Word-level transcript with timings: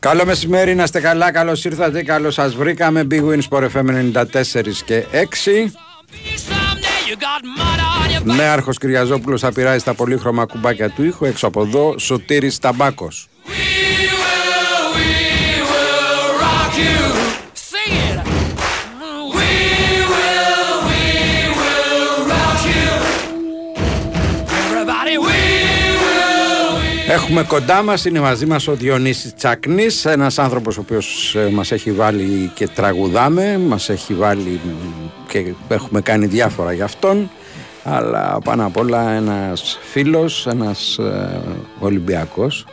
Καλό 0.00 0.24
μεσημέρι, 0.24 0.74
να 0.74 0.82
είστε 0.82 1.00
καλά, 1.00 1.32
καλώς 1.32 1.64
ήρθατε, 1.64 2.02
καλώς 2.02 2.34
σας 2.34 2.54
βρήκαμε. 2.54 3.06
Big 3.10 3.22
Wins 3.22 3.48
for 3.50 3.62
FM 3.62 4.12
94 4.12 4.82
και 4.84 5.04
6. 5.12 5.72
Someday 6.48 7.00
you 7.08 7.16
got 7.16 7.42
mud 7.58 7.80
on 7.80 8.30
your 8.30 8.36
Νέαρχο 8.36 8.70
Κυριαζόπουλος 8.70 9.40
θα 9.40 9.52
πειράζει 9.52 9.84
τα 9.84 9.94
πολύχρωμα 9.94 10.44
κουμπάκια 10.44 10.90
του 10.90 11.04
ήχου. 11.04 11.24
Έξω 11.24 11.46
από 11.46 11.62
εδώ, 11.62 11.98
Σωτήρης 11.98 12.58
Ταμπάκος. 12.58 13.28
We 13.46 13.50
will, 13.50 14.94
we 14.96 15.10
will 15.70 16.28
rock 16.42 16.74
you. 16.78 17.17
Έχουμε 27.10 27.42
κοντά 27.42 27.82
μας, 27.82 28.04
είναι 28.04 28.20
μαζί 28.20 28.46
μας 28.46 28.68
ο 28.68 28.74
Διονύσης 28.74 29.34
Τσακνής, 29.34 30.04
ένας 30.04 30.38
άνθρωπος 30.38 30.76
ο 30.76 30.80
οποίος 30.80 31.34
ε, 31.34 31.48
μας 31.52 31.72
έχει 31.72 31.92
βάλει 31.92 32.50
και 32.54 32.68
τραγουδάμε, 32.68 33.58
μας 33.58 33.88
έχει 33.88 34.14
βάλει 34.14 34.60
μ, 34.64 34.68
και 35.28 35.52
έχουμε 35.68 36.00
κάνει 36.00 36.26
διάφορα 36.26 36.72
για 36.72 36.84
αυτόν, 36.84 37.30
αλλά 37.82 38.38
πάνω 38.44 38.66
απ' 38.66 38.76
όλα 38.76 39.10
ένας 39.10 39.78
φίλος, 39.90 40.46
ένας 40.46 40.98
ε, 40.98 41.40
Ολυμπιακός. 41.78 42.66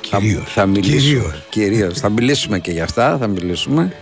Κυρίως. 0.00 0.42
Θα, 0.44 0.50
θα 0.50 0.66
μιλήσουμε, 0.66 1.00
Κυρίως. 1.00 1.42
κυρίως. 1.48 1.98
θα 2.00 2.08
μιλήσουμε 2.08 2.58
και 2.58 2.70
για 2.70 2.84
αυτά, 2.84 3.16
θα 3.20 3.26
μιλήσουμε. 3.26 3.92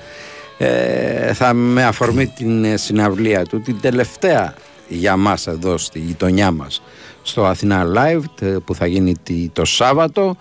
Ε, 0.58 1.32
θα 1.32 1.52
με 1.52 1.84
αφορμή 1.84 2.26
την 2.26 2.64
ε, 2.64 2.76
συναυλία 2.76 3.44
του, 3.44 3.60
την 3.60 3.80
τελευταία 3.80 4.54
για 4.88 5.16
μας 5.16 5.46
εδώ 5.46 5.78
στη 5.78 5.98
γειτονιά 5.98 6.50
μας 6.50 6.82
στο 7.28 7.44
Αθηνά 7.46 7.84
Live 7.94 8.22
τε- 8.34 8.58
που 8.58 8.74
θα 8.74 8.86
γίνει 8.86 9.14
τη- 9.22 9.48
το 9.52 9.64
Σάββατο 9.64 10.36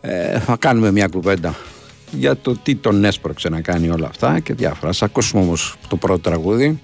ε, 0.00 0.38
θα 0.38 0.56
κάνουμε 0.56 0.90
μια 0.92 1.06
κουβέντα 1.06 1.54
για 2.10 2.36
το 2.36 2.56
τι 2.56 2.74
τον 2.74 3.04
έσπρωξε 3.04 3.48
να 3.48 3.60
κάνει 3.60 3.88
όλα 3.90 4.06
αυτά 4.06 4.40
και 4.40 4.54
διάφορα. 4.54 4.90
Ας 4.90 5.02
ακούσουμε 5.02 5.42
όμως 5.42 5.76
το 5.88 5.96
πρώτο 5.96 6.20
τραγούδι. 6.20 6.80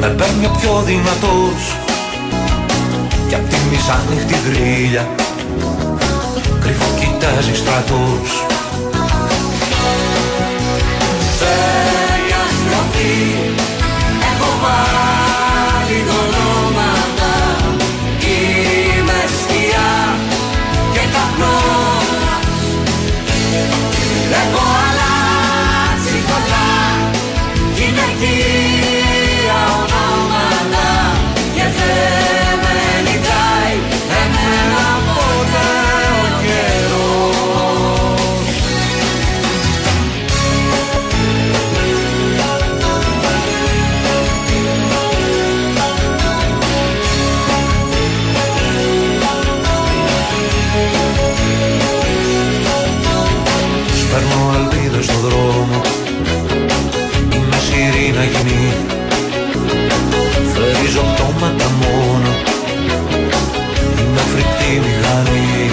Με 0.00 0.08
παίρνει 0.08 0.44
ο 0.46 0.50
πιο 0.60 0.82
δυνατός. 0.86 1.76
Κι 3.28 3.34
απ' 3.34 3.48
τη 3.48 3.56
μισάνυχτη 3.70 4.34
γρίλια 4.46 5.08
Κρυφό 6.60 6.84
κοιτάζει 6.98 7.54
στρατός. 7.54 8.28
Σε 11.36 11.54
μια 12.26 12.42
στροφή 12.56 13.18
έχω 14.30 14.50
βάλει 14.62 16.00
το 16.08 16.16
ονόματα 16.24 17.32
Είμαι 18.20 19.20
σκιά 19.38 19.92
και 20.92 21.04
καπνός. 21.14 22.08
Έχω 24.42 24.62
αλλάξει 24.86 26.16
κοντά 26.28 26.68
γυναικεία 27.76 28.49
σιρήνα 58.20 58.24
γυνή 58.24 58.72
Φερίζω 60.52 61.00
πτώματα 61.00 61.70
μόνο. 61.80 62.30
Είμαι 63.98 64.20
φρικτή 64.32 64.72
μηχανή 64.84 65.70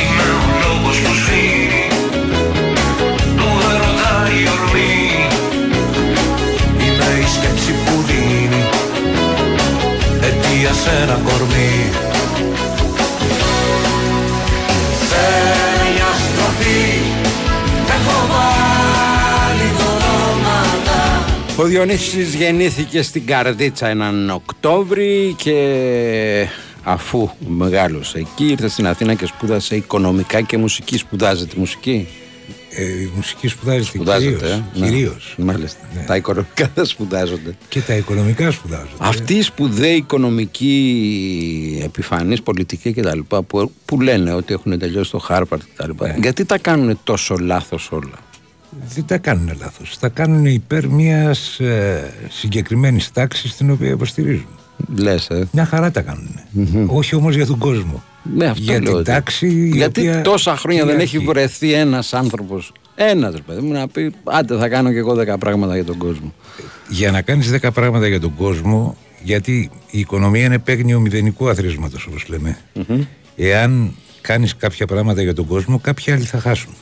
Είμαι 0.00 0.26
ο 0.38 0.50
λόγος 0.62 0.96
που 0.98 1.12
σφίγγει 1.14 1.86
Του 3.36 3.48
έρωτα 3.72 4.12
η 4.38 4.48
ορμή. 4.54 4.96
Είμαι 6.84 7.08
η 7.24 7.26
σκέψη 7.34 7.72
που 7.84 7.94
δίνει. 8.06 8.62
Αιτία 10.24 10.72
σε 10.82 10.90
ένα 11.02 11.18
κορμί 11.24 11.69
Ο 21.60 21.64
Διονύσης 21.64 22.34
γεννήθηκε 22.34 23.02
στην 23.02 23.26
Καρδίτσα 23.26 23.88
έναν 23.88 24.30
Οκτώβρη 24.30 25.34
και 25.36 26.46
αφού 26.82 27.30
μεγάλωσε 27.48 28.18
εκεί 28.18 28.44
ήρθε 28.50 28.68
στην 28.68 28.86
Αθήνα 28.86 29.14
και 29.14 29.26
σπούδασε 29.26 29.76
οικονομικά 29.76 30.40
και 30.40 30.56
μουσική. 30.56 30.96
Σπουδάζεται 30.98 31.54
μουσική; 31.58 32.06
Ε, 32.70 32.84
η 32.84 33.10
μουσική 33.16 33.48
σπουδάζεται 33.48 33.84
Σπουδάζεται. 33.84 34.30
κυρίως. 34.36 34.50
ε; 34.52 34.78
Ναι. 34.78 34.86
κυρίως. 34.88 35.34
Μάλιστα. 35.38 35.78
Ναι. 35.94 36.04
Τα 36.06 36.16
οικονομικά 36.16 36.70
δεν 36.74 36.84
σπουδάζονται. 36.86 37.56
Και 37.68 37.80
τα 37.80 37.94
οικονομικά 37.94 38.50
σπουδάζονται. 38.50 38.92
Αυτή 38.98 39.34
η 39.34 39.42
σπουδαία 39.42 39.94
οικονομική 39.94 41.80
επιφανής 41.84 42.42
πολιτική 42.42 42.92
κτλ. 42.92 43.18
Που, 43.46 43.72
που 43.84 44.00
λένε 44.00 44.32
ότι 44.34 44.52
έχουν 44.54 44.78
τελειώσει 44.78 45.10
το 45.10 45.18
Χάρπαρτ 45.18 45.62
κτλ. 45.74 45.90
Ναι. 46.04 46.14
Γιατί 46.22 46.44
τα 46.44 46.58
κάνουν 46.58 46.98
τόσο 47.04 47.36
λάθος 47.40 47.90
όλα; 47.92 48.18
Δεν 48.94 49.04
τα 49.06 49.18
κάνουν 49.18 49.56
λάθος. 49.60 49.98
Τα 49.98 50.08
κάνουν 50.08 50.46
υπέρ 50.46 50.86
μιας 50.88 51.60
ε, 51.60 52.10
συγκεκριμένης 52.30 53.12
τάξης 53.12 53.56
την 53.56 53.70
οποία 53.70 53.88
υποστηρίζουν. 53.90 54.46
Λες, 54.96 55.28
ε. 55.28 55.48
Μια 55.52 55.64
χαρά 55.64 55.90
τα 55.90 56.00
κάνουν. 56.00 56.34
Όχι 56.86 57.14
όμως 57.14 57.34
για 57.34 57.46
τον 57.46 57.58
κόσμο. 57.58 58.02
Ναι, 58.34 58.46
αυτό 58.46 58.62
για 58.62 58.72
λέω 58.72 58.82
την 58.82 58.94
ότι- 58.94 59.04
τάξη 59.04 59.46
η 59.46 59.68
Γιατί 59.68 60.00
οποία 60.00 60.22
τόσα 60.22 60.56
χρόνια 60.56 60.84
δεν 60.84 60.98
έχει 60.98 61.16
κυριαρχεί. 61.18 61.32
βρεθεί 61.40 61.72
ένας 61.72 62.14
άνθρωπος, 62.14 62.72
ένας 62.94 63.34
ρε 63.34 63.40
παιδί 63.40 63.60
μου, 63.60 63.72
να 63.72 63.88
πει: 63.88 64.12
Άντε, 64.24 64.56
θα 64.56 64.68
κάνω 64.68 64.92
και 64.92 64.98
εγώ 64.98 65.14
10 65.14 65.38
πράγματα 65.38 65.74
για 65.74 65.84
τον 65.84 65.96
κόσμο. 65.98 66.34
Για 66.88 67.10
να 67.10 67.22
κάνεις 67.22 67.50
10 67.50 67.70
πράγματα 67.72 68.06
για 68.06 68.20
τον 68.20 68.34
κόσμο, 68.36 68.96
γιατί 69.22 69.70
η 69.90 69.98
οικονομία 69.98 70.44
είναι 70.44 70.58
παίγνιο 70.58 71.00
μηδενικού 71.00 71.48
αθροίσματος 71.48 72.06
όπως 72.06 72.28
λέμε. 72.28 72.58
Εάν 73.36 73.94
κάνεις 74.20 74.56
κάποια 74.56 74.86
πράγματα 74.86 75.22
για 75.22 75.34
τον 75.34 75.46
κόσμο, 75.46 75.78
κάποιοι 75.78 76.12
άλλοι 76.12 76.24
θα 76.24 76.38
χάσουν. 76.40 76.72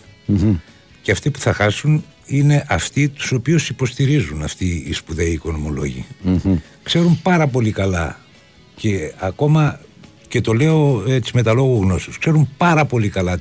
Και 1.09 1.15
αυτοί 1.15 1.31
που 1.31 1.39
θα 1.39 1.53
χάσουν 1.53 2.05
είναι 2.27 2.65
αυτοί 2.69 3.09
τους 3.09 3.33
οποίους 3.33 3.69
υποστηρίζουν 3.69 4.43
αυτοί 4.43 4.85
οι 4.89 4.93
σπουδαίοι 4.93 5.31
οικονομολόγοι. 5.31 6.05
ξέρουν 6.83 7.23
πάρα 7.23 7.47
πολύ 7.47 7.73
καλά. 7.73 8.21
Και 8.75 9.13
ακόμα 9.19 9.81
και 10.29 10.41
το 10.41 10.53
λέω 10.53 11.05
έτσι 11.07 11.33
με 11.35 11.43
τα 11.43 11.53
λόγου 11.53 11.83
γνώσεως 11.83 12.19
ξέρουν 12.19 12.49
πάρα 12.57 12.85
πολύ 12.85 13.09
καλά 13.09 13.39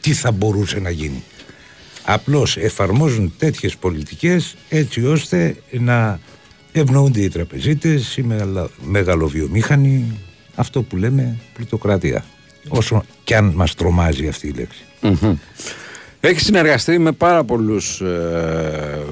τι 0.00 0.12
θα 0.12 0.30
μπορούσε 0.30 0.78
να 0.78 0.90
γίνει. 0.90 1.22
Απλώς 2.04 2.56
εφαρμόζουν 2.56 3.32
τέτοιες 3.38 3.76
πολιτικές 3.76 4.56
έτσι 4.68 5.04
ώστε 5.06 5.56
να 5.70 6.20
ευνοούνται 6.72 7.20
οι 7.20 7.28
τραπεζίτες, 7.28 8.16
οι 8.16 8.26
μεγαλοβιομήχανοι 8.82 10.18
αυτό 10.54 10.82
που 10.82 10.96
λέμε 10.96 11.38
πλουτοκρατία. 11.54 12.24
Όσο 12.68 13.04
και 13.24 13.36
αν 13.36 13.52
μας 13.54 13.74
τρομάζει 13.74 14.28
αυτή 14.28 14.46
η 14.46 14.52
λέξη 14.52 14.84
Έχει 16.20 16.40
συνεργαστεί 16.40 16.98
με 16.98 17.12
πάρα 17.12 17.44
πολλούς 17.44 18.00
ε, 18.00 19.04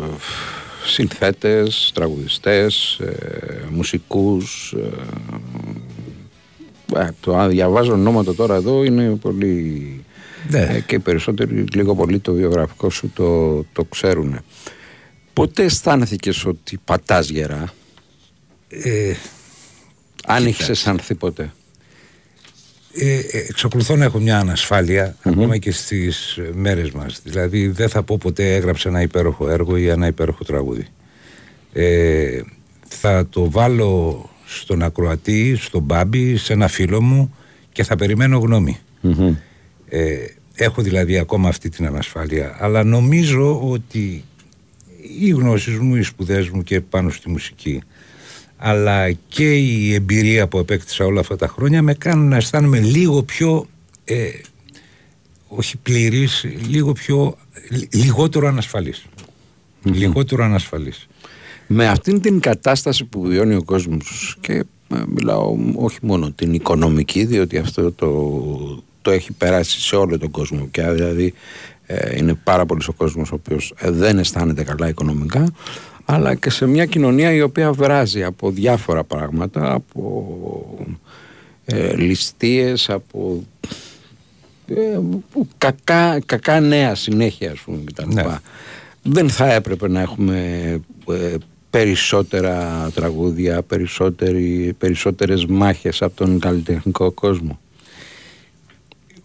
συνθέτες, 0.84 1.90
τραγουδιστές, 1.94 2.98
ε, 2.98 3.64
μουσικούς. 3.70 4.74
Ε, 6.94 7.00
ε, 7.00 7.08
το 7.20 7.48
διαβάζω 7.48 7.92
ονόματα 7.92 8.34
τώρα 8.34 8.54
εδώ 8.54 8.84
είναι 8.84 9.16
πολύ... 9.16 10.04
Ναι. 10.50 10.60
Ε, 10.60 10.80
και 10.80 10.98
περισσότεροι 10.98 11.64
λίγο 11.72 11.94
πολύ 11.94 12.18
το 12.18 12.32
βιογραφικό 12.32 12.90
σου 12.90 13.10
το, 13.14 13.62
το 13.72 13.84
ξέρουν. 13.84 14.38
Πότε 15.32 15.64
αισθάνθηκες 15.64 16.44
ότι 16.44 16.78
πατάς 16.84 17.28
γερά, 17.28 17.72
ε, 18.68 19.14
αν 20.26 20.46
έχεις 20.46 20.68
αισθανθεί 20.68 21.14
ποτέ; 21.14 21.52
Ε, 22.98 23.14
ε, 23.14 23.44
εξακολουθώ 23.48 23.96
να 23.96 24.04
έχω 24.04 24.18
μια 24.18 24.38
ανασφάλεια 24.38 25.16
ακόμα 25.22 25.56
και 25.56 25.70
στις 25.70 26.36
ε, 26.36 26.50
μέρες 26.54 26.90
μας. 26.90 27.20
Δηλαδή 27.24 27.68
δεν 27.68 27.88
θα 27.88 28.02
πω 28.02 28.18
ποτέ 28.18 28.54
έγραψα 28.54 28.88
ένα 28.88 29.02
υπέροχο 29.02 29.48
έργο 29.48 29.76
ή 29.76 29.88
ένα 29.88 30.06
υπέροχο 30.06 30.44
τραγούδι. 30.44 30.86
Ε, 31.72 32.40
θα 32.88 33.26
το 33.30 33.50
βάλω 33.50 34.30
στον 34.46 34.82
ακροατή, 34.82 35.56
στον 35.56 35.82
Μπάμπη, 35.82 36.36
σε 36.36 36.52
ένα 36.52 36.68
φίλο 36.68 37.02
μου 37.02 37.34
και 37.72 37.84
θα 37.84 37.96
περιμένω 37.96 38.38
γνώμη. 38.38 38.78
Ε, 39.88 40.16
έχω 40.54 40.82
δηλαδή 40.82 41.18
ακόμα 41.18 41.48
αυτή 41.48 41.68
την 41.68 41.86
ανασφάλεια 41.86 42.56
αλλά 42.58 42.84
νομίζω 42.84 43.70
ότι 43.70 44.24
οι 45.20 45.28
γνώσεις 45.30 45.78
μου, 45.78 45.96
οι 45.96 46.02
σπουδές 46.02 46.48
μου 46.48 46.62
και 46.62 46.80
πάνω 46.80 47.10
στη 47.10 47.30
μουσική 47.30 47.82
αλλά 48.56 49.12
και 49.12 49.54
η 49.56 49.94
εμπειρία 49.94 50.48
που 50.48 50.58
επέκτησα 50.58 51.04
όλα 51.04 51.20
αυτά 51.20 51.36
τα 51.36 51.48
χρόνια 51.48 51.82
με 51.82 51.94
κάνουν 51.94 52.28
να 52.28 52.36
αισθάνομαι 52.36 52.80
λίγο 52.80 53.22
πιο 53.22 53.66
ε, 54.04 54.28
όχι 55.48 55.76
πλήρης, 55.76 56.44
λίγο 56.68 56.92
πιο 56.92 57.36
λι- 57.70 57.94
λιγότερο 57.94 58.48
ανασφαλής. 58.48 59.06
Λιγότερο 59.82 60.44
ανασφαλής. 60.44 61.06
Με 61.66 61.88
αυτήν 61.88 62.20
την 62.20 62.40
κατάσταση 62.40 63.04
που 63.04 63.22
βιώνει 63.22 63.54
ο 63.54 63.62
κόσμος 63.62 64.36
και 64.40 64.52
ε, 64.52 65.02
μιλάω 65.06 65.56
όχι 65.74 65.98
μόνο 66.02 66.30
την 66.30 66.54
οικονομική 66.54 67.24
διότι 67.24 67.58
αυτό 67.58 67.92
το, 67.92 68.84
το 69.02 69.10
έχει 69.10 69.32
περάσει 69.32 69.80
σε 69.80 69.96
όλο 69.96 70.18
τον 70.18 70.30
κόσμο 70.30 70.68
και 70.70 70.82
δηλαδή 70.82 71.34
ε, 71.86 72.16
είναι 72.16 72.34
πάρα 72.34 72.66
πολλοί 72.66 72.82
ο 72.88 72.92
κόσμος 72.92 73.30
ο 73.32 73.34
οποίος 73.34 73.74
ε, 73.78 73.90
δεν 73.90 74.18
αισθάνεται 74.18 74.64
καλά 74.64 74.88
οικονομικά 74.88 75.52
αλλά 76.08 76.34
και 76.34 76.50
σε 76.50 76.66
μια 76.66 76.86
κοινωνία 76.86 77.32
η 77.32 77.40
οποία 77.40 77.72
βράζει 77.72 78.24
από 78.24 78.50
διάφορα 78.50 79.04
πράγματα 79.04 79.72
από 79.72 80.78
ε, 81.64 81.96
ληστείες, 81.96 82.90
από 82.90 83.44
ε, 84.66 84.98
που 85.32 85.48
κακά, 85.58 86.20
κακά 86.26 86.60
νέα 86.60 86.94
συνέχεια 86.94 87.50
ας 87.50 87.58
πούμε 87.58 87.78
κτλ. 87.84 88.12
Ναι. 88.12 88.24
Δεν 89.02 89.28
θα 89.28 89.52
έπρεπε 89.52 89.88
να 89.88 90.00
έχουμε 90.00 90.38
ε, 91.08 91.34
περισσότερα 91.70 92.90
τραγούδια, 92.94 93.62
περισσότεροι, 93.62 94.74
περισσότερες 94.78 95.46
μάχες 95.46 96.02
από 96.02 96.16
τον 96.16 96.38
καλλιτεχνικό 96.38 97.10
κόσμο. 97.10 97.58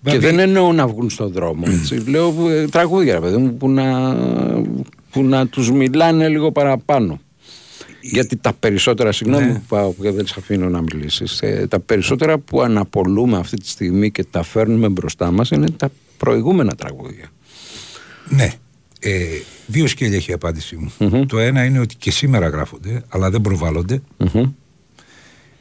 Και 0.03 0.11
Βέβαια, 0.11 0.29
δεν 0.29 0.39
εννοώ 0.39 0.73
να 0.73 0.87
βγουν 0.87 1.09
στον 1.09 1.31
δρόμο, 1.31 1.63
έτσι. 1.67 1.95
Λέω 2.11 2.49
ε, 2.49 2.67
τραγούδια, 2.67 3.13
ρε 3.13 3.19
παιδί 3.19 3.37
μου, 3.37 3.53
που 3.53 3.69
να, 3.69 4.15
που 5.11 5.23
να 5.23 5.47
τους 5.47 5.71
μιλάνε 5.71 6.27
λίγο 6.27 6.51
παραπάνω. 6.51 7.19
Γιατί 8.01 8.37
τα 8.37 8.53
περισσότερα, 8.53 9.11
συγγνώμη 9.11 9.45
Ναι. 9.45 9.53
που 9.53 9.61
πάω 9.67 9.93
και 10.01 10.11
δεν 10.11 10.27
σε 10.27 10.35
αφήνω 10.37 10.69
να 10.69 10.81
μιλήσεις, 10.81 11.41
ε, 11.41 11.67
τα 11.69 11.79
περισσότερα 11.79 12.37
που 12.37 12.61
αναπολούμε 12.61 13.37
αυτή 13.37 13.57
τη 13.57 13.67
στιγμή 13.67 14.11
και 14.11 14.23
τα 14.23 14.43
φέρνουμε 14.43 14.89
μπροστά 14.89 15.31
μας 15.31 15.49
είναι 15.51 15.69
τα 15.69 15.89
προηγούμενα 16.17 16.75
τραγούδια. 16.75 17.25
Ναι. 18.29 18.53
Ε, 18.99 19.23
δύο 19.67 19.87
σκέλια 19.87 20.17
έχει 20.17 20.31
η 20.31 20.33
απάντησή 20.33 20.75
μου. 20.99 21.25
Το 21.25 21.39
ένα 21.39 21.63
είναι 21.65 21.79
ότι 21.79 21.95
και 21.95 22.11
σήμερα 22.11 22.47
γράφονται, 22.47 23.03
αλλά 23.09 23.29
δεν 23.29 23.41
προβάλλονται. 23.41 24.01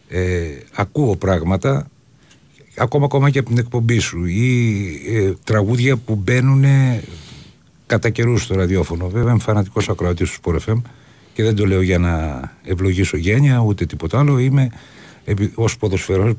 Ε, 0.09 0.47
ακούω 0.75 1.17
πράγματα, 1.17 1.91
ακόμα, 2.77 3.05
ακόμα 3.05 3.31
και 3.31 3.39
από 3.39 3.49
την 3.49 3.59
εκπομπή 3.59 3.99
σου, 3.99 4.25
ή 4.25 4.85
ε, 5.09 5.33
τραγούδια 5.45 5.97
που 5.97 6.15
μπαίνουν 6.15 6.65
κατά 7.91 8.11
καιρούς 8.11 8.43
στο 8.43 8.55
ραδιόφωνο. 8.55 9.09
Βέβαια, 9.09 9.31
είμαι 9.31 9.41
φανατικός 9.41 9.89
ακροατής 9.89 10.31
του 10.31 10.39
Sport 10.45 10.71
FM 10.71 10.83
και 11.33 11.43
δεν 11.43 11.55
το 11.57 11.67
λέω 11.67 11.83
για 11.83 11.99
να 11.99 12.43
ευλογήσω 12.65 13.17
γένεια 13.17 13.59
ούτε 13.59 13.87
τίποτα 13.87 14.19
άλλο. 14.19 14.39
Είμαι 14.39 14.69
επί- 15.25 15.53
ως 15.55 15.77
ποδοσφαιρό, 15.77 16.39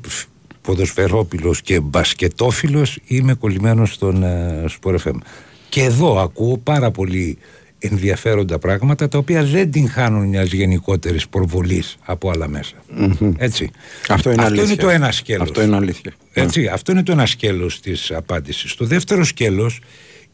ποδοσφαιρόπιλος 0.62 1.62
και 1.62 1.80
μπασκετόφιλος 1.80 2.98
είμαι 3.06 3.34
κολλημένος 3.34 3.92
στον 3.94 4.22
ε, 4.22 4.64
Sport 4.82 4.96
FM. 5.04 5.14
Και 5.68 5.82
εδώ 5.82 6.18
ακούω 6.20 6.58
πάρα 6.58 6.90
πολύ 6.90 7.38
ενδιαφέροντα 7.78 8.58
πράγματα 8.58 9.08
τα 9.08 9.18
οποία 9.18 9.44
δεν 9.44 9.70
την 9.70 9.88
χάνουν 9.90 10.28
μιας 10.28 10.52
γενικότερης 10.52 11.28
προβολής 11.28 11.96
από 12.04 12.30
άλλα 12.30 12.48
μέσα. 12.48 12.74
Έτσι. 13.36 13.70
Αυτό 14.08 14.30
είναι 14.32 14.44
αλήθεια. 14.44 14.76
το 14.76 14.88
ένα 14.88 15.12
σκέλος. 15.12 15.42
Αυτό 15.48 15.62
είναι 15.62 15.76
αλήθεια. 15.76 16.12
Έτσι, 16.32 16.66
αυτό 16.66 16.92
είναι 16.92 17.02
το 17.02 17.12
ένα 17.12 17.26
σκέλος 17.26 17.80
της 17.80 18.10
απάντησης. 18.12 18.74
Το 18.74 18.84
δεύτερο 18.84 19.24
σκέλος 19.24 19.80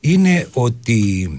είναι 0.00 0.48
ότι 0.52 1.30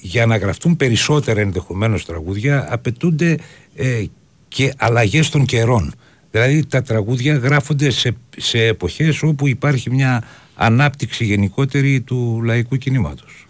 για 0.00 0.26
να 0.26 0.36
γραφτούν 0.36 0.76
περισσότερα 0.76 1.40
ενδεχομένως 1.40 2.04
τραγούδια 2.04 2.66
απαιτούνται 2.70 3.38
ε, 3.74 4.04
και 4.48 4.72
αλλαγές 4.76 5.30
των 5.30 5.44
καιρών. 5.44 5.94
Δηλαδή 6.30 6.66
τα 6.66 6.82
τραγούδια 6.82 7.34
γράφονται 7.36 7.90
σε, 7.90 8.16
σε 8.36 8.58
εποχές 8.64 9.22
όπου 9.22 9.48
υπάρχει 9.48 9.90
μια 9.90 10.22
ανάπτυξη 10.54 11.24
γενικότερη 11.24 12.00
του 12.00 12.40
λαϊκού 12.44 12.76
κινήματος. 12.76 13.46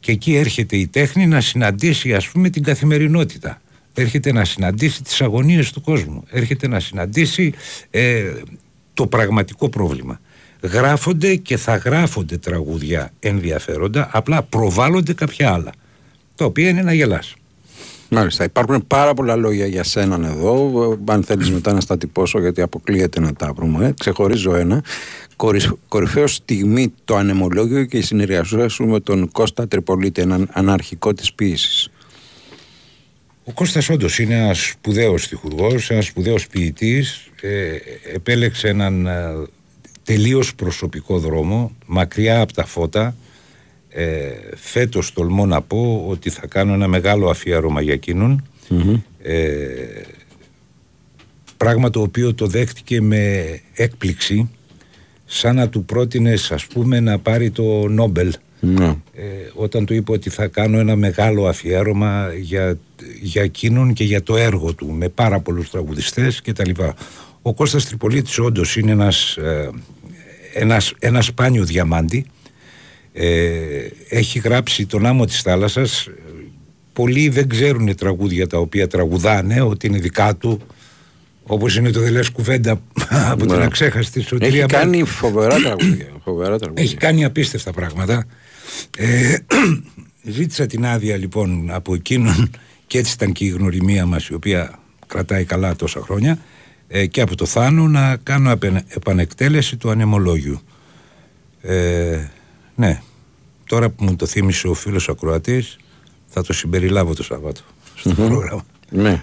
Και 0.00 0.12
εκεί 0.12 0.34
έρχεται 0.34 0.76
η 0.76 0.86
τέχνη 0.86 1.26
να 1.26 1.40
συναντήσει 1.40 2.14
ας 2.14 2.28
πούμε 2.28 2.50
την 2.50 2.62
καθημερινότητα. 2.62 3.60
Έρχεται 3.94 4.32
να 4.32 4.44
συναντήσει 4.44 5.02
τις 5.02 5.20
αγωνίες 5.20 5.72
του 5.72 5.80
κόσμου. 5.80 6.24
Έρχεται 6.30 6.68
να 6.68 6.80
συναντήσει 6.80 7.52
ε, 7.90 8.32
το 8.94 9.06
πραγματικό 9.06 9.68
πρόβλημα. 9.68 10.20
Γράφονται 10.72 11.34
και 11.34 11.56
θα 11.56 11.76
γράφονται 11.76 12.36
τραγούδια 12.36 13.10
ενδιαφέροντα, 13.20 14.08
απλά 14.12 14.42
προβάλλονται 14.42 15.12
κάποια 15.12 15.52
άλλα. 15.52 15.72
Τα 16.34 16.44
οποία 16.44 16.68
είναι 16.68 16.82
να 16.82 16.92
γελάς. 16.92 17.34
Μάλιστα. 18.08 18.44
Υπάρχουν 18.44 18.86
πάρα 18.86 19.14
πολλά 19.14 19.36
λόγια 19.36 19.66
για 19.66 19.84
σέναν 19.84 20.24
εδώ. 20.24 20.98
Αν 21.04 21.22
θέλεις 21.22 21.50
μετά 21.50 21.72
να 21.72 21.80
στα 21.80 21.98
τυπώσω, 21.98 22.40
γιατί 22.40 22.60
αποκλείεται 22.60 23.20
να 23.20 23.32
τα 23.32 23.52
βρούμε. 23.52 23.86
Ε. 23.86 23.94
Ξεχωρίζω 23.98 24.54
ένα. 24.54 24.82
Κορυφαίο 25.88 26.26
στιγμή 26.26 26.92
το 27.04 27.16
ανεμολόγιο 27.16 27.84
και 27.84 27.96
η 27.96 28.00
συνεργασία 28.02 28.68
σου 28.68 28.84
με 28.84 29.00
τον 29.00 29.30
Κώστα 29.32 29.68
Τρυπολίτη, 29.68 30.20
έναν 30.20 30.48
αναρχικό 30.52 31.12
της 31.12 31.32
ποιήσης. 31.32 31.88
Ο 33.44 33.52
Κώστας 33.52 33.88
όντως 33.88 34.18
είναι 34.18 34.34
ένας 34.34 34.60
σπουδαίος 34.60 35.22
στιχουργός, 35.22 35.90
ένας 35.90 36.04
σπουδαίος 36.04 36.46
ποιητής. 36.46 37.30
Ε, 37.40 37.76
επέλεξε 38.14 38.68
έναν 38.68 39.06
ε, 39.06 39.32
τελείως 40.04 40.54
προσωπικό 40.54 41.18
δρόμο, 41.18 41.72
μακριά 41.86 42.40
από 42.40 42.52
τα 42.52 42.64
φώτα. 42.66 43.16
Ε, 43.88 44.30
φέτος 44.56 45.12
τολμώ 45.12 45.46
να 45.46 45.62
πω 45.62 46.04
ότι 46.08 46.30
θα 46.30 46.46
κάνω 46.46 46.72
ένα 46.72 46.88
μεγάλο 46.88 47.30
αφιέρωμα 47.30 47.80
για 47.80 47.92
εκεινον 47.92 48.44
Ε, 49.22 50.02
πράγμα 51.56 51.90
το 51.90 52.00
οποίο 52.00 52.34
το 52.34 52.46
δέχτηκε 52.46 53.00
με 53.00 53.44
έκπληξη 53.74 54.50
σαν 55.24 55.54
να 55.56 55.68
του 55.68 55.84
πρότεινες 55.84 56.52
ας 56.52 56.66
πούμε 56.66 57.00
να 57.00 57.18
πάρει 57.18 57.50
το 57.50 57.88
Νόμπελ 57.88 58.32
Ναι. 58.60 58.86
ε, 58.86 59.24
όταν 59.54 59.84
του 59.86 59.94
είπε 59.94 60.12
ότι 60.12 60.30
θα 60.30 60.46
κάνω 60.46 60.78
ένα 60.78 60.96
μεγάλο 60.96 61.46
αφιέρωμα 61.48 62.32
για, 62.40 62.78
για 63.22 63.42
εκείνον 63.42 63.92
και 63.92 64.04
για 64.04 64.22
το 64.22 64.36
έργο 64.36 64.74
του 64.74 64.86
με 64.90 65.08
πάρα 65.08 65.40
πολλούς 65.40 65.70
τραγουδιστές 65.70 66.40
και 66.40 66.52
τα 66.52 66.66
λοιπά. 66.66 66.94
Ο 67.46 67.54
Κώστας 67.54 67.86
Τριπολίτης 67.86 68.38
όντως 68.38 68.76
είναι 68.76 68.90
ένας, 68.90 69.36
ε, 69.36 69.70
ένας, 70.54 70.92
ένας 70.98 71.24
σπάνιο 71.24 71.64
διαμάντι 71.64 72.26
ε, 73.12 73.28
έχει 74.08 74.38
γράψει 74.38 74.86
τον 74.86 75.06
άμμο 75.06 75.24
της 75.24 75.40
θάλασσας 75.42 76.08
πολλοί 76.92 77.28
δεν 77.28 77.48
ξέρουν 77.48 77.96
τραγούδια 77.96 78.46
τα 78.46 78.58
οποία 78.58 78.88
τραγουδάνε 78.88 79.60
ότι 79.60 79.86
είναι 79.86 79.98
δικά 79.98 80.36
του 80.36 80.60
όπως 81.42 81.76
είναι 81.76 81.90
το 81.90 82.00
«Δεν 82.00 82.12
λες 82.12 82.30
κουβέντα» 82.30 82.80
από 83.32 83.46
την 83.46 83.56
Ναι. 83.56 83.64
αξέχαστη 83.64 84.20
σωτηρία 84.20 84.48
Έχει 84.48 84.56
Μπέλ. 84.58 84.80
κάνει 84.80 85.04
φοβερά 85.04 85.56
τραγούδια. 85.56 86.06
Φοβερά 86.24 86.58
τραγούδια. 86.58 86.84
Έχει 86.84 86.96
κάνει 86.96 87.24
απίστευτα 87.24 87.72
πράγματα. 87.72 88.24
Ε, 88.98 89.36
ζήτησα 90.36 90.66
την 90.66 90.86
άδεια 90.86 91.16
λοιπόν 91.16 91.70
από 91.70 91.94
εκείνον 91.94 92.50
και 92.86 92.98
έτσι 92.98 93.12
ήταν 93.14 93.32
και 93.32 93.44
η 93.44 93.48
γνωριμία 93.48 94.06
μας 94.06 94.26
η 94.28 94.34
οποία 94.34 94.78
κρατάει 95.06 95.44
καλά 95.44 95.76
τόσα 95.76 96.00
χρόνια 96.00 96.38
ε, 96.88 97.06
και 97.06 97.20
από 97.20 97.36
το 97.36 97.46
Θάνο 97.46 97.88
να 97.88 98.16
κάνω 98.22 98.52
απε- 98.52 98.84
επανεκτέλεση 98.88 99.76
του 99.76 99.90
ανεμολόγιου. 99.90 100.60
Ε, 101.60 102.28
ναι, 102.74 103.00
τώρα 103.66 103.90
που 103.90 104.04
μου 104.04 104.16
το 104.16 104.26
θύμισε 104.26 104.68
ο 104.68 104.74
φίλος 104.74 105.08
ακροατής 105.08 105.76
θα 106.26 106.42
το 106.42 106.52
συμπεριλάβω 106.52 107.14
το 107.14 107.22
Σαββάτο 107.22 107.60
στο 107.94 108.10
πρόγραμμα. 108.10 108.64
Ναι. 108.90 109.22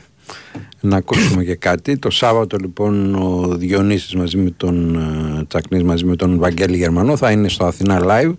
Να 0.81 0.95
ακούσουμε 0.97 1.43
και 1.43 1.55
κάτι. 1.55 1.97
Το 1.97 2.09
Σάββατο 2.09 2.57
λοιπόν 2.57 3.15
ο 3.15 3.55
Διονύσης 3.57 4.15
μαζί 4.15 4.37
με 4.37 4.49
τον 4.57 4.95
ε, 5.39 5.45
Τσακνής 5.47 5.83
μαζί 5.83 6.05
με 6.05 6.15
τον 6.15 6.37
Βαγγέλη 6.39 6.77
Γερμανό 6.77 7.17
θα 7.17 7.31
είναι 7.31 7.49
στο 7.49 7.65
Αθηνά 7.65 8.01
Live 8.03 8.33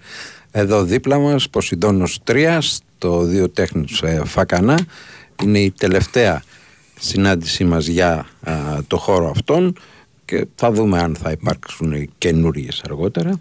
εδώ 0.50 0.84
δίπλα 0.84 1.18
μας 1.18 1.48
Ποσειδώνος 1.50 2.20
3 2.24 2.58
στο 2.60 3.22
Δύο 3.24 3.48
Τέχνους 3.48 4.02
ε, 4.02 4.22
Φακανά 4.24 4.78
είναι 5.42 5.58
η 5.58 5.70
τελευταία 5.70 6.42
συνάντησή 7.02 7.64
μας 7.64 7.86
για 7.86 8.26
α, 8.40 8.54
το 8.86 8.96
χώρο 8.96 9.30
αυτόν 9.30 9.76
και 10.24 10.46
θα 10.54 10.72
δούμε 10.72 10.98
αν 10.98 11.16
θα 11.22 11.30
υπάρξουν 11.30 12.10
καινούργιες 12.18 12.82
αργότερα 12.84 13.40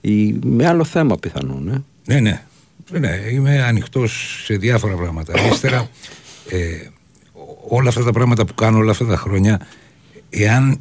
ή 0.00 0.32
με 0.32 0.66
άλλο 0.66 0.84
θέμα 0.84 1.16
πιθανόν 1.16 1.68
ε. 1.68 1.82
Ναι, 2.04 2.20
ναι. 2.20 2.42
ναι 2.98 3.20
είμαι 3.32 3.62
ανοιχτός 3.62 4.42
σε 4.44 4.56
διάφορα 4.56 4.94
πράγματα. 4.94 5.48
Ύστερα, 5.52 5.88
ε, 6.48 6.88
όλα 7.68 7.88
αυτά 7.88 8.04
τα 8.04 8.12
πράγματα 8.12 8.44
που 8.44 8.54
κάνω 8.54 8.78
όλα 8.78 8.90
αυτά 8.90 9.06
τα 9.06 9.16
χρόνια, 9.16 9.66
εάν 10.30 10.80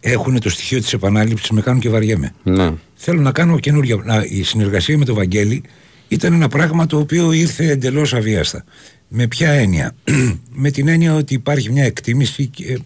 έχουν 0.00 0.40
το 0.40 0.50
στοιχείο 0.50 0.80
της 0.80 0.92
επανάληψης, 0.92 1.50
με 1.50 1.60
κάνουν 1.60 1.80
και 1.80 1.88
βαριέμαι. 1.88 2.34
Ναι. 2.42 2.72
Θέλω 2.94 3.20
να 3.20 3.32
κάνω 3.32 3.58
καινούργια. 3.58 3.96
Να, 3.96 4.24
η 4.28 4.42
συνεργασία 4.42 4.98
με 4.98 5.04
τον 5.04 5.14
Βαγγέλη 5.14 5.62
ήταν 6.08 6.32
ένα 6.32 6.48
πράγμα 6.48 6.86
το 6.86 6.98
οποίο 6.98 7.32
ήρθε 7.32 7.70
εντελώς 7.70 8.14
αβίαστα. 8.14 8.64
Με 9.08 9.26
ποια 9.26 9.50
έννοια; 9.50 9.94
με 10.62 10.70
την 10.70 10.88
έννοια 10.88 11.14
ότι 11.14 11.34
υπάρχει 11.34 11.72
μια 11.72 11.84
εκτίμηση 11.84 12.46
και 12.46 12.78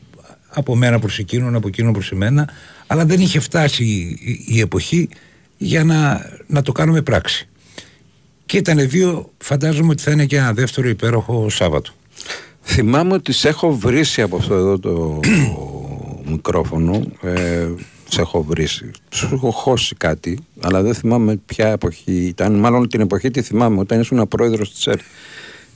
από 0.49 0.76
μένα 0.76 0.99
προς 0.99 1.19
εκείνον, 1.19 1.55
από 1.55 1.69
εκείνον 1.69 1.93
προς 1.93 2.12
εμένα, 2.12 2.49
αλλά 2.87 3.05
δεν 3.05 3.21
είχε 3.21 3.41
φτάσει 3.41 3.85
η, 3.85 4.45
η 4.47 4.61
εποχή 4.61 5.09
για 5.57 5.85
να, 5.85 6.31
να 6.47 6.62
το 6.62 6.73
κάνουμε 6.73 7.02
πράξη. 7.02 7.49
Και 8.47 8.57
ήταν 8.57 8.88
δύο, 8.88 9.31
φαντάζομαι 9.38 9.91
ότι 9.91 10.02
θα 10.02 10.11
είναι 10.11 10.26
και 10.26 10.37
ένα 10.37 10.52
δεύτερο 10.52 10.88
υπέροχο 10.88 11.50
Σάββατο. 11.50 11.93
Θυμάμαι 12.62 13.12
ότι 13.12 13.33
σε 13.33 13.49
έχω 13.49 13.73
βρήσει 13.76 14.23
από 14.23 14.37
αυτό 14.37 14.55
εδώ 14.55 14.79
το 14.79 15.21
μικρόφωνο. 16.33 17.02
Ε, 17.23 17.69
σε 18.09 18.21
έχω 18.21 18.43
βρήσει. 18.43 18.91
Σου 19.09 19.31
έχω 19.33 19.50
χώσει 19.50 19.95
κάτι, 19.95 20.38
αλλά 20.61 20.83
δεν 20.83 20.95
θυμάμαι 20.95 21.37
ποια 21.47 21.69
εποχή 21.69 22.12
ήταν. 22.12 22.55
Μάλλον 22.55 22.88
την 22.88 23.00
εποχή 23.00 23.31
τη 23.31 23.43
θυμάμαι, 23.43 23.79
όταν 23.79 24.00
ήσουν 24.00 24.29
πρόεδρος 24.29 24.73
της 24.73 24.87
ΕΡΤ. 24.87 25.00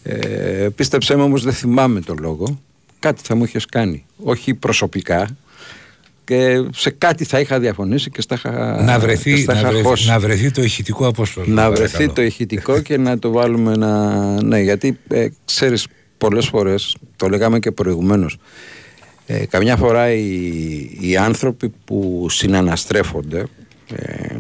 Ε, 0.09 0.69
πίστεψέ 0.75 1.17
με 1.17 1.23
όμως 1.23 1.43
δεν 1.43 1.53
θυμάμαι 1.53 2.01
το 2.01 2.15
λόγο. 2.21 2.61
Κάτι 2.99 3.21
θα 3.25 3.35
μου 3.35 3.45
είχες 3.45 3.67
κάνει. 3.67 4.05
Όχι 4.17 4.55
προσωπικά. 4.55 5.37
Και 6.25 6.65
σε 6.73 6.91
κάτι 6.91 7.25
θα 7.25 7.41
είχα 7.41 7.59
διαφωνήσει 7.59 8.11
και 8.11 8.21
στα 8.21 8.35
είχα, 8.35 8.83
Να 8.83 8.99
βρεθεί, 8.99 9.35
και 9.35 9.41
στα 9.41 9.53
να 9.53 9.59
είχα 9.59 9.69
βρεθεί, 9.69 9.85
χώσει. 9.85 10.09
να 10.09 10.19
βρεθεί 10.19 10.51
το 10.51 10.63
ηχητικό 10.63 11.07
απόσπασμα. 11.07 11.55
Να 11.55 11.63
παρακαλώ. 11.63 11.89
βρεθεί 11.89 12.13
το 12.13 12.23
ηχητικό 12.23 12.81
και 12.81 12.97
να 12.97 13.19
το 13.19 13.31
βάλουμε 13.31 13.77
να... 13.77 14.43
Ναι, 14.43 14.61
γιατί 14.61 14.99
ε, 15.09 15.27
ξέρεις 15.45 15.87
πολλές 16.19 16.47
φορές, 16.47 16.97
το 17.17 17.29
λέγαμε 17.29 17.59
και 17.59 17.71
προηγουμένως, 17.71 18.37
ε, 19.27 19.47
καμιά 19.47 19.77
φορά 19.77 20.13
οι, 20.13 20.27
οι 21.01 21.17
άνθρωποι 21.17 21.73
που 21.85 22.27
συναναστρέφονται 22.31 23.45
ε, 23.95 24.37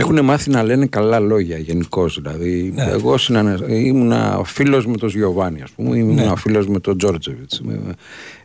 έχουν 0.00 0.24
μάθει 0.24 0.50
να 0.50 0.62
λένε 0.62 0.86
καλά 0.86 1.18
λόγια 1.20 1.58
γενικώς. 1.58 2.20
Δηλαδή, 2.22 2.72
Ναι. 2.74 2.82
εγώ 2.84 3.18
συνανα... 3.18 3.58
ήμουν 3.68 4.12
φίλος 4.44 4.86
με 4.86 4.96
τον 4.96 5.08
Γιωβάνι, 5.08 5.62
ας 5.62 5.70
πούμε, 5.70 5.96
ήμουν 5.98 6.14
Ναι. 6.14 6.32
φίλος 6.36 6.68
με 6.68 6.80
τον 6.80 6.98
Τζόρτζεβιτς. 6.98 7.62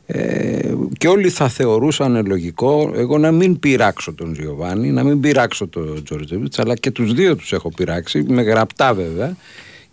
Ε, 0.05 0.73
και 0.97 1.07
όλοι 1.07 1.29
θα 1.29 1.47
θεωρούσαν 1.49 2.25
λογικό 2.27 2.91
εγώ 2.95 3.17
να 3.17 3.31
μην 3.31 3.59
πειράξω 3.59 4.13
τον 4.13 4.33
Γιωβάνι, 4.33 4.91
να 4.91 5.03
μην 5.03 5.19
πειράξω 5.19 5.67
τον 5.67 6.03
Τζόρτζεβιτς, 6.03 6.59
αλλά 6.59 6.75
και 6.75 6.91
τους 6.91 7.13
δύο 7.13 7.35
τους 7.35 7.53
έχω 7.53 7.71
πειράξει, 7.75 8.25
με 8.27 8.41
γραπτά 8.41 8.93
βέβαια 8.93 9.35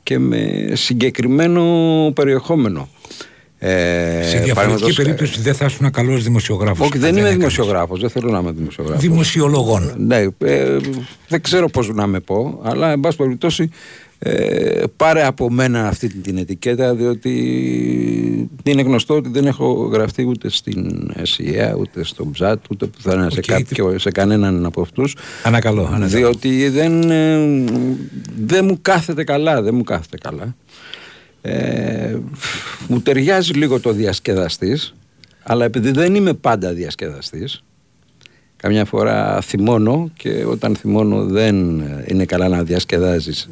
και 0.02 0.19
με 0.19 0.71
συγκεκριμένο 0.73 1.62
περιεχόμενο. 2.14 2.88
Ε, 3.62 3.69
Σε 3.69 4.38
διαφορετική 4.38 4.52
παραδείγματος- 4.55 4.97
περίπτωση 4.97 5.40
δεν 5.40 5.55
θα 5.55 5.64
ήσουν 5.64 5.79
ένας 5.80 5.90
καλός 5.90 6.23
δημοσιογράφος. 6.23 6.88
όχι, 6.88 6.99
δεν 6.99 7.17
είμαι 7.17 7.31
δημοσιογράφος, 7.31 8.00
δεν 8.00 8.11
θέλω 8.11 8.31
να 8.31 8.38
είμαι 8.38 8.50
δημοσιογράφος. 8.52 9.02
Δημοσιολογών. 9.02 9.93
Ναι, 9.97 10.17
ε, 10.38 10.76
δεν 11.29 11.40
ξέρω 11.43 11.69
πώς 11.69 11.88
να 11.88 12.07
με 12.07 12.21
πω, 12.21 12.61
αλλά 12.62 12.90
εν 12.90 13.00
πάση 13.00 13.17
περιπτώσει 13.17 13.69
ε, 14.19 14.83
πάρε 14.97 15.25
από 15.26 15.50
μένα 15.50 15.88
αυτή 15.88 16.09
την, 16.09 16.23
την 16.23 16.37
ετικέτα 16.38 16.95
διότι 16.95 17.31
είναι 18.62 18.83
γνωστό 18.83 19.14
ότι 19.14 19.29
δεν 19.29 19.47
έχω 19.47 19.73
γραφτεί 19.93 20.26
ούτε 20.29 20.50
στην 20.50 21.11
ΕΣΗΕΑ, 21.16 21.75
ούτε 21.79 22.05
στο 22.05 22.25
ΜΖΑΤ, 22.25 22.64
ούτε 22.71 22.87
πουθενά 22.87 23.31
σε, 23.31 23.38
Οκ, 23.38 23.45
κάποιο, 23.47 23.99
σε 23.99 24.11
κανέναν 24.11 24.64
από 24.67 24.81
αυτούς 24.81 25.17
Ανακαλώ. 25.43 25.81
ανακαλώ. 25.83 26.07
διότι 26.09 26.69
δεν, 26.69 27.11
ε, 27.11 27.64
δεν 28.40 28.64
μου 28.64 28.79
κάθεται 28.83 29.25
καλά, 29.25 29.62
δεν 29.62 29.75
μου 29.75 29.83
κάθεται 29.85 30.17
καλά. 30.17 30.55
Ε, 31.42 32.16
μου 32.88 33.00
ταιριάζει 33.00 33.52
λίγο 33.52 33.80
το 33.80 33.92
διασκεδαστής, 33.92 34.94
αλλά 35.42 35.64
επειδή 35.64 35.90
δεν 35.90 36.14
είμαι 36.14 36.32
πάντα 36.35 36.73
διασκεδαστής, 36.73 37.62
καμιά 38.56 38.85
φορά 38.85 39.40
θυμώνω 39.40 40.11
και 40.16 40.44
όταν 40.44 40.76
θυμώνω 40.76 41.25
δεν 41.26 41.56
είναι 42.06 42.25
καλά 42.25 42.49
να 42.49 42.62
διασκεδάζεις 42.62 43.49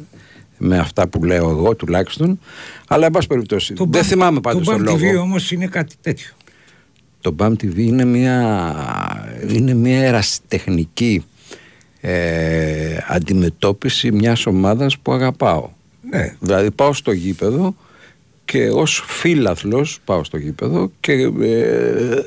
με 0.57 0.77
αυτά 0.77 1.07
που 1.07 1.23
λέω 1.23 1.49
εγώ 1.49 1.75
τουλάχιστον, 1.75 2.39
αλλά 2.87 3.05
εν 3.05 3.11
πάση 3.11 3.27
περιπτώσει, 3.27 3.73
Το 3.73 3.85
δεν 3.89 4.01
BAM- 4.01 4.05
θυμάμαι 4.05 4.39
πάντως 4.39 4.65
Το 4.65 4.71
τον 4.71 4.81
BAM 4.81 4.85
λόγο. 4.85 4.97
TV 5.19 5.21
όμως 5.21 5.51
είναι 5.51 5.67
κάτι 5.67 5.95
τέτοιο. 6.01 6.29
Το 7.21 7.35
BAM 7.39 7.51
TV 7.51 7.77
είναι 7.77 8.05
μια, 8.05 8.65
είναι 9.49 9.73
μια 9.73 10.03
ερασιτεχνική 10.03 11.23
ε, 12.01 12.97
αντιμετώπιση 13.07 14.11
μιας 14.11 14.45
ομάδας 14.45 14.97
που 14.97 15.11
αγαπάω. 15.11 15.69
Ναι. 16.09 16.35
Δηλαδή 16.39 16.71
πάω 16.71 16.93
στο 16.93 17.11
γήπεδο 17.11 17.75
και 18.45 18.69
ως 18.69 19.03
φίλαθλος 19.07 19.99
πάω 20.05 20.23
στο 20.23 20.37
γήπεδο 20.37 20.91
και 20.99 21.11
ε, 21.41 22.23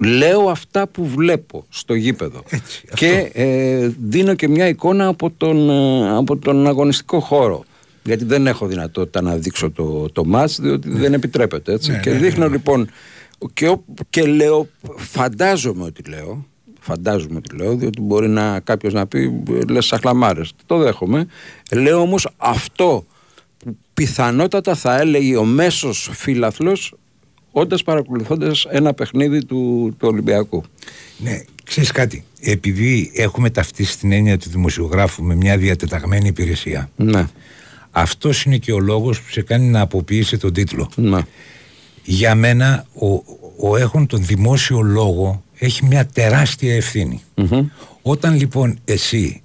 λέω 0.00 0.48
αυτά 0.48 0.86
που 0.86 1.06
βλέπω 1.06 1.64
στο 1.68 1.94
γήπεδο. 1.94 2.42
Έτσι, 2.48 2.82
αυτό. 2.84 2.96
και 2.96 3.30
ε, 3.32 3.90
δίνω 4.00 4.34
και 4.34 4.48
μια 4.48 4.68
εικόνα 4.68 5.06
από 5.06 5.30
τον, 5.36 5.70
ε, 5.70 6.16
από 6.16 6.36
τον 6.36 6.66
αγωνιστικό 6.66 7.20
χώρο. 7.20 7.64
Γιατί 8.02 8.24
δεν 8.24 8.46
έχω 8.46 8.66
δυνατότητα 8.66 9.22
να 9.22 9.36
δείξω 9.36 9.70
το, 9.70 10.08
το 10.12 10.24
μάτς 10.24 10.60
διότι 10.60 10.90
δεν 10.90 11.12
επιτρέπεται 11.12 11.72
έτσι. 11.72 11.90
Ναι, 11.90 11.98
και 12.00 12.10
ναι, 12.10 12.16
ναι, 12.16 12.22
δείχνω 12.22 12.44
ναι. 12.44 12.52
λοιπόν 12.52 12.90
και, 13.52 13.68
ο- 13.68 13.84
και 14.10 14.22
λέω, 14.22 14.68
φαντάζομαι 14.96 15.84
ότι 15.84 16.10
λέω, 16.10 16.46
φαντάζομαι 16.80 17.36
ότι 17.36 17.56
λέω, 17.56 17.76
διότι 17.76 18.00
μπορεί 18.00 18.28
να 18.28 18.60
κάποιος 18.60 18.92
να 18.92 19.06
πει 19.06 19.42
λες 19.68 19.86
σαχλαμάρες. 19.86 20.52
Το 20.66 20.76
δέχομαι. 20.78 21.26
Λέω 21.72 22.00
όμως 22.00 22.28
αυτό 22.36 23.04
που 23.08 23.13
πιθανότατα 23.94 24.74
θα 24.74 25.00
έλεγε 25.00 25.36
ο 25.36 25.44
μέσος 25.44 26.10
φίλαθλος 26.12 26.94
όντας 27.52 27.82
παρακολουθώντας 27.82 28.66
ένα 28.70 28.94
παιχνίδι 28.94 29.44
του, 29.44 29.94
του 29.98 30.08
Ολυμπιακού. 30.08 30.64
Ναι, 31.18 31.42
ξέρεις 31.64 31.90
κάτι. 31.90 32.24
Επειδή 32.40 33.10
έχουμε 33.14 33.50
ταυτίσει 33.50 33.98
την 33.98 34.12
έννοια 34.12 34.38
του 34.38 34.48
δημοσιογράφου 34.50 35.22
με 35.22 35.34
μια 35.34 35.56
διατεταγμένη 35.58 36.28
υπηρεσία, 36.28 36.90
Ναι, 36.96 37.28
αυτός 37.90 38.42
είναι 38.44 38.56
και 38.56 38.72
ο 38.72 38.78
λόγος 38.78 39.20
που 39.20 39.30
σε 39.30 39.42
κάνει 39.42 39.66
να 39.68 39.80
αποποιήσει 39.80 40.38
τον 40.38 40.52
τίτλο. 40.52 40.90
ναι. 40.96 41.18
Για 42.06 42.34
μένα, 42.34 42.86
ο, 42.94 43.06
ο 43.68 43.76
έχον 43.76 44.06
τον 44.06 44.24
δημόσιο 44.24 44.80
λόγο 44.80 45.42
έχει 45.58 45.84
μια 45.86 46.06
τεράστια 46.06 46.74
ευθύνη. 46.76 47.22
Μμμ. 47.34 47.68
Όταν 48.02 48.34
λοιπόν 48.36 48.78
εσύ 48.84 49.42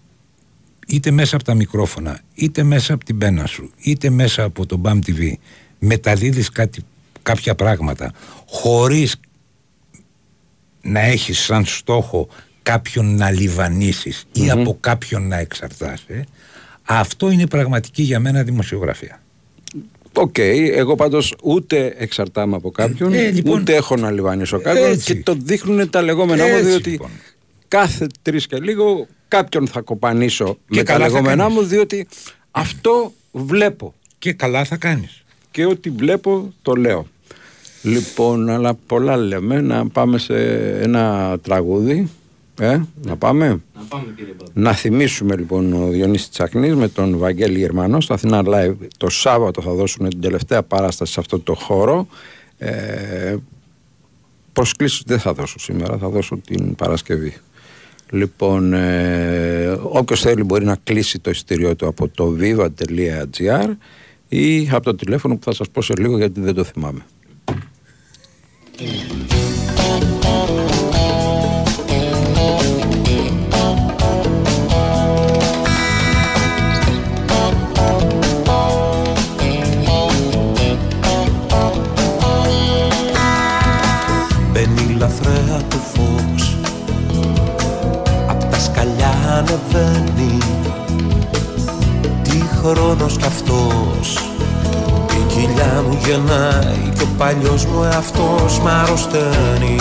είτε 0.89 1.12
μέσα 1.12 1.36
από 1.36 1.46
τα 1.46 1.53
μικρόφωνα, 1.53 2.19
είτε 2.36 2.63
μέσα 2.63 2.93
από 2.93 3.05
την 3.05 3.17
πένα 3.17 3.46
σου, 3.46 3.72
είτε 3.81 4.10
μέσα 4.10 4.43
από 4.43 4.65
το 4.65 4.81
BAM 4.86 5.00
TV 5.05 5.34
μεταδίδεις 5.79 6.50
κάτι, 6.50 6.81
κάποια 7.24 7.55
πράγματα 7.55 8.12
χωρίς 8.46 9.19
να 10.81 11.00
έχεις 11.00 11.39
σαν 11.39 11.65
στόχο 11.65 12.27
κάποιον 12.63 13.15
να 13.15 13.31
λιβανίσεις 13.31 14.25
ή 14.34 14.50
από 14.50 14.77
κάποιον 14.79 15.27
να 15.27 15.38
εξαρτάσαι 15.38 16.25
αυτό 16.84 17.29
είναι 17.29 17.48
πραγματική 17.48 18.01
για 18.01 18.19
μένα 18.19 18.43
δημοσιογραφία. 18.43 19.22
Οκ, 20.13 20.38
εγώ 20.38 20.96
πάντως 20.96 21.36
ούτε 21.43 21.93
εξαρτάμαι 21.98 22.55
από 22.55 22.72
κάποιον, 22.72 23.13
Ε, 23.13 23.29
λοιπόν, 23.29 23.60
ούτε 23.60 23.75
έχω 23.75 23.96
να 23.96 24.12
λιβανίσω 24.12 24.60
κάποιον 24.62 24.91
έτσι. 24.91 25.15
και 25.15 25.24
το 25.24 25.34
δείχνουν 25.39 25.89
τα 25.89 26.01
λεγόμενά 26.01 26.43
μου 26.43 26.55
Έτσι, 26.55 26.65
διότι 26.69 26.89
λοιπόν. 26.89 27.10
Κάθε 27.69 28.07
τρεις 28.21 28.47
και 28.47 28.59
λίγο 28.59 29.07
κάποιον 29.27 29.67
θα 29.67 29.81
κοπανίσω 29.81 30.57
με 30.67 30.77
τα 30.77 30.83
καλά 30.83 31.05
θα 31.05 31.11
λεγόμενά 31.11 31.35
κάνεις. 31.43 31.57
μου 31.57 31.63
διότι 31.63 32.07
αυτό 32.51 33.13
βλέπω 33.31 33.93
Και 34.17 34.33
καλά 34.33 34.63
θα 34.65 34.77
κάνεις. 34.77 35.23
και 35.51 35.65
ό,τι 35.65 35.89
βλέπω 35.89 36.53
το 36.61 36.73
λέω. 36.73 37.07
Λοιπόν, 37.81 38.49
αλλά 38.49 38.73
πολλά 38.73 39.17
λέμε, 39.17 39.61
να 39.61 39.88
πάμε 39.88 40.17
σε 40.17 40.35
ένα 40.81 41.35
τραγούδι. 41.41 42.09
Ε, 42.59 42.79
να 43.01 43.15
πάμε. 43.15 43.47
Να 43.47 43.81
πάμε 43.89 44.13
κύριε 44.15 44.33
Παπα. 44.33 44.51
Να 44.53 44.73
θυμίσουμε 44.73 45.35
λοιπόν 45.35 45.73
ο 45.73 45.88
Διονύσης 45.88 46.29
Τσακνής 46.29 46.75
με 46.75 46.88
τον 46.88 47.17
Βαγγέλη 47.17 47.57
Γερμανό 47.59 48.01
στο 48.01 48.13
Αθηνά 48.13 48.41
Live 48.45 48.75
το 48.97 49.09
Σάββατο 49.09 49.61
θα 49.61 49.71
δώσουν 49.73 50.09
την 50.09 50.21
τελευταία 50.21 50.63
παράσταση 50.63 51.11
σε 51.13 51.19
αυτό 51.19 51.39
το 51.39 51.53
χώρο 51.53 52.07
Ε, 52.57 53.35
προσκλήσεις 54.53 55.03
δεν 55.05 55.19
θα 55.19 55.33
δώσω 55.33 55.59
σήμερα, 55.59 55.97
θα 55.97 56.09
δώσω 56.09 56.38
την 56.38 56.75
Παρασκευή. 56.75 57.33
Λοιπόν, 58.11 58.73
ε, 58.73 59.79
όποιος 59.81 60.21
θέλει 60.21 60.43
μπορεί 60.43 60.65
να 60.65 60.77
κλείσει 60.83 61.19
το 61.19 61.29
εισιτήριό 61.29 61.75
του 61.75 61.87
από 61.87 62.07
το 62.07 62.35
viva.gr 62.39 63.75
ή 64.29 64.69
από 64.71 64.83
το 64.83 64.95
τηλέφωνο 64.95 65.35
που 65.35 65.43
θα 65.43 65.53
σας 65.53 65.69
πω 65.69 65.81
σε 65.81 65.93
λίγο 65.97 66.17
γιατί 66.17 66.39
δεν 66.39 66.53
το 66.53 66.63
θυμάμαι. 66.63 67.01
Ανεβαίνει 89.75 90.38
Τι 92.23 92.41
χρόνος 92.61 93.17
κι 93.17 93.25
αυτός. 93.25 94.17
Η 95.17 95.33
κοιλιά 95.33 95.83
μου 95.88 95.97
γεννάει 96.05 96.91
Και 96.95 97.03
ο 97.03 97.07
παλιός 97.17 97.65
μου 97.65 97.83
εαυτός 97.83 98.59
μ' 98.59 98.67
αρρωσταίνει. 98.67 99.75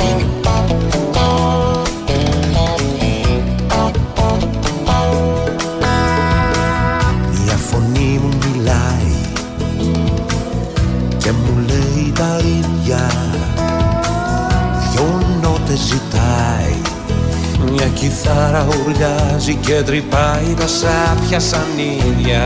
Μια 7.44 7.56
φωνή 7.56 8.20
μου 8.22 8.38
μιλάει 8.44 9.14
Και 11.18 11.32
μου 11.32 11.62
λέει 11.66 12.12
τα 12.14 12.36
ίδια. 12.38 13.10
Δυο 14.92 15.22
νότες 15.42 15.78
ζητάει 15.78 16.87
Μια 17.72 17.86
κιθάρα 17.86 18.66
ουρλιάζει 18.68 19.54
και 19.54 19.82
τρυπάει 19.82 20.54
τα 20.58 20.66
σάπια 20.66 21.40
σαν 21.40 21.66
ίδια. 21.78 22.42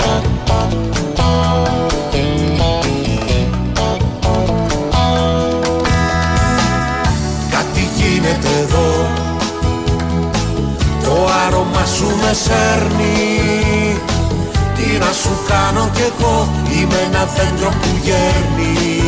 Κάτι 7.50 7.88
γίνεται 7.96 8.48
εδώ. 8.60 9.06
Το 11.04 11.28
άρωμα 11.46 11.86
σου 11.96 12.06
με 12.06 12.32
σέρνει. 12.32 14.00
Τι 14.76 14.98
να 14.98 15.12
σου 15.12 15.30
κάνω 15.48 15.90
κι 15.94 16.00
εγώ 16.00 16.48
Είμαι 16.80 16.96
ένα 17.06 17.28
δέντρο 17.36 17.68
που 17.68 17.88
γέρνει. 18.02 19.00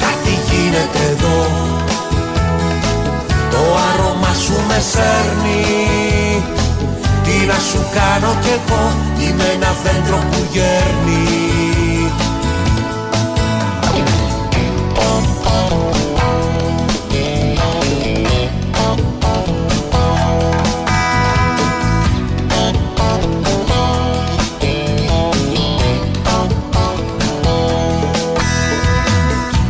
Κάτι 0.00 0.30
γίνεται 0.50 0.98
εδώ 1.10 1.51
Το 3.52 3.58
άρωμα 3.92 4.34
σου 4.34 4.56
με 4.68 4.78
σέρνει. 4.90 6.42
Τι 7.24 7.46
να 7.46 7.54
σου 7.54 7.80
κάνω 7.94 8.36
κι 8.42 8.48
εγώ 8.48 9.12
Είμαι 9.22 9.44
ένα 9.54 9.74
δέντρο 9.82 10.16
που 10.16 10.46
γέρνει. 10.52 12.10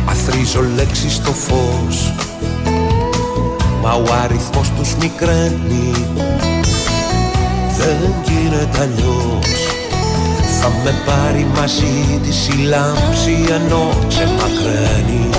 Αθρίζω 0.05 0.61
λέξεις 0.75 1.13
στο 1.13 1.31
φως 1.31 2.02
Μα 3.83 3.93
ο 3.93 4.03
αριθμός 4.23 4.71
τους 4.77 4.95
μικραίνει. 4.95 5.91
Δεν 7.77 8.13
γίνεται 8.25 8.81
αλλιώς. 8.81 9.67
Θα 10.61 10.71
με 10.83 10.93
πάρει 11.05 11.47
μαζί 11.55 12.19
της 12.23 12.47
η 12.47 12.57
λάμψη 12.57 13.45
ενώ 13.49 13.89
ξεμακραίνει. 14.07 15.29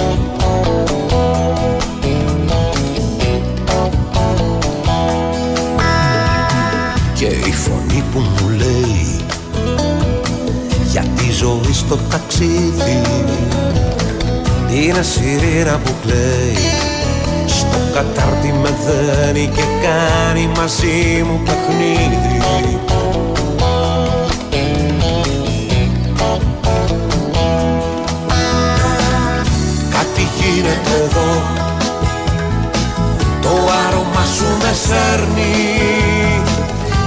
Και 7.15 7.27
η 7.27 7.53
φωνή 7.53 8.05
που 8.13 8.19
μου 8.19 8.49
λέει 8.49 9.17
Για 10.91 11.05
τη 11.17 11.33
ζωή 11.33 11.73
στο 11.73 11.99
ταξίδι 12.11 13.03
είναι 14.71 15.03
σιρήνα 15.03 15.79
που 15.85 15.93
κλαίει 16.03 16.55
Στο 16.55 16.94
κατάρτι 17.95 18.53
με 18.63 18.71
δένει 18.85 19.51
και 19.55 19.63
κάνει 19.83 20.51
μαζί 20.57 21.25
μου 21.27 21.41
παιχνίδι. 21.45 22.39
Κάτι 29.91 30.29
γίνεται 30.37 31.05
εδώ. 31.05 31.43
Το 33.43 33.51
άρωμα 33.87 34.25
σου 34.37 34.47
με 34.63 34.73
σέρνει. 34.85 35.53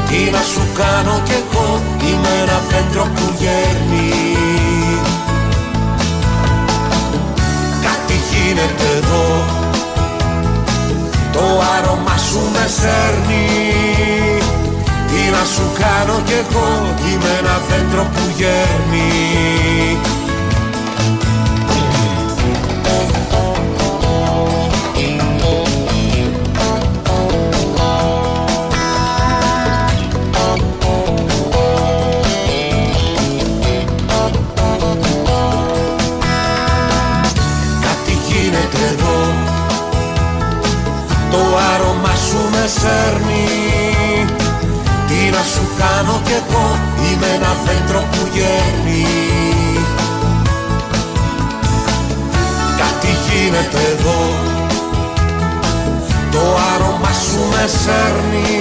Τι 0.09 0.31
να 0.31 0.41
σου 0.41 0.61
κάνω 0.77 1.21
κι 1.23 1.31
εγώ. 1.31 1.81
Είμαι 2.01 2.41
ένα 2.41 2.61
δέντρο 2.69 3.03
που 3.03 3.33
γέρνει. 3.39 4.11
Κάτι 7.81 8.13
γίνεται 8.31 8.97
εδώ 8.97 9.56
Το 11.37 11.47
άρωμα 11.75 12.17
σου 12.17 12.41
με 12.53 12.65
σέρνει. 12.77 13.45
Τι 15.09 15.21
να 15.35 15.43
σου 15.53 15.65
κάνω 15.81 16.21
κι 16.25 16.33
εγώ 16.33 16.67
Είμαι 17.09 17.31
ένα 17.39 17.61
δέντρο 17.67 18.03
που 18.13 18.23
γέρνει 18.37 19.07
εγώ 46.39 46.65
Είμαι 47.05 47.27
ένα 47.35 47.51
δέντρο 47.65 47.99
που 48.11 48.21
γέρνει. 48.33 49.05
Κάτι 52.81 53.11
γίνεται 53.25 53.81
εδώ. 53.93 54.19
Το 56.31 56.41
άρωμα 56.73 57.11
σου 57.25 57.41
με 57.51 57.63
σέρνει. 57.81 58.55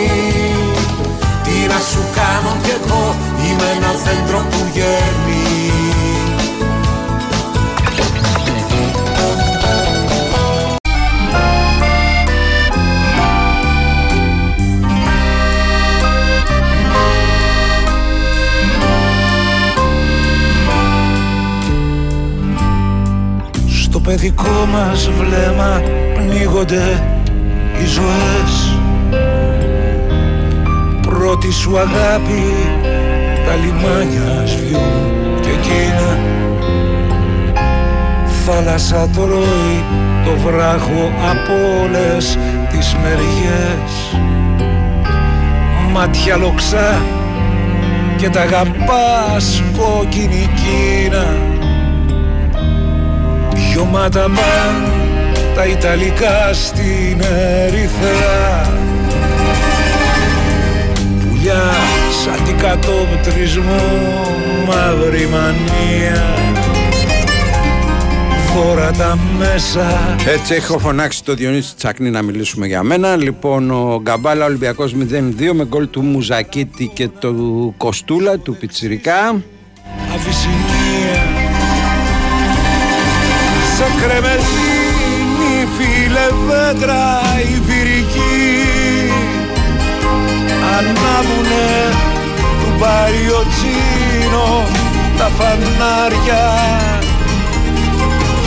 Τι 1.44 1.66
να 1.72 1.78
σου 1.90 2.02
κάνω 2.18 2.52
κι 2.62 2.74
εγώ 2.78 3.14
Είμαι 3.44 3.68
ένα 3.76 3.92
δέντρο 4.04 4.38
που 4.50 4.60
γέρνει 4.72 5.35
παιδικό 24.06 24.66
μας 24.72 25.10
βλέμμα 25.10 25.82
πνίγονται 26.14 27.02
οι 27.80 27.86
ζωές. 27.86 28.78
Πρώτη 31.00 31.52
σου 31.52 31.78
αγάπη 31.78 32.42
τα 33.46 33.54
λιμάνια 33.54 34.46
σβιούν 34.46 35.40
και 35.40 35.48
εκείνα. 35.48 36.18
Θάλασσα 38.46 39.08
τρώει 39.08 39.84
το 40.24 40.36
βράχο 40.46 41.12
από 41.30 41.82
όλες 41.82 42.38
τις 42.70 42.96
μεριές. 43.02 44.20
Μάτια 45.92 46.36
λοξά 46.36 47.02
και 48.16 48.30
τα 48.30 48.40
αγαπάς 48.40 49.62
κόκκινη 49.78 50.48
κίνα 50.54 51.55
Δυο 53.76 53.84
μάτα 53.84 54.22
παν 54.22 54.92
τα 55.54 55.66
Ιταλικά 55.66 56.52
στην 56.52 57.20
Ερυθρά 57.20 58.72
Πουλιά 61.20 61.62
σαν 62.24 62.44
την 62.44 62.56
κατόπτρισμό 62.58 63.82
μαύρη 64.66 65.28
μανία. 65.28 66.24
Τώρα 68.54 68.90
τα 68.90 69.18
μέσα. 69.38 70.16
Έτσι 70.26 70.54
έχω 70.54 70.78
φωνάξει 70.78 71.24
το 71.24 71.34
Διονύση 71.34 71.76
Τσακνή 71.76 72.10
να 72.10 72.22
μιλήσουμε 72.22 72.66
για 72.66 72.82
μένα. 72.82 73.16
Λοιπόν 73.16 73.70
ο 73.70 74.00
Γκαμπάλα 74.02 74.44
Ολυμπιακός 74.44 74.94
0-2 74.94 75.52
με 75.52 75.64
γκολ 75.64 75.90
του 75.90 76.02
Μουζακίτη 76.02 76.90
και 76.94 77.08
του 77.08 77.74
Κοστούλα 77.76 78.38
του 78.38 78.56
Πιτσιρικά. 78.56 79.42
Αβυσσινία 80.14 80.75
κρεμεζίνη 84.00 85.54
φίλε 85.76 86.28
βέντρα 86.46 87.22
η 87.54 87.60
βυρική 87.66 88.46
Ανάβουνε 90.78 91.94
του 92.60 92.78
Παριοτσίνο 92.78 94.66
τα 95.18 95.30
φανάρια. 95.38 96.44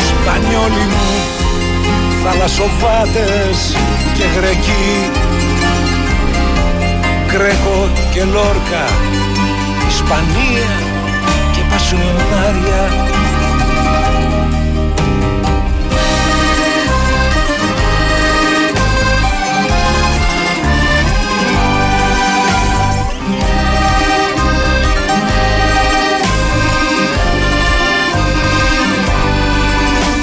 Σπανιόλοι 0.07 0.85
μου 0.91 1.09
θαλασσοβάτες 2.23 3.75
και 4.13 4.23
γρεκοί. 4.35 5.11
Γκρέκο 7.27 7.89
και 8.13 8.23
Λόρκα 8.23 8.85
Ισπανία 9.87 10.71
και 11.51 11.61
Πασιονάρια 11.69 13.09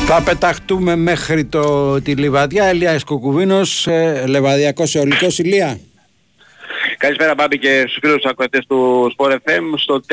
Θα 0.08 0.22
πεταχτούμε 0.22 0.96
μέχρι 0.96 1.44
το, 1.44 2.00
τη 2.02 2.14
Λιβαδιά 2.14 2.64
Ελία 2.64 3.00
Κοκουβίνος 3.06 3.86
ε, 3.86 4.24
Λεβαδιακός 4.26 4.94
Αιωλικός 4.94 5.38
Ηλία 5.38 5.78
Καλησπέρα 6.98 7.34
Μπάμπη 7.34 7.58
και 7.58 7.84
στους 7.86 7.98
φίλους 8.00 8.24
ακροατές 8.24 8.66
του 8.66 9.12
Sport 9.16 9.30
FM 9.30 9.62
στο 9.76 10.00
39 10.08 10.12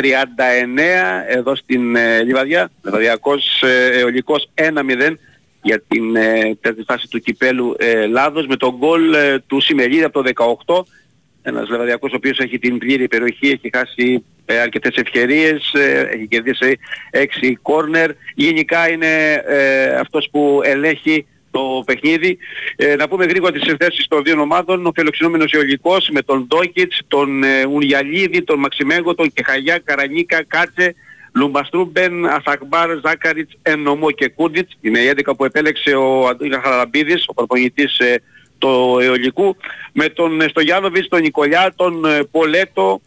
εδώ 1.28 1.56
στην 1.56 1.96
ε, 1.96 2.24
Λιβαδιά. 2.24 2.72
Λιβαδιακός 2.84 3.62
ε, 3.62 4.00
αιωλικός 4.00 4.50
1-0 4.56 5.14
για 5.62 5.82
την 5.88 6.16
ε, 6.16 6.56
τέταρτη 6.62 6.84
φάση 6.84 7.08
του 7.08 7.20
κυπέλου 7.20 7.76
ε, 7.78 8.06
Λάδος 8.06 8.48
με 8.48 8.56
τον 8.56 8.76
γκολ 8.78 9.14
ε, 9.14 9.40
του 9.48 9.62
Σιμελίδη 9.62 10.04
από 10.04 10.24
το 10.24 10.32
18. 10.66 10.84
Ένας 11.42 11.70
Λιβαδιακός 11.70 12.12
ο 12.12 12.16
οποίος 12.16 12.40
έχει 12.40 12.60
την 12.60 12.78
πλήρη 12.78 13.08
περιοχή, 13.08 13.48
έχει 13.48 13.70
χάσει 13.74 14.24
ε, 14.46 14.60
αρκετές 14.60 14.96
ευκαιρίες, 14.96 15.74
ε, 15.74 16.10
έχει 16.14 16.28
κερδίσει 16.28 16.80
6 17.12 17.58
κόρνερ. 17.62 18.12
Γενικά 18.36 18.90
είναι 18.90 19.44
ε, 19.48 19.96
αυτός 19.96 20.28
που 20.32 20.62
ελέγχει 20.64 21.26
το 21.54 21.84
παιχνίδι. 21.86 22.38
Ε, 22.76 22.96
να 22.96 23.08
πούμε 23.08 23.26
γρήγορα 23.26 23.52
τις 23.52 23.76
θέσεις 23.80 24.08
των 24.08 24.24
δύο 24.24 24.42
ομάδων. 24.42 24.86
Ο 24.86 24.92
φιλοξενούμενος 24.96 25.52
Ιωνικός 25.52 26.10
με 26.12 26.22
τον 26.22 26.48
Ντόκιτς, 26.48 27.02
τον 27.08 27.44
ε, 27.44 27.66
Ουνιαλίδη, 27.66 28.44
τον 28.44 28.60
Μαξιμέγο, 28.60 29.16
τον 29.16 29.34
Κεχαγιά, 29.34 29.78
Καρανίκα, 29.84 30.44
Κάτσε, 30.44 30.96
Λουμπαστρούμπεν, 31.34 32.26
Ασακμπάρ, 32.26 32.90
Ζάκαριτς, 33.06 33.54
Εννομό 33.62 34.12
και 34.12 34.28
Κούντιτς. 34.28 34.78
Είναι 34.82 35.00
η 35.00 35.08
11 35.08 35.36
που 35.38 35.46
επέλεξε 35.46 35.96
ο 35.96 36.28
Αντώνης 36.28 36.58
Χαραλαμπίδης, 36.64 37.24
ο 37.28 37.34
προπονητής 37.34 37.98
ε, 37.98 38.22
του 38.58 39.00
Ιωνικού. 39.04 39.56
Με 39.94 40.10
τον 40.10 40.42
ε, 40.42 40.48
Στογιάνοβιτς, 40.48 41.08
τον 41.08 41.22
Νικολιά, 41.22 41.74
τον 41.76 42.06
ε, 42.06 42.24
Πολέτο, 42.32 43.02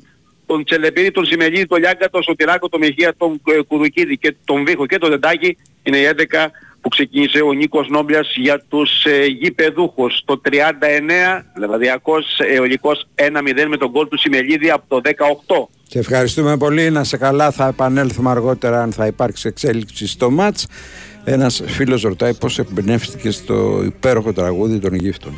τον 0.47 0.65
Τσελεπίδη, 0.65 1.11
τον 1.11 1.25
Σιμελίδη, 1.25 1.67
τον 1.67 1.79
Λιάγκα, 1.79 2.11
τον 2.11 2.23
Σωτηράκο, 2.23 2.69
τον 2.69 2.81
Μεχία, 2.81 3.15
τον 3.17 3.41
ε, 3.45 3.63
Κουδουκίδη 3.63 4.19
και 4.19 4.35
τον 4.45 4.65
Βίχο 4.65 4.87
και 4.87 4.99
τον 4.99 5.11
Δεντάκη. 5.11 5.57
Είναι 5.83 5.97
η 5.97 6.09
11 6.17 6.47
που 6.81 6.89
ξεκίνησε 6.89 7.41
ο 7.41 7.53
Νίκος 7.53 7.89
Νόμπλιας 7.89 8.35
για 8.37 8.63
τους 8.69 9.05
ε, 9.05 9.25
γηπεδούχους. 9.25 10.23
Το 10.25 10.41
39, 10.51 10.53
Λεβαδιακός 11.59 12.39
Αιωλικός 12.55 13.09
1-0 13.15 13.67
με 13.69 13.77
τον 13.77 13.91
γκολ 13.91 14.09
του 14.09 14.19
Σιμελίδη 14.19 14.71
από 14.71 14.85
το 14.89 15.01
18. 15.05 15.69
Σε 15.89 15.99
ευχαριστούμε 15.99 16.57
πολύ. 16.57 16.91
Να 16.91 17.05
σε 17.05 17.17
καλά. 17.17 17.51
Θα 17.51 17.67
επανέλθουμε 17.67 18.31
αργότερα 18.31 18.83
αν 18.83 18.93
θα 18.93 19.07
υπάρξει 19.07 19.49
εξέλιξη 19.49 20.07
στο 20.07 20.31
μάτς. 20.31 20.67
Ένας 21.25 21.63
φίλος 21.67 22.03
ρωτάει 22.03 22.35
πώς 22.35 22.59
εμπνεύστηκε 22.59 23.31
στο 23.31 23.83
υπέροχο 23.85 24.33
τραγούδι 24.33 24.79
των 24.79 24.93
Αιγύφτων. 24.93 25.33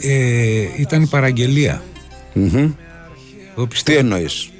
Ε, 0.00 0.66
ήταν 0.78 1.08
παραγγελία. 1.08 1.82
Μμμ. 2.32 2.72
Εγώ 3.56 3.62
Τι 3.62 3.68
πιστεύω, 3.68 3.98
εννοείς; 3.98 4.50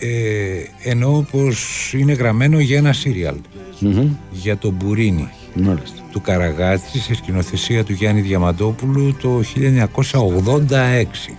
ε, 0.00 0.88
εννοώ 0.90 1.22
πως 1.22 1.92
είναι 1.96 2.12
γραμμένο 2.12 2.58
για 2.58 2.76
ένα 2.76 2.92
σύριαλ. 2.92 3.36
Μμμ. 3.80 4.16
Για 4.30 4.56
τον 4.56 4.72
Μπουρίνι 4.72 5.28
Μάλιστα. 5.54 6.02
του 6.12 6.20
Καραγάτση 6.20 6.98
σε 6.98 7.14
σκηνοθεσία 7.14 7.84
του 7.84 7.92
Γιάννη 7.92 8.20
Διαμαντόπουλου 8.20 9.16
το 9.20 9.42
1986 9.54 11.36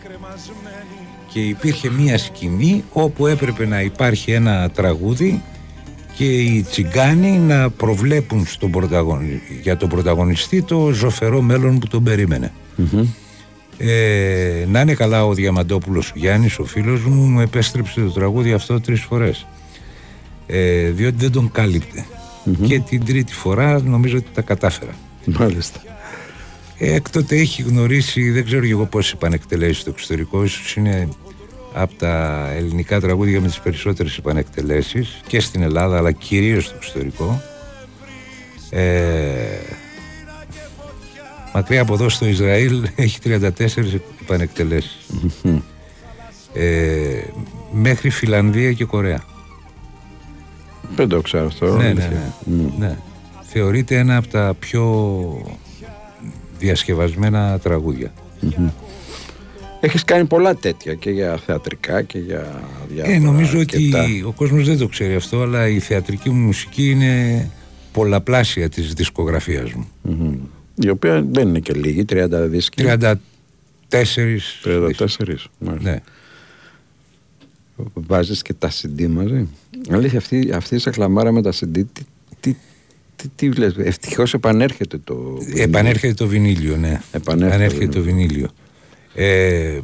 και 1.34 1.40
υπήρχε 1.40 1.90
μία 1.90 2.18
σκηνή 2.18 2.84
όπου 2.94 3.28
έπρεπε 3.28 3.66
να 3.66 3.82
υπάρχει 3.82 4.32
ένα 4.32 4.70
τραγούδι 4.70 5.42
και 6.16 6.26
οι 6.26 6.66
τσιγκάνοι 6.70 7.38
να 7.38 7.70
προβλέπουν 7.70 8.46
στον 8.46 8.72
πρωταγωνι... 8.72 9.42
για 9.62 9.78
τον 9.78 9.90
πρωταγωνιστή 9.90 10.62
το 10.62 10.92
ζωφερό 10.92 11.42
μέλλον 11.42 11.80
που 11.80 11.88
τον 11.88 12.04
περίμενε. 12.04 12.52
Ε, 13.78 14.66
να 14.68 14.82
είναι 14.82 14.94
καλά 14.94 15.26
ο 15.26 15.34
Διαμαντόπουλος 15.34 16.10
ο 16.10 16.14
Γιάννης, 16.16 16.60
ο 16.60 16.64
φίλος 16.64 17.02
μου, 17.02 17.26
μου 17.26 17.40
επέστρεψε 17.40 18.02
το 18.02 18.10
τραγούδι 18.10 18.54
αυτό 18.54 18.82
τρεις 18.82 19.02
φορές. 19.02 19.46
Ε, 20.48 20.90
διότι 20.90 21.16
δεν 21.18 21.32
τον 21.32 21.52
καλυπτε 21.52 22.06
Και 22.68 22.80
την 22.80 23.06
τρίτη 23.06 23.34
φορά 23.34 23.82
νομίζω 23.82 24.18
ότι 24.18 24.28
τα 24.34 24.42
κατάφερα. 24.42 24.92
Μάλιστα. 25.26 25.80
Ε, 26.78 26.94
Έκτοτε 26.94 27.36
έχει 27.36 27.62
γνωρίσει, 27.62 28.30
δεν 28.30 28.46
ξέρω 28.46 28.66
και 28.66 28.72
εγώ 28.72 28.86
πώς 28.86 29.12
επανεκτελέσει 29.12 29.80
στο 29.80 29.90
εξωτερικό, 29.90 30.44
ίσως 30.44 30.76
είναι 30.76 31.08
από 31.74 31.94
τα 31.94 32.48
ελληνικά 32.56 33.00
τραγούδια 33.00 33.42
με 33.42 33.48
τις 33.48 33.60
περισσότερες 33.60 34.18
επανεκτελέσεις 34.18 35.22
και 35.28 35.40
στην 35.40 35.62
Ελλάδα 35.62 35.98
αλλά 35.98 36.12
κυρίως 36.12 36.66
στο 36.66 36.76
εξωτερικό. 36.76 37.42
Ε, 38.70 38.84
μακριά 41.54 41.82
από 41.82 41.94
εδώ 41.94 42.10
στο 42.10 42.26
Ισραήλ 42.26 42.88
έχει 42.96 43.20
34 43.24 43.50
επανεκτελέσεις. 44.22 44.98
ε, 46.54 47.22
μέχρι 47.72 48.10
Φιλανδία 48.10 48.72
και 48.74 48.86
Κορέα. 48.86 49.24
Δεν 50.96 51.08
το 51.08 51.22
ξέρω 51.22 51.46
αυτό. 51.46 51.66
Ναι, 51.78 51.84
ναι, 51.84 51.90
αλήθεια. 51.90 52.34
ναι, 52.46 52.64
ναι. 52.88 52.98
Θεωρείται 53.42 53.98
ένα 53.98 54.18
από 54.18 54.28
τα 54.28 54.56
πιο 54.60 54.84
διασκευασμένα 56.60 57.60
τραγούδια. 57.60 58.12
Έχεις 59.82 60.04
κάνει 60.04 60.26
πολλά 60.26 60.56
τέτοια 60.56 60.94
και 60.94 61.10
για 61.10 61.38
θεατρικά 61.46 62.02
και 62.02 62.18
για 62.20 62.62
διάφορα 62.90 63.16
Ε, 63.16 63.20
νομίζω 63.20 63.60
αρκετά. 63.60 64.04
ότι 64.04 64.24
ο 64.28 64.32
κόσμος 64.32 64.66
δεν 64.68 64.78
το 64.78 64.88
ξέρει 64.88 65.16
αυτό, 65.16 65.42
αλλά 65.42 65.68
η 65.68 65.80
θεατρική 65.80 66.30
μου 66.30 66.46
μουσική 66.46 66.90
είναι 66.90 67.50
πολλαπλάσια 67.92 68.70
της 68.70 68.94
δισκογραφίας 68.94 69.72
μου. 69.74 69.88
Μμμ. 70.02 70.36
Η 70.82 70.90
οποία 70.90 71.22
δεν 71.22 71.48
είναι 71.48 71.60
και 71.60 71.74
λίγη, 71.74 72.06
30 72.10 72.28
δίσκοι. 72.32 72.84
34 72.84 73.16
34. 73.90 75.36
Μάλιστα. 75.60 75.90
Ναι. 75.92 76.02
Βάζεις 77.94 78.42
και 78.42 78.54
τα 78.54 78.72
CD 78.72 79.08
μαζί. 79.08 79.48
Αλήθεια, 79.90 80.18
αυτή, 80.18 80.52
αυτή 80.54 80.76
η 80.76 80.78
σαχλαμάρα 80.78 81.32
με 81.32 81.42
τα 81.42 81.52
CD, 81.52 81.84
τι, 81.94 82.04
τι, 82.40 82.56
τι, 83.16 83.28
τι 83.36 83.50
βλέπεις. 83.50 83.86
Ευτυχώς 83.86 84.34
επανέρχεται 84.34 84.98
το... 85.04 85.38
Επανέρχεται 85.56 86.14
το 86.14 86.28
βινίλιο, 86.28 86.78
ναι. 86.78 87.02
Επανέρχεται 87.12 87.86
το 87.86 87.92
το 87.92 88.02
βινίλιο. 88.02 88.50
Ε, 89.16 89.80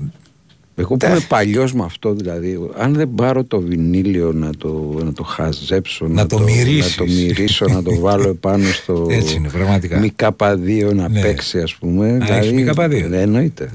Εγώ 0.76 0.98
που 0.98 1.06
είμαι 1.06 1.20
παλιός 1.28 1.74
με 1.74 1.84
αυτό 1.84 2.14
δηλαδή, 2.14 2.70
αν 2.78 2.94
δεν 2.94 3.10
πάρω 3.16 3.44
το 3.44 3.60
βινίλιο 3.62 4.32
να 4.34 4.50
το, 4.58 5.00
να 5.04 5.14
το 5.14 5.24
χαζέψω, 5.24 6.08
Να 6.08 6.28
το 6.28 6.40
μυρίσεις. 6.40 6.98
να 6.98 7.06
το 7.06 7.12
μυρίσω, 7.12 7.66
να 7.68 7.84
το 7.84 8.00
βάλω 8.00 8.30
επάνω 8.38 8.66
στο 8.72 9.08
Έτσι 9.10 9.36
είναι, 9.36 9.50
πραγματικά. 9.50 10.02
ΜΚ2 10.18 10.92
να 10.96 11.10
Ναι. 11.10 11.22
παίξει 11.22 11.60
ας 11.60 11.76
πούμε. 11.76 12.18
έχεις 12.30 12.52
ΜΚ2? 12.76 13.06
Ναι, 13.10 13.22
εννοείται. 13.22 13.64
α, 13.64 13.70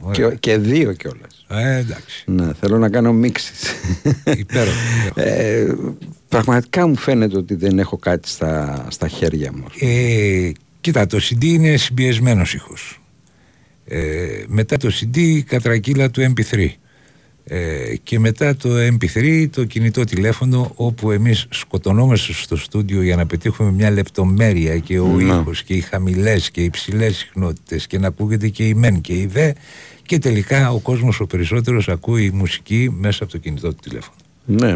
ωραία. 0.00 0.28
Και, 0.30 0.36
και 0.40 0.58
δύο 0.58 0.92
κιόλας. 0.92 1.44
Ε, 1.48 1.76
εντάξει. 1.78 2.24
Ναι, 2.26 2.48
θέλω 2.60 2.78
να 2.78 2.88
κάνω 2.88 3.12
μίξεις. 3.12 3.62
Υπέροχο. 4.38 4.76
ε, 5.14 5.74
πραγματικά 6.28 6.86
μου 6.86 6.96
φαίνεται 6.96 7.36
ότι 7.36 7.54
δεν 7.54 7.78
έχω 7.78 7.96
κάτι 7.96 8.28
στα, 8.28 8.84
στα 8.90 9.08
χέρια 9.08 9.52
μου. 9.52 9.64
Ε, 9.80 10.50
κοίτα, 10.80 11.06
το 11.06 11.18
CD 11.22 11.44
είναι 11.44 11.76
συμπιεσμένος 11.76 12.54
ήχος. 12.54 13.00
Ε, 13.88 14.44
μετά 14.46 14.76
το 14.76 14.90
CD 15.00 15.16
η 15.16 15.42
κατρακύλα 15.42 16.10
του 16.10 16.32
MP3. 16.34 16.68
Ε, 17.48 17.96
και 18.02 18.18
μετά 18.18 18.56
το 18.56 18.68
MP3 18.78 19.46
το 19.50 19.64
κινητό 19.64 20.04
τηλέφωνο 20.04 20.72
όπου 20.74 21.10
εμείς 21.10 21.46
σκοτωνόμαστε 21.50 22.32
στο 22.32 22.56
στούντιο 22.56 23.02
για 23.02 23.16
να 23.16 23.26
πετύχουμε 23.26 23.70
μια 23.70 23.90
λεπτομέρεια 23.90 24.78
και 24.78 24.98
ο 24.98 25.06
Ναι. 25.06 25.22
ήχος 25.24 25.62
και 25.62 25.74
οι 25.74 25.80
χαμηλές 25.80 26.50
και 26.50 26.62
οι 26.62 26.70
ψηλές 26.70 27.16
συχνότητες 27.16 27.86
και 27.86 27.98
να 27.98 28.06
ακούγεται 28.06 28.48
και 28.48 28.66
η 28.68 28.74
μεν 28.74 29.00
και 29.00 29.12
η 29.12 29.26
δε 29.26 29.52
και 30.02 30.18
τελικά 30.18 30.72
ο 30.72 30.78
κόσμος 30.78 31.20
ο 31.20 31.26
περισσότερος 31.26 31.88
ακούει 31.88 32.30
μουσική 32.30 32.90
μέσα 32.98 33.22
από 33.22 33.32
το 33.32 33.38
κινητό 33.38 33.68
του 33.68 33.80
τηλέφωνο. 33.82 34.16
Ναι. 34.46 34.74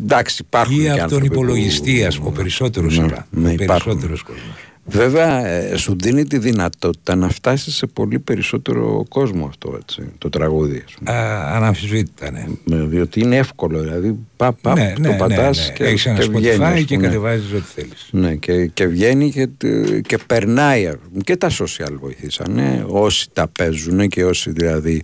Εντάξει, 0.00 0.42
υπάρχουν 0.46 0.74
Ή 0.76 0.82
και 0.82 0.88
από 0.88 0.94
τον 0.96 1.02
άνθρωποι 1.04 1.26
υπολογιστή, 1.26 1.98
που- 2.00 2.06
ας 2.06 2.18
πούμε, 2.18 2.30
περισσότερος 2.36 2.98
Ναι, 2.98 3.04
σειρά. 3.04 3.26
ναι, 3.30 3.48
ο 3.48 3.52
υπάρχουν. 3.52 3.84
περισσότερος 3.84 4.22
κόσμος. 4.22 4.54
Βέβαια, 4.90 5.46
ε, 5.46 5.76
σου 5.76 5.96
δίνει 6.00 6.24
τη 6.24 6.38
δυνατότητα 6.38 7.14
να 7.14 7.28
φτάσεις 7.28 7.74
σε 7.74 7.86
πολύ 7.86 8.18
περισσότερο 8.18 9.04
κόσμο 9.08 9.46
αυτό, 9.46 9.78
έτσι, 9.82 10.02
το 10.18 10.28
τραγούδι. 10.30 10.82
ας 10.86 10.92
πούμε. 10.94 11.10
Α, 11.16 11.56
αναμφισβήτητα, 11.56 12.30
ναι. 12.30 12.46
Ναι, 12.64 12.76
διότι 12.84 13.20
είναι 13.20 13.36
εύκολο, 13.36 13.80
δηλαδή 13.80 14.18
πα, 14.36 14.52
πα, 14.52 14.74
ναι, 14.74 14.92
το 14.94 15.00
ναι, 15.00 15.16
πατάς 15.16 15.58
ναι, 15.58 15.64
ναι. 15.66 15.72
και, 15.72 15.84
Έχεις 15.84 16.06
ένα 16.06 16.18
και 16.18 16.28
βγαίνεις. 16.28 16.58
ας 16.60 16.72
Spotify 16.80 16.84
και 16.84 16.94
πούμε. 16.94 17.06
κατεβάζεις 17.06 17.52
ό,τι 17.52 17.64
θέλεις. 17.74 18.08
Ναι, 18.10 18.34
και, 18.34 18.66
και 18.66 18.86
βγαίνει 18.86 19.30
και, 19.30 19.46
τε- 19.56 20.06
και 20.06 20.18
περνάει. 20.26 20.86
ας 20.86 20.94
πούμε. 21.08 21.22
Και 21.24 21.36
τα 21.36 21.50
social 21.50 21.92
βοηθήσανε. 22.00 22.84
Όσοι 22.88 23.28
τα 23.32 23.48
παίζουν 23.58 24.08
και 24.08 24.24
όσοι 24.24 24.50
δηλαδή 24.50 25.02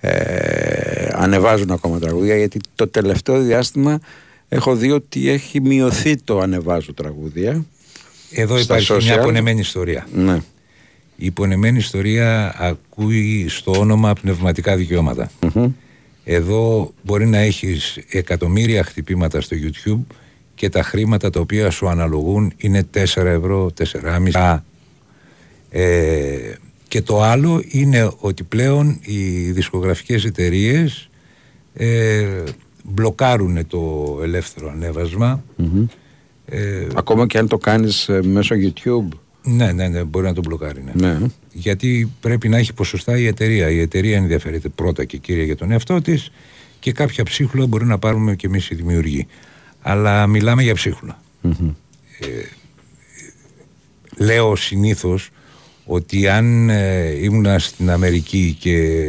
ε, 0.00 1.08
ανεβάζουν 1.12 1.70
ακόμα 1.70 1.98
τραγούδια. 1.98 2.36
Γιατί 2.36 2.60
το 2.74 2.88
τελευταίο 2.88 3.42
διάστημα 3.42 3.98
έχω 4.48 4.76
δει 4.76 4.90
ότι 4.90 5.28
έχει 5.30 5.60
μειωθεί 5.60 6.16
το 6.16 6.38
ανεβάζω 6.38 6.94
τραγούδια. 6.94 7.64
Εδώ 8.38 8.58
Στα 8.58 8.78
υπάρχει 8.78 9.04
μια 9.04 9.20
social. 9.20 9.24
πονεμένη 9.24 9.60
ιστορία. 9.60 10.06
Ναι. 10.14 10.38
Η 11.16 11.30
πονεμένη 11.30 11.78
ιστορία 11.78 12.54
ακούει 12.58 13.46
στο 13.48 13.72
όνομα 13.72 14.12
πνευματικά 14.12 14.76
δικαιώματα. 14.76 15.30
Εδώ 16.24 16.92
μπορεί 17.02 17.26
να 17.26 17.38
έχεις 17.38 17.98
εκατομμύρια 18.08 18.84
χτυπήματα 18.84 19.40
στο 19.40 19.56
YouTube 19.60 20.14
και 20.54 20.68
τα 20.68 20.82
χρήματα 20.82 21.30
τα 21.30 21.40
οποία 21.40 21.70
σου 21.70 21.88
αναλογούν 21.88 22.52
είναι 22.56 22.86
4 22.94 23.00
ευρώ, 23.14 23.70
4,5 24.32 24.58
ε, 25.70 26.52
και 26.88 27.02
το 27.02 27.22
άλλο 27.22 27.62
είναι 27.68 28.10
ότι 28.18 28.42
πλέον 28.42 28.98
οι 29.02 29.50
δισκογραφικές 29.50 30.24
εταιρείες 30.24 31.08
ε, 31.74 32.26
μπλοκάρουν 32.84 33.66
το 33.66 34.18
ελεύθερο 34.22 34.70
ανέβασμα 34.70 35.44
ε, 36.48 36.86
Ακόμα 36.94 37.26
και 37.26 37.38
αν 37.38 37.48
το 37.48 37.58
κάνεις 37.58 38.08
ε, 38.08 38.22
μέσω 38.22 38.54
YouTube. 38.58 39.08
ναι, 39.42 39.72
ναι, 39.72 39.88
ναι, 39.88 40.04
μπορεί 40.04 40.26
να 40.26 40.32
το 40.32 40.40
μπλοκάρει. 40.40 40.84
Ναι. 40.94 41.12
Ναι. 41.12 41.26
Γιατί 41.52 42.12
πρέπει 42.20 42.48
να 42.48 42.56
έχει 42.56 42.72
ποσοστά 42.72 43.18
η 43.18 43.26
εταιρεία. 43.26 43.70
Η 43.70 43.80
εταιρεία 43.80 44.16
ενδιαφέρεται 44.16 44.68
πρώτα 44.68 45.04
και 45.04 45.16
κύρια 45.16 45.44
για 45.44 45.56
τον 45.56 45.70
εαυτό 45.70 46.00
της 46.00 46.30
και 46.80 46.92
κάποια 46.92 47.24
ψίχουλα 47.24 47.66
μπορεί 47.66 47.84
να 47.84 47.98
πάρουμε 47.98 48.34
και 48.34 48.46
εμείς 48.46 48.70
οι 48.70 48.74
δημιουργοί. 48.74 49.26
Αλλά 49.82 50.26
μιλάμε 50.26 50.62
για 50.62 50.74
ψίχουλα. 50.74 51.20
Ε, 51.42 52.26
λέω 54.16 54.56
συνήθως 54.56 55.30
ότι 55.84 56.28
αν 56.28 56.70
ε, 56.70 57.08
ήμουνα 57.22 57.58
στην 57.58 57.90
Αμερική 57.90 58.56
και 58.60 59.06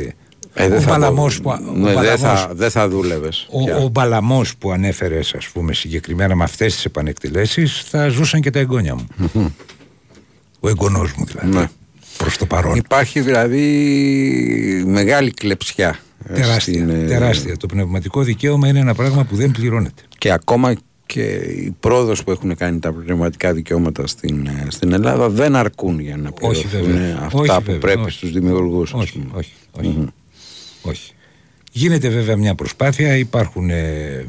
Ε, 0.59 0.67
δεν 0.67 0.77
ο 0.77 0.81
θα 0.81 0.89
Παλαμός 0.89 1.35
το- 1.35 1.41
που, 1.41 1.49
ο 1.49 1.71
ναι, 1.77 1.83
δεν 1.85 1.93
Παλαμός- 1.93 2.19
θα, 2.19 2.49
δεν 2.53 2.69
θα 2.69 2.89
δούλευες 2.89 3.47
ο, 3.51 3.63
πια. 3.63 3.75
ο 3.77 3.87
Μπαλαμός 3.87 4.57
που 4.57 4.71
ανέφερες 4.71 5.33
ας 5.33 5.47
πούμε 5.47 5.73
συγκεκριμένα 5.73 6.35
με 6.35 6.43
αυτές 6.43 6.73
τις 6.73 6.85
επανεκτελέσεις 6.85 7.81
θα 7.89 8.07
ζούσαν 8.07 8.41
και 8.41 8.49
τα 8.49 8.59
εγγόνια 8.59 8.95
μου. 8.95 9.07
Ο 10.59 10.69
εγγονός 10.69 11.13
μου 11.17 11.25
δηλαδή. 11.25 11.57
Ναι. 11.57 11.69
Προς 12.17 12.37
το 12.37 12.45
παρόν. 12.45 12.75
Υπάρχει 12.75 13.21
δηλαδή 13.21 13.63
μεγάλη 14.87 15.31
κλεψιά. 15.31 15.99
ε, 16.29 16.33
Τεράστια, 16.33 16.59
στην, 16.73 16.89
ε, 16.89 17.05
τεράστια. 17.07 17.57
Το 17.57 17.65
πνευματικό 17.67 18.21
δικαίωμα 18.23 18.67
είναι 18.67 18.79
ένα 18.79 18.93
πράγμα 18.93 19.23
που 19.23 19.35
δεν 19.35 19.51
πληρώνεται. 19.51 20.01
Και 20.17 20.31
ακόμα 20.31 20.73
και 21.05 21.21
η 21.35 21.75
πρόοδος 21.79 22.23
που 22.23 22.31
έχουν 22.31 22.55
κάνει 22.55 22.79
τα 22.79 22.93
πνευματικά 22.93 23.53
δικαιώματα 23.53 24.07
στην, 24.07 24.45
ε, 24.47 24.65
στην 24.69 24.93
Ελλάδα 24.93 25.29
δεν 25.29 25.55
αρκούν 25.55 25.99
για 25.99 26.17
να 26.17 26.29
Όχι 26.41 26.67
πληρωθούν 26.67 26.91
βέβαια. 26.93 27.17
αυτά 27.21 27.37
όχι, 27.39 27.47
που 27.47 27.61
βέβαια, 27.63 27.79
πρέπει 27.79 28.01
όχι. 28.01 28.11
στους 28.11 28.31
δημιουργούς. 28.31 28.93
ας 28.93 28.99
Όχι, 29.01 29.11
πούμε. 29.19 29.31
όχι, 29.37 29.51
όχι. 29.79 30.07
Όχι. 30.87 31.11
Γίνεται 31.71 32.09
βέβαια 32.09 32.35
μια 32.37 32.55
προσπάθεια, 32.55 33.15
υπάρχουν 33.15 33.69
ε, 33.69 34.25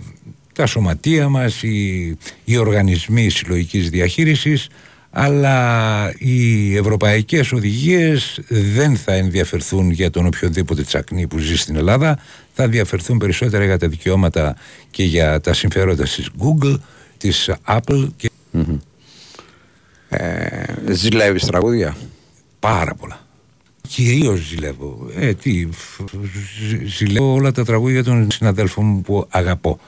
τα 0.53 0.66
σωματεία 0.66 1.29
μας, 1.29 1.62
οι, 1.62 2.16
οι 2.44 2.57
οργανισμοί 2.57 3.29
συλλογικής 3.29 3.90
διαχείρισης, 3.90 4.68
αλλά 5.11 6.12
οι 6.18 6.77
ευρωπαϊκές 6.77 7.53
οδηγίες 7.53 8.40
δεν 8.49 8.97
θα 8.97 9.12
ενδιαφερθούν 9.12 9.90
για 9.90 10.11
τον 10.11 10.27
οποιοδήποτε 10.27 10.83
τσακνί 10.83 11.27
που 11.27 11.38
ζει 11.38 11.57
στην 11.57 11.77
Ελλάδα, 11.77 12.18
θα 12.53 12.62
ενδιαφερθούν 12.62 13.18
περισσότερα 13.18 13.64
για 13.64 13.79
τα 13.79 13.88
δικαιώματα 13.88 14.57
και 14.90 15.05
για 15.05 15.40
τα 15.40 15.53
συμφέροντα 15.53 16.03
της 16.03 16.31
Google, 16.38 16.79
της 17.18 17.51
Apple 17.66 18.09
και 18.16 18.31
Ε, 20.09 20.64
ζηλεύεις 20.90 21.44
τραγούδια; 21.44 21.97
Πάρα 22.61 22.94
πολλά. 22.94 23.27
Κυρίως 23.88 24.40
ζηλεύω. 24.40 25.11
Ε, 25.18 25.35
τι, 25.35 25.68
φ- 25.70 26.01
ζ- 26.68 26.87
ζηλεύω 26.96 27.33
όλα 27.33 27.53
τα 27.53 27.64
τραγούδια 27.64 28.05
των 28.05 28.31
συναδέλφων 28.31 28.85
μου 28.87 29.01
που 29.01 29.27
αγαπώ. 29.29 29.79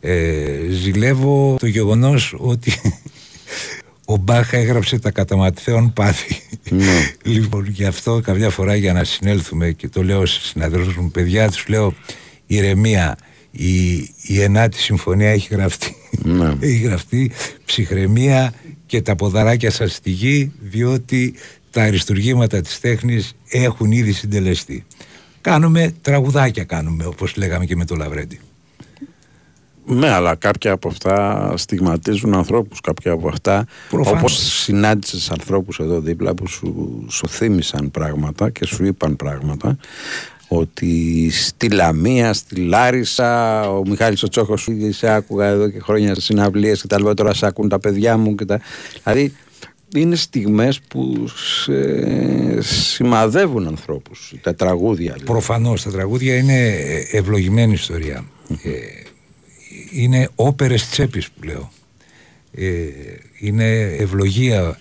Ε, 0.00 0.66
ζηλεύω 0.70 1.56
το 1.58 1.66
γεγονός 1.66 2.34
ότι 2.38 2.72
ο 4.04 4.16
Μπάχ 4.16 4.52
έγραψε 4.52 4.98
τα 4.98 5.10
καταματθέων 5.10 5.92
πάθη. 5.92 6.40
λοιπόν, 7.22 7.66
γι' 7.68 7.84
αυτό 7.84 8.20
καμιά 8.24 8.50
φορά 8.50 8.74
για 8.74 8.92
να 8.92 9.04
συνέλθουμε 9.04 9.70
και 9.72 9.88
το 9.88 10.02
λέω 10.04 10.26
στους 10.26 10.48
συναδέλφους 10.48 10.96
μου, 10.96 11.10
παιδιά, 11.10 11.50
τους 11.50 11.68
λέω 11.68 11.94
ηρεμία. 12.46 13.16
Η, 13.50 13.94
η 14.22 14.40
ενάτη 14.40 14.78
συμφωνία 14.78 15.30
έχει 15.30 15.48
γραφτεί. 15.54 15.96
Ναι. 16.22 16.48
έχει 16.66 16.76
γραφτεί 16.76 17.30
ψυχραιμία 17.64 18.52
και 18.86 19.02
τα 19.02 19.16
ποδαράκια 19.16 19.70
σας 19.70 19.94
στη 19.94 20.10
γη 20.10 20.52
διότι 20.60 21.34
τα 21.74 21.82
αριστουργήματα 21.82 22.60
της 22.60 22.80
τέχνης 22.80 23.34
έχουν 23.48 23.90
ήδη 23.92 24.12
συντελεστεί. 24.12 24.84
Κάνουμε 25.40 25.94
τραγουδάκια 26.02 26.64
κάνουμε 26.64 27.04
όπως 27.04 27.36
λέγαμε 27.36 27.64
και 27.64 27.76
με 27.76 27.84
το 27.84 27.94
Λαβρέντι. 27.94 28.40
Ναι, 29.86 30.08
αλλά 30.08 30.34
κάποια 30.34 30.72
από 30.72 30.88
αυτά 30.88 31.52
στιγματίζουν 31.56 32.34
ανθρώπους. 32.34 32.80
Κάποια 32.80 33.12
από 33.12 33.28
αυτά, 33.28 33.66
Προφανώς. 33.90 34.20
όπως 34.20 34.62
συνάντησες 34.62 35.30
ανθρώπους 35.30 35.78
εδώ 35.78 36.00
δίπλα 36.00 36.34
που 36.34 36.48
σου, 36.48 37.04
σου 37.10 37.28
θύμισαν 37.28 37.90
πράγματα 37.90 38.50
και 38.50 38.66
σου 38.66 38.84
είπαν 38.84 39.16
πράγματα 39.16 39.76
ότι 40.48 41.30
στη 41.30 41.70
Λαμία, 41.70 42.32
στη 42.32 42.56
Λάρισα, 42.60 43.60
ο 43.70 43.82
Μιχάλης 43.86 44.22
ο 44.22 44.28
Τσόχος 44.28 44.60
σου 44.60 44.70
ήδη 44.70 44.92
σε 44.92 45.08
άκουγα 45.08 45.46
εδώ 45.46 45.68
και 45.68 45.80
χρόνια 45.80 46.14
σε 46.14 46.20
συναυλίες 46.20 46.80
και 46.80 46.86
τα 46.86 47.00
λέω 47.00 47.14
τώρα 47.14 47.34
σε 47.34 47.46
ακούν 47.46 47.68
τα 47.68 47.78
παιδιά 47.78 48.16
μου 48.16 48.34
και 48.34 48.44
τα... 48.44 48.60
Δηλαδή 49.04 49.34
είναι 50.00 50.16
στιγμές 50.16 50.80
που 50.80 51.28
σε 51.28 52.60
σημαδεύουν 52.60 53.66
ανθρώπους, 53.66 54.34
τα 54.42 54.54
τραγούδια. 54.54 55.12
δηλαδή. 55.12 55.24
Προφανώς 55.24 55.82
τα 55.82 55.90
τραγούδια 55.90 56.36
είναι 56.36 56.68
ευλογημένη 57.12 57.72
ιστορία. 57.72 58.24
Ε, 58.48 58.70
είναι 59.90 60.28
όπερες 60.34 60.88
τσέπης 60.88 61.30
που 61.30 61.42
λέω. 61.42 61.72
Ε, 62.52 62.86
είναι 63.38 63.80
ευλογία 63.80 64.78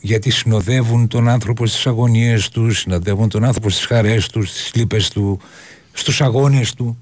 γιατί 0.00 0.30
συνοδεύουν 0.30 1.08
τον 1.08 1.28
άνθρωπο 1.28 1.66
στις 1.66 1.86
αγωνίες 1.86 2.48
του, 2.48 2.70
συνοδεύουν 2.70 3.28
τον 3.28 3.44
άνθρωπο 3.44 3.70
στις 3.70 3.86
χαρές 3.86 4.28
του, 4.28 4.42
στις 4.42 4.74
λύπες 4.74 5.08
του, 5.08 5.40
στους 5.92 6.20
αγώνες 6.20 6.74
του. 6.74 6.98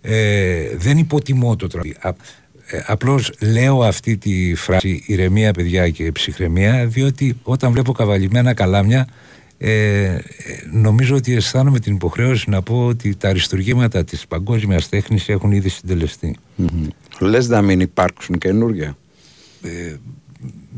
Ε, 0.00 0.76
δεν 0.76 0.98
υποτιμώ 0.98 1.56
το 1.56 1.66
τραγούδι. 1.66 1.96
Α, 2.72 2.76
ε, 2.76 2.84
απλώς 2.86 3.32
λέω 3.40 3.82
αυτή 3.82 4.16
τη 4.16 4.54
φράση 4.54 5.02
ηρεμία 5.06 5.52
παιδιά 5.52 5.90
και 5.90 6.12
ψυχραιμία 6.12 6.86
διότι 6.86 7.38
όταν 7.42 7.72
βλέπω 7.72 7.92
καβαλημένα 7.92 8.54
καλάμια 8.54 9.08
ε, 9.58 9.70
ε, 10.04 10.20
νομίζω 10.72 11.16
ότι 11.16 11.34
αισθάνομαι 11.34 11.78
την 11.78 11.94
υποχρέωση 11.94 12.50
να 12.50 12.62
πω 12.62 12.86
ότι 12.86 13.16
τα 13.16 13.28
αριστουργήματα 13.28 14.04
της 14.04 14.26
παγκόσμιας 14.26 14.88
τέχνης 14.88 15.28
έχουν 15.28 15.52
ήδη 15.52 15.68
συντελεστεί. 15.68 16.36
Λες 17.20 17.48
να 17.48 17.62
μην 17.62 17.80
υπάρξουν 17.80 18.38
καινούργια. 18.38 18.96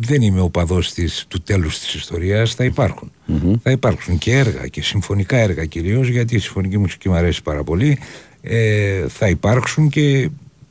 δεν 0.01 0.23
είμαι 0.23 0.41
οπαδός 0.41 0.93
της, 0.93 1.25
του 1.29 1.43
τέλους 1.43 1.79
της 1.79 1.95
ιστορίας, 1.95 2.55
θα 2.55 2.65
υπαρχουν 2.65 3.13
Θα 3.63 3.71
υπάρξουν 3.71 4.19
και 4.19 4.33
έργα 4.39 4.67
και 4.67 4.83
συμφωνικά 4.83 5.37
έργα 5.37 5.65
κυρίως, 5.65 6.09
γιατί 6.09 6.35
η 6.35 6.39
συμφωνική 6.39 6.79
μουσική 6.79 7.09
μου 7.09 7.15
αρέσει 7.15 7.43
πάρα 7.43 7.65
πολύ. 7.65 7.99
Ε, 8.43 9.09
θα 9.09 9.29
υπάρξουν 9.29 9.89
και 9.89 10.31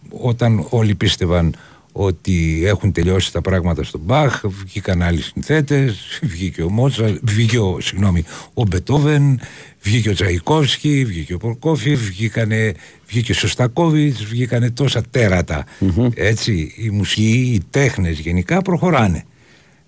όταν 0.09 0.65
όλοι 0.69 0.95
πίστευαν 0.95 1.55
ότι 1.91 2.61
έχουν 2.65 2.91
τελειώσει 2.91 3.31
τα 3.31 3.41
πράγματα 3.41 3.83
στον 3.83 4.01
Μπαχ, 4.03 4.41
βγήκαν 4.65 5.01
άλλοι 5.01 5.21
συνθέτες, 5.21 6.19
βγήκε 6.21 6.61
ο 6.61 6.69
Μότσα, 6.69 7.19
βγήκε 7.21 7.59
ο, 7.59 7.79
συγγνώμη, 7.81 8.23
ο 8.53 8.63
Μπετόβεν, 8.63 9.39
βγήκε 9.81 10.09
ο 10.09 10.13
Τσαϊκόφσκι, 10.13 11.05
βγήκε 11.05 11.33
ο 11.33 11.37
Πορκόφι, 11.37 11.95
βγήκανε, 11.95 12.73
βγήκε 13.07 13.31
ο 13.31 13.35
Σωστακόβιτς, 13.35 14.23
βγήκανε 14.23 14.71
τόσα 14.71 15.01
τέρατα. 15.11 15.65
Έτσι, 16.15 16.73
η 16.77 16.89
μουσική, 16.89 17.51
οι 17.53 17.61
τέχνες 17.69 18.19
γενικά 18.19 18.61
προχωράνε. 18.61 19.23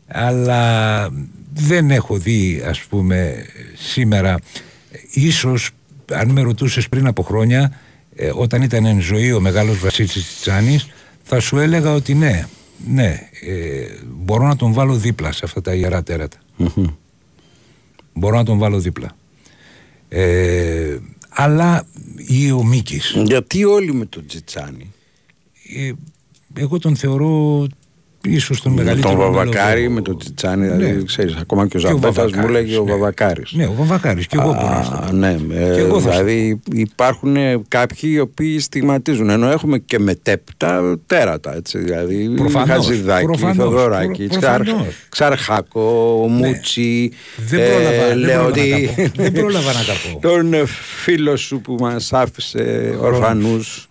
Αλλά 0.08 1.10
δεν 1.54 1.92
έχω 1.92 2.18
δει, 2.18 2.64
ας 2.66 2.80
πούμε, 2.80 3.46
σήμερα, 3.76 4.40
ίσως, 5.14 5.70
αν 6.12 6.30
με 6.30 6.42
ρωτούσες 6.42 6.90
πριν 6.90 7.08
από 7.08 7.24
χρόνια, 7.24 7.80
ε, 8.16 8.32
όταν 8.36 8.62
ήταν 8.62 8.86
εν 8.86 9.02
ζωή 9.02 9.32
ο 9.32 9.40
μεγάλος 9.40 9.80
Βασίλης 9.80 10.12
Τσιτσάνης, 10.12 10.88
θα 11.24 11.40
σου 11.40 11.58
έλεγα 11.58 11.94
ότι 11.94 12.14
ναι, 12.14 12.48
ναι, 12.88 13.20
ε, 13.42 13.88
μπορώ 14.08 14.48
να 14.48 14.56
τον 14.56 14.74
βάλω 14.74 14.96
δίπλα 14.96 15.32
σε 15.32 15.42
αυτά 15.44 15.62
τα 15.62 15.74
ιερά 15.74 16.04
τέρατα. 16.04 16.38
Μπορώ 18.14 18.36
να 18.36 18.44
τον 18.44 18.58
βάλω 18.58 18.80
δίπλα. 18.80 19.16
Ε, 20.10 20.98
αλλά 21.30 21.86
ή 22.16 22.52
ο 22.52 22.64
Μίκης. 22.64 23.14
Γιατί 23.26 23.66
όλοι 23.66 23.94
με 23.94 24.06
τον 24.06 24.26
Τζιτσάνι. 24.26 24.94
Ε, 25.76 25.92
εγώ 26.54 26.80
τον 26.80 26.96
θεωρώ 26.96 27.68
ίσως 28.24 28.62
τον 28.62 28.72
Με 28.74 28.82
μεγαλύτερο 28.84 29.14
τον 29.14 29.18
μυαλό 29.20 29.34
Βαβακάρη, 29.34 29.86
του- 29.86 29.92
με 29.92 30.02
τον 30.02 30.18
Τζιτσάνι, 30.18 30.68
δηλαδή 30.68 30.96
Ναι. 30.98 31.04
ξέρεις, 31.04 31.36
ακόμα 31.42 31.68
και 31.68 31.78
ο 31.78 31.80
Και 31.80 31.86
ο 31.88 31.90
Ζαμπέτας 31.90 32.16
μου 32.16 32.24
Βαβακάρης, 32.32 32.52
λέγει 32.52 32.76
ο 32.78 32.84
ναι. 32.84 32.92
Βαβακάρης. 32.92 33.52
Ναι, 33.54 33.66
ο 33.66 33.74
Βαβακάρης 33.78 34.28
και 34.28 34.38
εγώ 34.40 34.54
μπορώ 34.54 34.68
να 34.78 34.84
στο 34.84 34.96
Α, 34.96 35.00
πω. 35.00 35.12
ναι, 35.16 35.30
ε, 35.54 35.74
Και 35.74 35.80
εγώ 35.80 36.00
θα 36.02 36.12
στο 36.12 36.24
δηλαδή 36.24 36.60
υπάρχουν 36.74 37.36
ε, 37.36 37.62
κάποιοι 37.68 38.10
οι 38.14 38.20
οποίοι 38.20 38.60
στιγματίζουν 38.60 39.30
ενώ 39.30 39.50
έχουμε 39.52 39.78
και 39.78 40.00
μετέπειτα 40.00 41.00
τέρατα 41.08 41.56
έτσι, 41.56 41.78
δηλαδή 41.78 42.30
Προφανώς, 42.30 42.70
Χατζηδάκη, 42.70 43.26
προφανώς, 43.26 43.56
Θοδωράκη, 43.58 44.28
προ- 44.28 44.40
Ξαρ, 44.40 44.62
προφανώς. 44.64 44.94
Ξαρχάκο, 45.10 46.26
Μούτσι, 46.30 47.12
Δεν 47.48 47.60
πρόλαβα, 47.70 48.08
δεν 48.08 48.18
λέω 48.18 48.44
πρόλαβα 48.44 48.44
να 48.44 48.62
ότι- 48.62 48.90
τα 48.96 49.02
πω. 49.16 49.22
Δεν 49.24 49.32
πρόλαβα 49.32 49.74
να 49.74 49.80
τα 49.84 49.94
πω. 50.12 50.20
τον 50.30 50.54
ε, 50.54 50.64
φίλο 51.04 51.36
σου 51.36 51.62
που 51.62 51.76
μας 51.80 52.14
άφησε 52.14 52.96
ορφανούς 53.02 53.90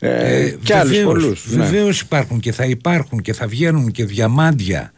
ε, 0.00 0.54
και 0.62 0.74
άλλους 0.74 0.90
βεβαίως, 0.90 1.12
πολλούς. 1.12 1.46
ναι. 1.46 1.64
Βεβαίως 1.64 2.00
υπάρχουν 2.00 2.40
και 2.40 2.52
θα 2.52 2.64
υπάρχουν 2.64 3.20
και 3.20 3.32
θα 3.32 3.46
βγαίνουν 3.46 3.90
και 3.90 4.04
διαμάντια. 4.04 4.92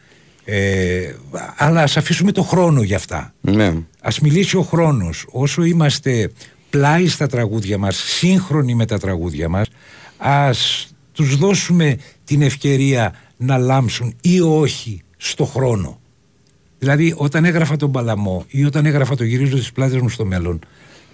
Ε, 0.44 1.12
αλλά 1.56 1.82
ας 1.82 1.96
αφήσουμε 1.96 2.32
το 2.32 2.42
χρόνο 2.42 2.82
για 2.82 2.96
αυτά. 2.96 3.34
Ναι. 3.40 3.74
Ας 4.00 4.20
μιλήσει 4.20 4.56
ο 4.56 4.62
χρόνος. 4.62 5.26
Όσο 5.30 5.62
είμαστε 5.64 6.30
πλάι 6.70 7.08
στα 7.08 7.26
τραγούδια 7.26 7.78
μας, 7.78 7.96
σύγχρονοι 7.96 8.74
με 8.74 8.86
τα 8.86 8.98
τραγούδια 8.98 9.48
μας, 9.48 9.66
ας 10.16 10.86
τους 11.12 11.36
δώσουμε 11.36 11.96
την 12.24 12.42
ευκαιρία 12.42 13.14
να 13.36 13.58
λάμψουν 13.58 14.16
ή 14.20 14.40
όχι 14.40 15.02
στο 15.16 15.44
χρόνο. 15.44 16.00
Δηλαδή 16.78 17.14
όταν 17.16 17.44
έγραφα 17.44 17.76
τον 17.76 17.92
Παλαμό 17.92 18.44
ή 18.48 18.64
όταν 18.64 18.86
έγραφα 18.86 19.16
το 19.16 19.24
γυρίζω 19.24 19.56
τις 19.56 19.72
πλάτες 19.72 20.00
μου 20.00 20.08
στο 20.08 20.24
μέλλον 20.24 20.58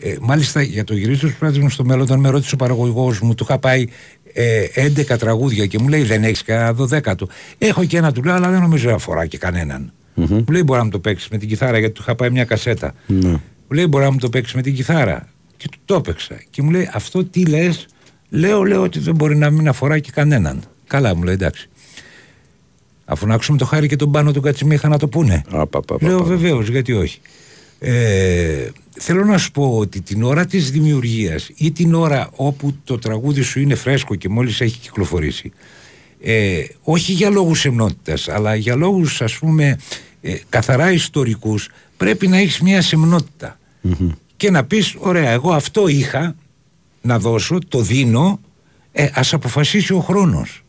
ε, 0.01 0.15
μάλιστα 0.21 0.63
για 0.63 0.85
το 0.85 0.95
γυρίζω 0.95 1.27
τις 1.27 1.37
πλάτες 1.37 1.59
μου 1.59 1.71
στο 1.71 1.85
μέλλον 1.85 2.03
όταν 2.03 2.21
με 2.21 2.29
ρώτησε 2.29 2.55
ο 2.55 2.57
παραγωγός 2.57 3.21
μου 3.21 3.35
του 3.35 3.45
είχα 3.49 3.59
πάει 3.59 3.87
ε, 4.33 4.65
11 4.75 5.19
τραγούδια 5.19 5.67
και 5.67 5.79
μου 5.79 5.89
λέει 5.89 6.03
δεν 6.03 6.25
έχεις 6.25 6.43
κανένα 6.43 6.73
δωδέκατο 6.73 7.27
έχω 7.59 7.85
και 7.85 7.97
ένα 7.97 8.13
του 8.13 8.23
λέω 8.23 8.35
αλλά 8.35 8.51
δεν 8.51 8.61
νομίζω 8.61 8.89
να 8.89 8.95
αφορά 8.95 9.27
και 9.27 9.39
κανέναν 9.39 9.93
μου 10.15 10.45
λέει 10.51 10.63
μπορεί 10.65 10.79
να 10.79 10.85
μου 10.85 10.91
το 10.91 10.99
παίξεις 10.99 11.29
με 11.29 11.39
την 11.39 11.49
κιθάρα 11.49 11.79
γιατί 11.79 11.95
του 11.95 12.01
είχα 12.03 12.15
πάει 12.15 12.31
μια 12.31 12.45
κασέτα 12.45 12.95
Ναι. 13.07 13.29
μου 13.29 13.41
λέει 13.69 13.87
μπορεί 13.89 14.05
να 14.05 14.11
μου 14.11 14.19
το 14.19 14.29
παίξεις 14.29 14.55
με 14.55 14.63
την 14.63 14.75
κιθάρα 14.75 15.29
και 15.57 15.69
του 15.71 15.79
το 15.85 15.95
έπαιξα 15.95 16.41
και 16.51 16.63
μου 16.63 16.71
λέει 16.71 16.91
αυτό 16.93 17.25
τι 17.25 17.45
λες; 17.47 17.87
Λέω 18.31 18.63
λέω 18.65 18.83
ότι 18.83 18.99
δεν 18.99 19.15
μπορεί 19.15 19.37
να 19.37 19.51
μην 19.51 19.69
αφορά 19.69 19.99
και 19.99 20.11
κανέναν 20.11 20.63
καλά 20.87 21.15
μου 21.15 21.23
λέει 21.23 21.35
εντάξει 21.35 21.69
Αφού 23.05 23.27
να 23.27 23.35
ακούσουμε 23.35 23.59
το 23.59 23.65
χάρη 23.65 23.89
και 23.89 23.97
τον 23.97 24.11
πάνω 24.13 24.33
του 24.33 24.41
Κατσιμίχα 24.41 24.89
να 24.89 24.99
το 24.99 25.09
πούνε. 25.09 25.43
Α, 25.51 25.67
πα, 25.67 25.81
πα, 25.83 25.97
πα, 25.99 26.07
Λέω 26.07 26.19
πα. 26.19 26.25
βεβαίως, 26.25 26.69
γιατί 26.69 26.93
όχι. 26.93 27.21
Ε, 27.81 28.69
θέλω 28.99 29.25
να 29.25 29.39
σου 29.39 29.51
πω 29.51 29.77
ότι 29.79 30.01
την 30.01 30.23
ώρα 30.23 30.47
της 30.47 30.71
δημιουργίας 30.71 31.51
ή 31.57 31.73
την 31.73 31.95
ώρα 31.95 32.31
όπου 32.37 32.77
το 32.85 32.99
τραγούδι 32.99 33.43
σου 33.43 33.61
είναι 33.61 33.75
φρέσκο 33.75 34.15
και 34.15 34.29
μόλις 34.29 34.61
έχει 34.61 34.79
κυκλοφορήσει 34.79 35.53
ε, 36.23 36.65
όχι 36.83 37.13
για 37.13 37.31
λόγους 37.31 37.61
σεμνότητας 37.61 38.29
αλλά 38.29 38.55
για 38.55 38.77
λόγους 38.77 39.23
ας 39.23 39.39
πούμε 39.39 39.79
ε, 40.21 40.35
καθαρά 40.49 40.93
ιστορικούς 40.93 41.69
πρέπει 41.97 42.29
να 42.29 42.37
έχεις 42.37 42.61
μια 42.61 42.83
σεμνότητα 42.83 43.59
και 44.37 44.51
να 44.51 44.65
πεις 44.65 44.95
ωραία 44.99 45.31
εγώ 45.31 45.53
αυτό 45.53 45.89
είχα 45.89 46.35
να 47.01 47.19
δώσω, 47.19 47.59
το 47.69 47.81
δίνω 47.81 48.41
ε, 48.93 49.09
ας 49.15 49.33
αποφασίσει 49.33 49.93
ο 49.93 50.01
χρόνος 50.01 50.63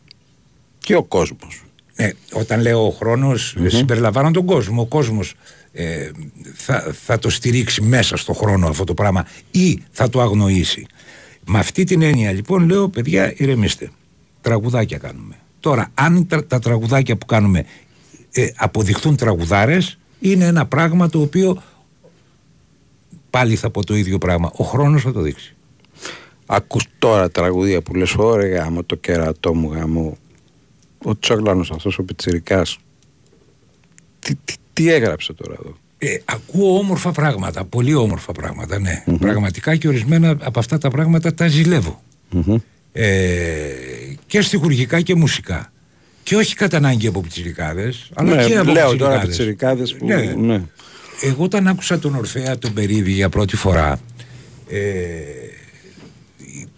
Και 0.78 0.94
ο 0.94 1.02
κόσμος. 1.02 1.62
ε, 1.94 2.10
όταν 2.32 2.60
λέω 2.60 2.86
ο 2.86 2.90
χρόνος 2.90 3.56
mm 3.58 3.64
συμπεριλαμβάνω 3.68 4.30
τον 4.30 4.44
κόσμο. 4.44 4.80
Ο 4.82 4.86
κόσμος 4.86 5.34
ε, 5.72 6.10
θα, 6.54 6.94
θα 7.04 7.18
το 7.18 7.30
στηρίξει 7.30 7.82
μέσα 7.82 8.16
στο 8.16 8.32
χρόνο 8.32 8.68
αυτό 8.68 8.84
το 8.84 8.94
πράγμα 8.94 9.26
ή 9.50 9.82
θα 9.90 10.08
το 10.08 10.20
αγνοήσει. 10.20 10.86
Με 11.46 11.58
αυτή 11.58 11.84
την 11.84 12.02
έννοια 12.02 12.32
λοιπόν 12.32 12.66
λέω 12.66 12.88
παιδιά 12.88 13.34
ηρεμήστε. 13.36 13.90
Τραγουδάκια 14.40 14.98
κάνουμε. 14.98 15.34
Τώρα 15.60 15.90
αν 15.94 16.26
τα, 16.26 16.46
τα 16.46 16.58
τραγουδάκια 16.58 17.16
που 17.16 17.26
κάνουμε 17.26 17.64
ε, 18.32 18.48
αποδειχθούν 18.56 19.16
τραγουδάρες 19.16 19.98
είναι 20.20 20.44
ένα 20.44 20.66
πράγμα 20.66 21.08
το 21.08 21.20
οποίο 21.20 21.62
πάλι 23.30 23.56
θα 23.56 23.70
πω 23.70 23.84
το 23.84 23.96
ίδιο 23.96 24.18
πράγμα. 24.18 24.50
Ο 24.56 24.64
χρόνος 24.64 25.02
θα 25.02 25.12
το 25.12 25.20
δείξει. 25.20 25.54
Ακούς 26.46 26.84
τώρα 26.98 27.30
τραγούδια 27.30 27.82
που 27.82 27.94
λες 27.94 28.14
ωραία 28.16 28.62
γάμο 28.62 28.84
το 28.84 28.96
κερατό 28.96 29.54
μου 29.54 29.72
γάμο 29.72 30.16
ο 31.04 31.18
Τσόγλανος 31.18 31.70
αυτός 31.70 31.98
ο 31.98 32.02
Πιτσιρικάς 32.02 32.78
τι, 34.18 34.34
τι, 34.34 34.54
τι 34.82 34.92
έγραψε 34.92 35.32
τώρα 35.32 35.54
εδώ; 35.60 35.76
Ε, 35.98 36.16
ακούω 36.24 36.78
όμορφα 36.78 37.10
πράγματα, 37.12 37.64
πολύ 37.64 37.94
όμορφα 37.94 38.32
πράγματα, 38.32 38.78
ναι. 38.78 39.04
Πραγματικά 39.18 39.76
και 39.76 39.88
ορισμένα 39.88 40.30
από 40.40 40.58
αυτά 40.58 40.78
τα 40.78 40.90
πράγματα 40.90 41.34
τα 41.34 41.46
ζηλεύω. 41.46 42.02
Ε, 42.92 43.08
και 44.26 44.40
στιχουργικά 44.40 45.00
και 45.00 45.14
μουσικά. 45.14 45.72
Και 46.22 46.36
όχι 46.36 46.54
κατά 46.54 46.76
ανάγκη 46.76 47.06
από 47.06 47.20
πιτσιρικάδες, 47.20 48.10
αλλά 48.14 48.34
ναι, 48.34 48.44
και 48.44 48.56
από 48.56 48.70
λέω 48.70 48.96
τώρα 48.96 49.20
πιτσιρικάδες. 49.20 49.92
Πιτσιρικάδες 49.92 49.94
που 49.94 50.06
Ναι. 50.06 50.54
ναι. 50.54 50.62
Εγώ 51.22 51.44
όταν 51.44 51.66
άκουσα 51.66 51.98
τον 51.98 52.14
Ορφέα 52.14 52.58
τον 52.58 52.72
Περίβη 52.72 53.12
για 53.12 53.28
πρώτη 53.28 53.56
φορά 53.56 54.00
ε, 54.70 54.78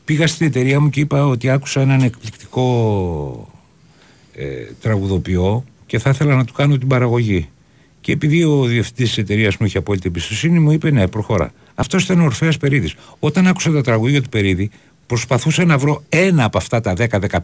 πήγα 0.04 0.26
στην 0.26 0.46
εταιρεία 0.46 0.80
μου 0.80 0.90
και 0.90 1.00
είπα 1.00 1.26
ότι 1.26 1.50
άκουσα 1.50 1.80
έναν 1.80 2.00
εκπληκτικό 2.00 3.52
ε, 4.34 4.44
τραγουδοποιό 4.80 5.64
και 5.86 5.98
θα 5.98 6.10
ήθελα 6.10 6.34
να 6.34 6.44
του 6.44 6.52
κάνω 6.52 6.78
την 6.78 6.88
παραγωγή. 6.88 7.48
Και 8.02 8.12
επειδή 8.12 8.44
ο 8.44 8.64
διευθυντής 8.64 9.08
της 9.08 9.18
εταιρείας 9.18 9.56
μου 9.56 9.66
είχε 9.66 9.78
απόλυτη 9.78 10.08
εμπιστοσύνη, 10.08 10.58
μου 10.58 10.70
είπε 10.70 10.90
ναι, 10.90 11.08
προχώρα. 11.08 11.52
Αυτός 11.74 12.04
ήταν 12.04 12.20
ο 12.20 12.24
Ορφαία 12.24 12.52
Περίδης. 12.60 12.94
Όταν 13.18 13.46
άκουσα 13.46 13.70
τα 13.70 13.82
τραγούδια 13.82 14.22
του 14.22 14.28
Περίδη, 14.28 14.70
προσπαθούσα 15.06 15.64
να 15.64 15.78
βρω 15.78 16.02
ένα 16.08 16.44
από 16.44 16.58
αυτά 16.58 16.80
τα 16.80 16.94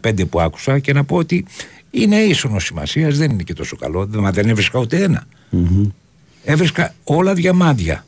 10-15 0.01 0.29
που 0.29 0.41
άκουσα 0.41 0.79
και 0.79 0.93
να 0.93 1.03
πω 1.03 1.15
ότι 1.15 1.45
είναι 1.91 2.15
ίσονος 2.15 2.63
σημασίας, 2.63 3.17
δεν 3.17 3.31
είναι 3.31 3.43
και 3.43 3.53
τόσο 3.53 3.75
καλό. 3.75 4.09
Μα 4.11 4.31
δεν 4.31 4.49
έβρισκα 4.49 4.79
ούτε 4.79 5.03
ένα. 5.03 5.27
Έβρισκα 6.43 6.93
όλα 7.03 7.33
διαμάντια. 7.33 8.05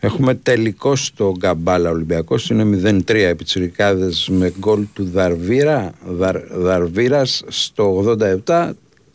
Έχουμε 0.00 0.34
τελικό 0.34 0.96
στο 0.96 1.34
Γκαμπάλα 1.38 1.90
Ολυμπιακός 1.90 2.50
είναι 2.50 2.80
0-3 3.06 3.14
επιτσιρικάδες 3.14 4.28
με 4.32 4.52
γκολ 4.58 4.86
του 4.94 5.04
Δαρβίρα 5.04 5.92
Δαρ, 6.06 6.36
Δαρβίρας 6.50 7.44
στο 7.48 8.16
87 8.46 8.70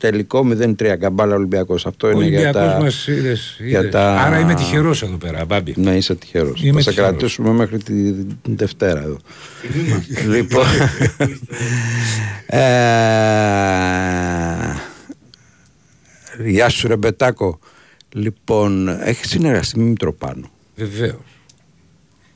τελικό 0.09 0.47
0-3 0.59 0.95
Γκαμπάλα 0.97 1.35
Ολυμπιακός 1.35 1.85
αυτό 1.85 2.07
Ο 2.07 2.09
είναι 2.11 2.25
για 2.27 2.39
Ολυμπιακός 2.39 2.73
τα... 2.73 2.79
μας 2.81 3.07
είδες, 3.07 3.57
για 3.59 3.79
είδες. 3.79 3.91
τα- 3.91 4.21
Άρα 4.21 4.39
είμαι 4.39 4.53
τυχερός 4.53 5.01
εδώ 5.03 5.15
πέρα, 5.17 5.45
Μπάμπη. 5.45 5.73
Ναι, 5.77 5.95
είσαι 5.95 6.15
τυχερός. 6.15 6.63
Είμαι 6.63 6.73
Θα 6.73 6.81
σε 6.81 6.89
τυχερός. 6.89 7.09
κρατήσουμε 7.09 7.49
μέχρι 7.51 7.77
τη 7.77 8.13
Δευτέρα 8.43 9.01
εδώ. 9.01 9.17
λοιπόν. 10.27 10.65
ε, 12.45 12.59
Γεια 16.45 16.69
σου 16.69 16.87
Ρεμπετάκο. 16.87 17.59
Λοιπόν, 18.09 18.87
έχεις 18.89 19.29
συνεργαστεί 19.29 19.79
με 19.79 19.83
Μητροπάνο. 19.83 20.49
Βεβαίως. 20.75 21.15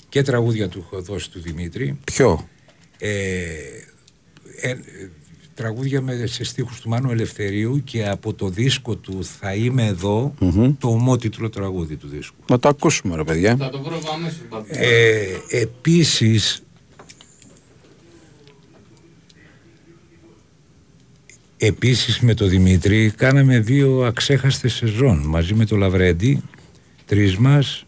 Και 0.09 0.21
τραγούδια 0.21 0.67
του 0.69 0.79
έχω 0.91 1.01
δώσει 1.01 1.31
του 1.31 1.41
Δημήτρη. 1.41 1.97
Ποιο; 2.03 2.47
Ε, 2.97 3.09
ε, 4.61 4.69
ε, 4.69 4.77
τραγούδια 5.59 6.01
με, 6.01 6.25
σε 6.25 6.43
στίχους 6.43 6.79
του 6.79 6.89
Μάνου 6.89 7.11
Ελευθερίου 7.11 7.81
και 7.83 8.07
από 8.07 8.33
το 8.33 8.49
δίσκο 8.49 8.95
του 8.95 9.23
«Θα 9.23 9.53
είμαι 9.53 9.85
εδώ», 9.85 10.33
το 10.79 10.87
ομότιτλο 10.87 11.49
τραγούδι 11.49 11.95
του 11.95 12.07
δίσκου. 12.07 12.35
Να 12.49 12.59
το 12.59 12.69
ακούσουμε 12.69 13.15
ρε 13.15 13.23
παιδιά. 13.23 13.55
Θα 13.55 13.69
το 13.69 13.81
βρω 13.81 13.99
αμέσως. 14.13 14.41
μπαμπή. 14.49 14.67
Ε, 14.71 15.59
επίσης 15.61 16.63
Επίσης 21.61 22.19
με 22.19 22.33
τον 22.33 22.49
Δημήτρη 22.49 23.11
κάναμε 23.11 23.59
δύο 23.59 24.01
αξέχαστες 24.05 24.73
σεζόν 24.73 25.17
μαζί 25.25 25.53
με 25.53 25.65
τον 25.65 25.77
Λαβρέντι, 25.77 26.41
τρεις 27.05 27.37
μας, 27.37 27.85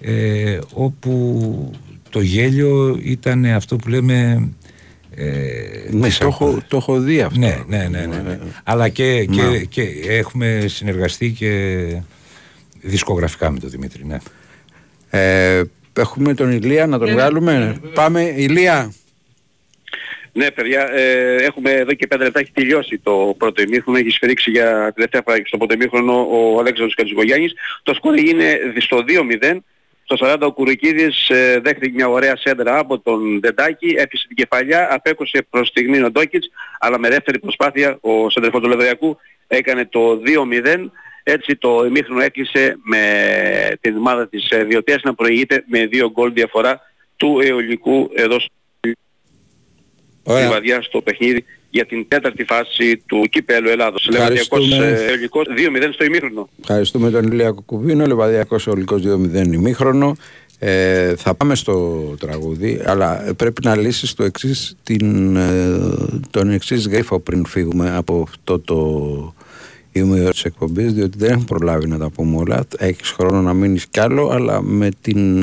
ε, 0.00 0.58
όπου 0.72 1.72
το 2.10 2.20
γέλιο 2.20 2.98
ήταν 3.02 3.44
αυτό 3.44 3.76
που 3.76 3.88
λέμε... 3.88 4.48
Ε, 5.18 5.90
Ναι, 5.90 6.06
της 6.06 6.18
το 6.18 6.26
έχω, 6.26 6.62
το 6.68 6.76
έχω 6.76 7.00
δει 7.00 7.20
αυτό. 7.20 7.38
ναι, 7.38 7.62
ναι, 7.66 7.88
ναι, 7.90 8.06
ναι, 8.06 8.16
ναι. 8.16 8.38
Αλλά 8.64 8.88
και, 8.88 9.24
και, 9.24 9.64
και 9.68 9.82
έχουμε 10.08 10.64
συνεργαστεί 10.66 11.30
και 11.30 11.52
δισκογραφικά 12.80 13.50
με 13.50 13.58
τον 13.58 13.70
Δημήτρη, 13.70 14.04
ναι. 14.04 14.18
Ε, 15.10 15.62
έχουμε 15.98 16.34
τον 16.34 16.50
Ηλία 16.50 16.86
να 16.86 16.98
τον 16.98 17.10
βγάλουμε. 17.10 17.80
Πάμε, 17.94 18.22
Ηλία. 18.36 18.92
Ναι, 20.32 20.50
παιδιά, 20.50 20.90
ε, 20.92 21.34
έχουμε 21.34 21.70
εδώ 21.70 21.94
και 21.94 22.06
πέντε 22.06 22.24
λεπτά 22.24 22.40
έχει 22.40 22.52
τελειώσει 22.52 22.98
το 22.98 23.34
πρώτο 23.38 23.62
ημίχρονο. 23.62 23.98
Έχει 23.98 24.10
σφυρίξει 24.10 24.50
για 24.50 24.92
τελευταία 24.94 25.22
φορά 25.24 25.36
στο 25.44 25.56
πρώτο 25.56 25.74
ημίχρονο 25.74 26.26
ο 26.30 26.58
Αλέξανδρος 26.58 26.94
Κατζηγογιάννης. 26.94 27.52
Το 27.82 27.94
σκορ 27.94 28.18
είναι 28.18 28.58
στο 28.78 29.04
2-0. 29.42 29.58
Στο 30.10 30.26
40 30.26 30.36
ο 30.40 30.52
Κουρικίδης 30.52 31.28
ε, 31.28 31.60
δέχτηκε 31.62 31.94
μια 31.94 32.08
ωραία 32.08 32.36
σέντρα 32.36 32.78
από 32.78 32.98
τον 32.98 33.40
Δεντάκη, 33.40 33.94
έπισε 33.98 34.26
την 34.26 34.36
κεφαλιά, 34.36 34.94
απέκωσε 34.94 35.46
προς 35.50 35.68
στιγμή 35.68 36.02
ο 36.02 36.10
Ντόκιτς, 36.10 36.48
αλλά 36.78 36.98
με 36.98 37.08
δεύτερη 37.08 37.38
προσπάθεια 37.38 37.98
ο 38.00 38.30
σέντρεφος 38.30 38.60
του 38.60 38.68
Λεβριακού 38.68 39.16
έκανε 39.46 39.86
το 39.86 40.20
2-0. 40.64 40.90
Έτσι 41.22 41.56
το 41.56 41.84
ημίχρονο 41.86 42.22
έκλεισε 42.22 42.78
με 42.82 43.02
την 43.80 43.96
ομάδα 43.96 44.28
της 44.28 44.50
ε, 44.50 44.64
Διωτίας 44.64 45.02
να 45.02 45.14
προηγείται 45.14 45.64
με 45.66 45.86
δύο 45.86 46.10
γκολ 46.10 46.32
διαφορά 46.32 46.80
του 47.16 47.40
αιωλικού 47.42 48.10
εδώ 48.14 48.40
στη 48.40 48.50
βαδιά 50.50 50.82
στο 50.82 51.00
παιχνίδι 51.00 51.44
για 51.70 51.86
την 51.86 52.08
τέταρτη 52.08 52.44
φάση 52.44 53.02
του 53.06 53.28
κυπέλου 53.30 53.68
Ελλάδος. 53.68 54.08
Λεβαδιακός 54.10 54.78
Αιωλικός 54.78 55.46
2-0 55.48 55.88
στο 55.92 56.04
ημίχρονο. 56.04 56.48
Ευχαριστούμε 56.60 57.10
τον 57.10 57.32
Ηλία 57.32 57.50
Κουκουβίνο, 57.50 58.06
Λεβαδιακός 58.06 58.66
Αιωλικός 58.66 59.02
2-0 59.02 59.52
ημίχρονο. 59.52 60.16
Ε, 60.58 61.16
θα 61.16 61.34
πάμε 61.34 61.54
στο 61.54 61.98
τραγούδι, 62.18 62.82
αλλά 62.84 63.34
πρέπει 63.36 63.60
να 63.64 63.76
λύσεις 63.76 64.14
το 64.14 64.24
εξής, 64.24 64.76
την, 64.82 65.36
ε, 65.36 65.78
τον 66.30 66.50
εξής 66.50 66.88
γρίφο 66.88 67.20
πριν 67.20 67.46
φύγουμε 67.46 67.96
από 67.96 68.24
αυτό 68.28 68.58
το 68.58 69.34
ημίωρο 69.92 70.30
της 70.30 70.44
εκπομπής, 70.44 70.92
διότι 70.92 71.18
δεν 71.18 71.30
έχω 71.30 71.44
προλάβει 71.44 71.88
να 71.88 71.98
τα 71.98 72.10
πούμε 72.10 72.36
όλα. 72.36 72.64
Έχεις 72.78 73.10
χρόνο 73.10 73.40
να 73.40 73.52
μείνεις 73.52 73.86
κι 73.86 74.00
άλλο, 74.00 74.28
αλλά 74.28 74.62
με 74.62 74.88
την... 75.00 75.42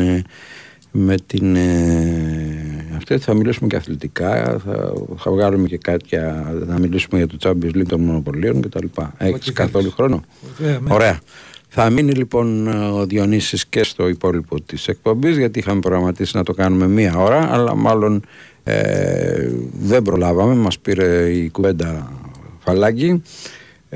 Ε, 0.95 0.97
με 0.97 1.15
την 1.25 1.55
ε, 1.55 2.95
αυτή 2.95 3.17
θα 3.17 3.33
μιλήσουμε 3.33 3.67
και 3.67 3.75
αθλητικά 3.75 4.59
θα, 4.65 4.93
θα 5.17 5.31
βγάλουμε 5.31 5.67
και 5.67 5.77
κάτι 5.77 6.15
θα 6.67 6.79
μιλήσουμε 6.79 7.23
για 7.23 7.27
το 7.27 7.37
Champions 7.41 7.75
League 7.77 7.87
των 7.87 8.01
μονοπωλίων 8.01 8.61
κτλ. 8.61 8.85
Έχεις 9.17 9.53
καθόλου 9.53 9.91
χρόνο; 9.91 10.23
Ωραία 10.87 11.19
θα 11.77 11.89
μείνει 11.89 12.11
λοιπόν 12.11 12.67
ο 12.67 13.05
Διονύσης 13.05 13.65
και 13.65 13.83
στο 13.83 14.07
υπόλοιπο 14.07 14.61
της 14.61 14.87
εκπομπής 14.87 15.37
γιατί 15.37 15.59
είχαμε 15.59 15.79
προγραμματίσει 15.79 16.37
να 16.37 16.43
το 16.43 16.53
κάνουμε 16.53 16.87
μία 16.87 17.17
ώρα 17.17 17.53
αλλά 17.53 17.75
μάλλον 17.75 18.25
ε, 18.63 19.51
δεν 19.79 20.01
προλάβαμε, 20.01 20.55
μας 20.55 20.79
πήρε 20.79 21.29
η 21.29 21.49
κουβέντα 21.49 22.11
φαλάκι. 22.59 23.21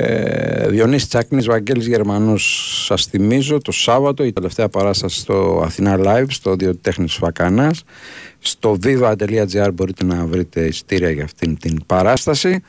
Ε, 0.01 0.67
Διονύσης 0.67 1.07
Τσάκνης, 1.07 1.45
Βαγγέλης 1.45 1.87
Γερμανός 1.87 2.73
σας 2.85 3.05
θυμίζω 3.05 3.57
το 3.57 3.71
Σάββατο 3.71 4.23
η 4.23 4.33
τελευταία 4.33 4.69
παράσταση 4.69 5.19
στο 5.19 5.61
Αθηνά 5.65 5.97
Live 5.99 6.25
στο 6.27 6.55
Διοτέχνης 6.55 7.13
Φακανάς. 7.13 7.83
Στο 8.39 8.77
viva.gr 8.83 9.69
μπορείτε 9.73 10.05
να 10.05 10.25
βρείτε 10.25 10.65
ειστήρια 10.65 11.09
για 11.09 11.23
αυτήν 11.23 11.57
την 11.57 11.85
παράσταση. 11.85 12.63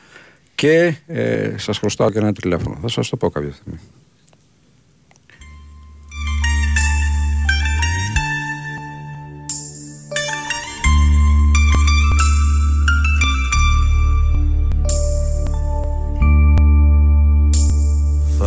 Και 0.55 0.95
ε, 1.07 1.53
σας 1.57 1.77
χρωστάω 1.77 2.11
και 2.11 2.19
ένα 2.19 2.33
τηλέφωνο. 2.33 2.77
Θα 2.81 2.87
σας 2.87 3.09
το 3.09 3.17
πω 3.17 3.29
κάποια 3.29 3.51
στιγμή 3.51 3.79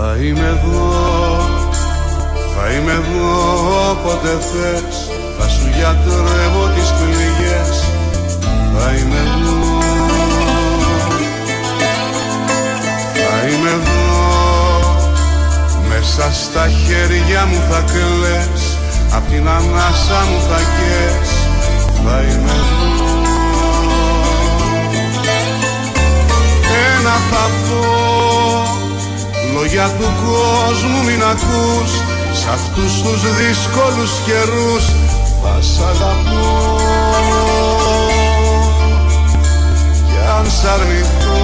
Θα 0.07 0.17
είμαι 0.17 0.47
εδώ, 0.47 0.91
θα 2.57 2.71
είμαι 2.71 2.93
εδώ 2.93 3.29
όποτε 3.91 4.29
θες. 4.29 4.97
Θα 5.39 5.49
σου 5.49 5.67
γιατρεύω 5.77 6.65
τις 6.75 6.91
πληγές, 6.99 7.85
θα 8.75 8.93
είμαι 8.93 9.17
εδώ. 9.17 9.79
Θα 13.15 13.49
είμαι 13.49 13.69
εδώ, 13.69 14.15
μέσα 15.89 16.33
στα 16.33 16.69
χέρια 16.69 17.47
μου 17.47 17.63
θα 17.71 17.85
κλαις. 17.93 18.79
Απ' 19.15 19.29
την 19.29 19.49
ανάσα 19.49 20.21
μου 20.29 20.41
θα 20.49 20.61
καις, 20.77 21.31
θα 22.05 22.23
είμαι 22.23 22.51
εδώ. 22.51 22.95
Ένα 26.97 27.17
θα 27.31 27.51
πω 27.69 28.54
Λόγια 29.55 29.89
του 29.99 30.09
κόσμου 30.25 31.03
μην 31.05 31.23
ακούς 31.23 31.93
Σ' 32.41 32.47
αυτούς 32.57 32.93
τους 33.03 33.21
δύσκολους 33.39 34.13
καιρούς 34.27 34.85
Θα 35.43 35.55
σ' 35.61 35.81
αγαπώ 35.91 36.77
Κι 40.09 40.19
αν 40.39 40.47
σ' 40.57 40.65
αρνηθώ 40.75 41.43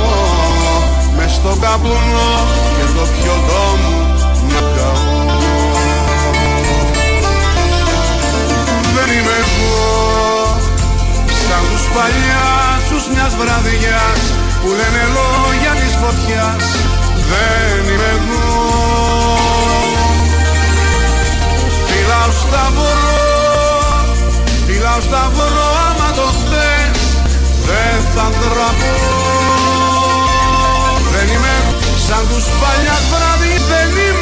Μες 1.16 1.32
στον 1.32 1.60
καπνό 1.60 2.32
και 2.76 2.86
το 2.96 3.04
πιωτό 3.14 3.64
μου 3.80 3.96
να 4.52 4.60
καώ 4.74 5.18
Δεν 8.94 9.08
είμαι 9.16 9.36
εγώ 9.42 9.78
Σαν 11.44 11.62
τους 11.70 11.84
παλιάσους 11.94 13.04
μιας 13.12 13.32
βραδιάς 13.40 14.20
Που 14.60 14.68
λένε 14.78 15.02
λόγια 15.16 15.72
της 15.80 15.94
φωτιάς 16.00 16.64
δεν 17.30 17.92
είμαι 17.92 18.10
εγώ 18.16 18.48
Φυλάω 21.88 22.30
σταυρό, 22.42 22.98
φυλάω 24.66 25.00
σταυρό 25.00 25.68
άμα 25.88 26.10
το 26.18 26.28
θες 26.48 27.00
δεν 27.66 27.98
θα 28.14 28.26
ντραπώ 28.36 28.94
Δεν 31.12 31.28
είμαι 31.34 31.56
σαν 32.06 32.22
τους 32.28 32.46
παλιάς 32.60 33.04
βράδυ 33.12 33.54
δεν 33.70 33.90
είμαι 34.04 34.19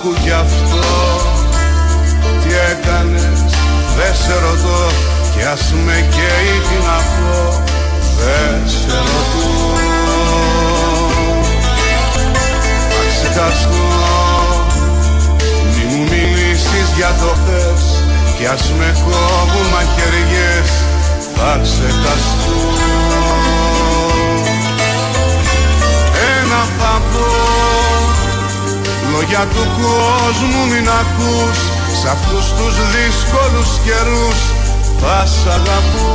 Άκου 0.00 0.14
κι 0.22 0.30
αυτό. 0.30 0.86
Τι 2.42 2.48
έκανες 2.70 3.40
Δεν 3.96 4.14
σε 4.14 4.32
ρωτώ. 4.32 4.86
Κι 5.34 5.42
ας 5.42 5.72
με 5.84 6.06
καίει 6.14 6.54
τι 6.68 6.76
να 6.86 6.98
πω. 7.14 7.62
Δεν 8.18 8.60
σε 8.66 8.96
ρωτώ. 9.06 9.48
Θα 12.90 13.00
ξεχαστώ. 13.08 13.88
Μη 15.74 15.84
μου 15.90 16.02
μιλήσεις 16.02 16.88
για 16.96 17.12
το 17.20 17.34
χθες. 17.40 17.82
Κι 18.38 18.46
ας 18.46 18.72
με 18.78 18.94
κόβουν 19.04 19.66
μαχαιριές 19.72 20.70
Θα 21.34 21.60
ξεχαστώ 21.62 23.07
Λόγια 29.20 29.46
του 29.54 29.64
κόσμου 29.76 30.62
μην 30.70 30.88
ακούς 30.88 31.58
Σ' 32.00 32.06
αυτούς 32.14 32.46
τους 32.56 32.74
δύσκολους 32.94 33.70
καιρούς 33.84 34.40
θα 35.00 35.26
σ' 35.26 35.46
αγαπώ. 35.46 36.10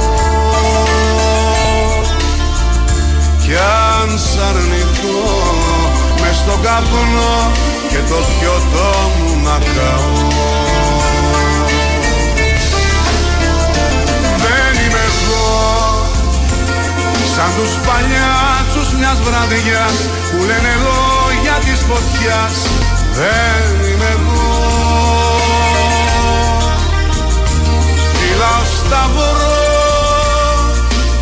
Κι 3.41 3.55
αν 3.99 4.09
σ' 4.19 4.37
αρνηθώ 4.49 5.21
μες 6.21 6.35
στον 6.35 6.61
καπνό 6.61 7.51
και 7.89 7.99
το 8.09 8.19
πιωτό 8.33 8.91
μου 9.17 9.41
να 9.43 9.57
καώ. 9.73 10.11
Δεν 14.43 14.73
είμαι 14.83 15.03
εγώ 15.11 15.47
σαν 17.35 17.51
τους 17.57 17.73
παλιάτσους 17.87 18.89
μιας 18.99 19.19
βραδιάς 19.25 19.97
που 20.29 20.37
λένε 20.49 20.73
λόγια 20.85 21.55
της 21.65 21.79
φωτιάς 21.87 22.55
δεν 23.19 23.87
είμαι 23.89 24.09
εγώ. 24.17 24.41
Φυλάω 28.19 28.63
σταυρό, 28.79 29.61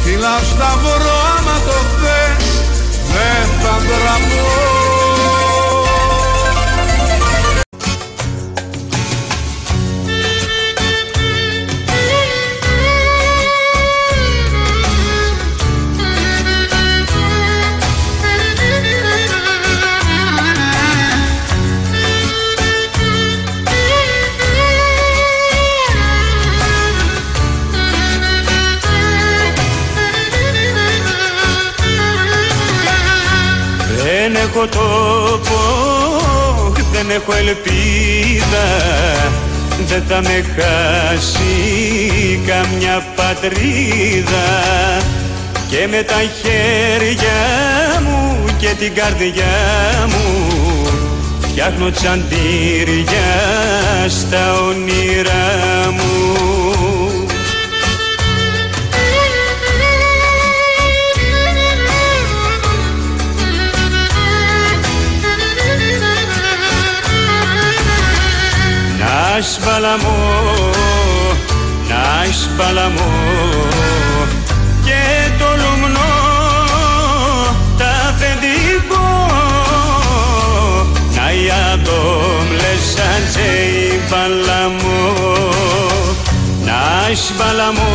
φυλάω 0.04 0.44
σταυρό 0.54 1.16
άμα 1.38 1.58
το 1.68 1.78
θες 2.00 2.46
δεν 3.14 3.46
θα 3.62 3.76
ντραπώ 3.86 4.51
έχω 34.54 34.68
τόπο, 34.68 35.60
δεν 36.92 37.10
έχω 37.10 37.34
ελπίδα 37.34 38.68
δεν 39.88 40.04
θα 40.08 40.22
με 40.22 40.46
χάσει 40.56 42.40
καμιά 42.48 43.06
πατρίδα. 43.16 44.48
Και 45.70 45.88
με 45.90 46.04
τα 46.04 46.22
χέρια 46.42 47.40
μου 48.04 48.46
και 48.58 48.68
την 48.80 48.94
καρδιά 48.94 49.46
μου 50.08 50.52
κι 51.40 51.48
φτιάχνω 51.48 51.90
τσαντήρια 51.90 53.30
στα 54.08 54.62
όνειρά 54.62 55.71
Να 69.92 69.98
σπαλαμό, 69.98 70.70
να 71.90 72.32
σπαλαμό 72.32 73.12
και 74.84 75.30
το 75.40 75.46
λουμνό 75.62 76.14
τα 77.78 77.90
αφεντικό 78.10 79.08
να 81.16 81.32
ιατό 81.32 82.02
μλεσαν 82.50 83.22
τζέι 83.30 84.02
παλαμό. 84.10 85.50
Να 86.66 87.16
σπαλαμό, 87.16 87.94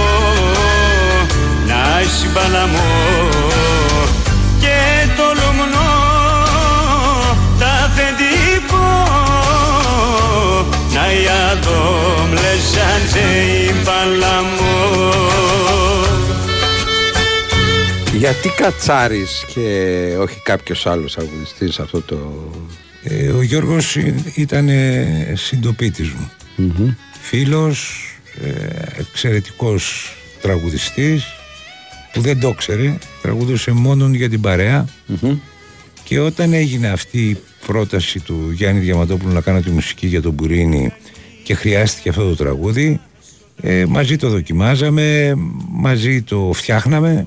να 1.66 2.02
σπαλαμό 2.18 2.90
και 4.60 5.08
το 5.16 5.24
λουμνό 5.40 5.85
Γιατί 18.18 18.48
Κατσάρης 18.48 19.44
και 19.54 20.16
όχι 20.20 20.40
κάποιος 20.42 20.86
άλλος 20.86 21.18
αγωνιστής 21.18 21.78
αυτό 21.78 22.00
το... 22.00 22.50
Ε, 23.02 23.28
ο 23.28 23.42
Γιώργος 23.42 23.96
ήταν 24.34 24.68
συντοπίτης 25.34 26.10
μου. 26.10 26.30
Φίλος, 27.20 28.04
ε, 28.42 29.00
εξαιρετικός 29.00 30.12
τραγουδιστής 30.40 31.24
που 32.12 32.20
δεν 32.20 32.40
το 32.40 32.52
ξέρε, 32.52 32.98
τραγουδούσε 33.22 33.70
μόνον 33.70 34.14
για 34.14 34.28
την 34.28 34.40
παρέα. 34.40 34.84
Και 36.02 36.18
όταν 36.18 36.52
έγινε 36.52 36.88
αυτή 36.88 37.18
η 37.18 37.36
πρόταση 37.66 38.20
του 38.20 38.50
Γιάννη 38.54 38.80
Διαματόπουλου 38.80 39.32
να 39.32 39.40
κάνω 39.40 39.60
τη 39.60 39.70
μουσική 39.70 40.06
για 40.06 40.22
τον 40.22 40.32
Μπουρίνι 40.32 40.92
και 41.46 41.54
χρειάστηκε 41.54 42.08
αυτό 42.08 42.28
το 42.28 42.36
τραγούδι 42.36 43.00
ε, 43.60 43.84
μαζί 43.84 44.16
το 44.16 44.28
δοκιμάζαμε, 44.28 45.34
μαζί 45.70 46.22
το 46.22 46.50
φτιάχναμε 46.54 47.26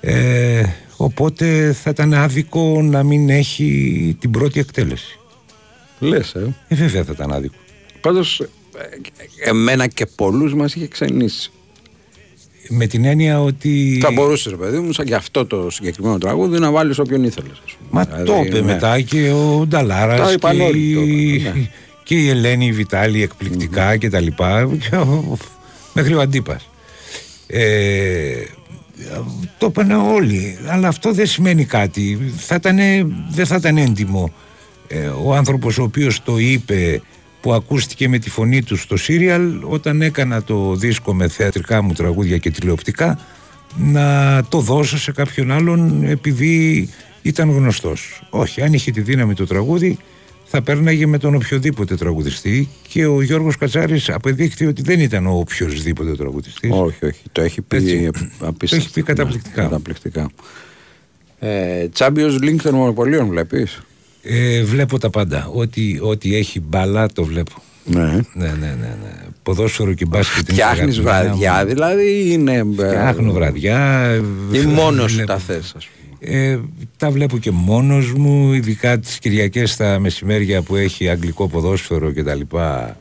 ε, 0.00 0.62
οπότε 0.96 1.72
θα 1.72 1.90
ήταν 1.90 2.14
άδικο 2.14 2.82
να 2.82 3.02
μην 3.02 3.30
έχει 3.30 4.16
την 4.20 4.30
πρώτη 4.30 4.60
εκτέλεση. 4.60 5.18
Λες, 5.98 6.34
ε. 6.34 6.54
Ε, 6.68 6.74
βέβαια 6.74 7.04
θα 7.04 7.12
ήταν 7.12 7.32
άδικο. 7.32 7.54
Πάντως, 8.00 8.40
ε, 8.40 9.48
εμένα 9.48 9.86
και 9.86 10.06
πολλούς 10.06 10.54
μας 10.54 10.74
είχε 10.74 10.88
ξενήσει. 10.88 11.50
Με 12.68 12.86
την 12.86 13.04
έννοια 13.04 13.42
ότι. 13.42 13.98
Θα 14.02 14.10
μπορούσες, 14.10 14.52
ρε 14.52 14.58
παιδί 14.58 14.78
μου, 14.78 14.92
σαν 14.92 15.06
και 15.06 15.14
αυτό 15.14 15.46
το 15.46 15.70
συγκεκριμένο 15.70 16.18
τραγούδι 16.18 16.58
να 16.58 16.70
βάλεις 16.70 16.98
όποιον 16.98 17.24
ήθελες. 17.24 17.62
Μα 17.90 18.06
το 18.06 18.42
είπε 18.46 18.62
μετά 18.62 19.00
και 19.00 19.30
ο 19.30 19.66
Νταλάρας 19.68 20.20
Τα 20.20 20.26
και, 20.26 20.32
είπαν 20.32 20.60
όλοι, 20.60 20.94
το 20.94 21.00
η... 21.00 21.34
είπαν, 21.34 21.52
ναι. 21.58 21.68
Και 22.06 22.14
η 22.14 22.28
Ελένη 22.28 22.72
Βιτάλη 22.72 23.22
εκπληκτικά 23.22 23.96
και 23.96 24.10
τα 24.10 24.20
λοιπά. 24.20 24.68
Και 24.90 24.96
ο- 24.96 25.36
Μέχρι 25.92 26.14
ο 26.14 26.20
Αντίπας. 26.20 26.68
Ε, 27.46 28.32
το 29.58 29.66
είπαν 29.66 29.90
όλοι. 29.90 30.58
Αλλά 30.66 30.88
αυτό 30.88 31.12
δεν 31.12 31.26
σημαίνει 31.26 31.64
κάτι. 31.64 32.32
Θα 32.36 32.54
ήτανε- 32.54 33.06
δεν 33.30 33.46
θα 33.46 33.56
ήταν 33.56 33.76
έντιμο 33.76 34.32
ε, 34.88 35.06
ο 35.06 35.34
άνθρωπος 35.34 35.78
ο 35.78 35.82
οποίος 35.82 36.22
το 36.22 36.38
είπε 36.38 37.02
που 37.40 37.52
ακούστηκε 37.52 38.08
με 38.08 38.18
τη 38.18 38.30
φωνή 38.30 38.62
του 38.62 38.76
στο 38.76 38.96
σύριαλ 38.96 39.62
όταν 39.62 40.02
έκανα 40.02 40.42
το 40.42 40.74
δίσκο 40.74 41.14
με 41.14 41.28
θεατρικά 41.28 41.82
μου 41.82 41.92
τραγούδια 41.92 42.38
και 42.38 42.50
τηλεοπτικά 42.50 43.18
να 43.76 44.42
το 44.48 44.60
δώσω 44.60 44.98
σε 44.98 45.12
κάποιον 45.12 45.50
άλλον 45.50 46.04
επειδή 46.04 46.88
ήταν 47.22 47.50
γνωστός. 47.50 48.22
Όχι, 48.30 48.62
αν 48.62 48.72
είχε 48.72 48.90
τη 48.90 49.00
δύναμη 49.00 49.34
το 49.34 49.46
τραγούδι 49.46 49.98
θα 50.46 50.62
πέρναγε 50.62 51.06
με 51.06 51.18
τον 51.18 51.34
οποιοδήποτε 51.34 51.94
τραγουδιστή 51.96 52.68
και 52.88 53.06
ο 53.06 53.22
Γιώργος 53.22 53.56
Κατσάρης 53.56 54.08
απεδείχθη 54.10 54.66
ότι 54.66 54.82
δεν 54.82 55.00
ήταν 55.00 55.26
ο 55.26 55.38
οποιοδήποτε 55.38 56.16
τραγουδιστής. 56.16 56.70
Όχι, 56.72 57.04
όχι. 57.06 57.22
Το 57.32 57.40
έχει 57.42 57.62
πει 57.62 57.76
Έτσι. 57.76 58.10
απίστευτα. 58.40 58.66
Το 58.68 58.76
έχει 58.76 58.90
πει 58.92 59.02
καταπληκτικά. 59.02 59.62
Ναι, 59.62 59.68
καταπληκτικά. 59.68 60.30
Ε, 61.38 61.86
Champions 61.98 62.42
League 62.42 62.56
των 62.62 62.74
μονοπωλίων 62.74 63.28
βλέπεις; 63.28 63.80
Ε, 64.22 64.62
βλέπω 64.62 64.98
τα 64.98 65.10
πάντα. 65.10 65.50
Ό,τι, 65.54 65.98
ό,τι 66.00 66.36
έχει 66.36 66.60
μπάλα 66.60 67.08
το 67.12 67.24
βλέπω. 67.24 67.62
Ναι. 67.84 68.00
Ναι, 68.04 68.20
ναι, 68.34 68.52
ναι. 68.58 68.76
ναι. 69.02 69.12
Ποδόσφαιρο 69.42 69.92
και 69.94 70.04
μπάσκετ. 70.06 70.48
είναι 70.48 70.52
Φτιάχνεις 70.52 70.98
αγαπημένα 70.98 71.30
μου. 71.34 71.38
βραδιά, 71.38 71.64
δηλαδή 71.66 72.04
ή 72.06 72.28
είναι. 72.30 72.52
ε, 72.52 72.64
Φτιάχνω 72.88 73.32
βραδιά. 73.32 74.04
Ή 74.52 74.58
ε, 74.58 74.62
μόνος 74.62 75.10
σου 75.10 75.16
βλέπω. 75.16 75.32
τα 75.32 75.38
θες, 75.38 75.72
ας 75.76 75.86
πούμε. 75.86 76.05
Ε, 76.18 76.58
τα 76.96 77.10
βλέπω 77.10 77.38
και 77.38 77.50
μόνος 77.50 78.12
μου, 78.12 78.52
ειδικά 78.52 78.98
τις 78.98 79.18
Κυριακές 79.18 79.76
τα 79.76 79.98
μεσημέρια 79.98 80.62
που 80.62 80.76
έχει 80.76 81.08
αγγλικό 81.08 81.48
ποδόσφαιρο 81.48 82.10
και 82.12 82.22
τα 82.22 82.34
λοιπά, 82.34 82.96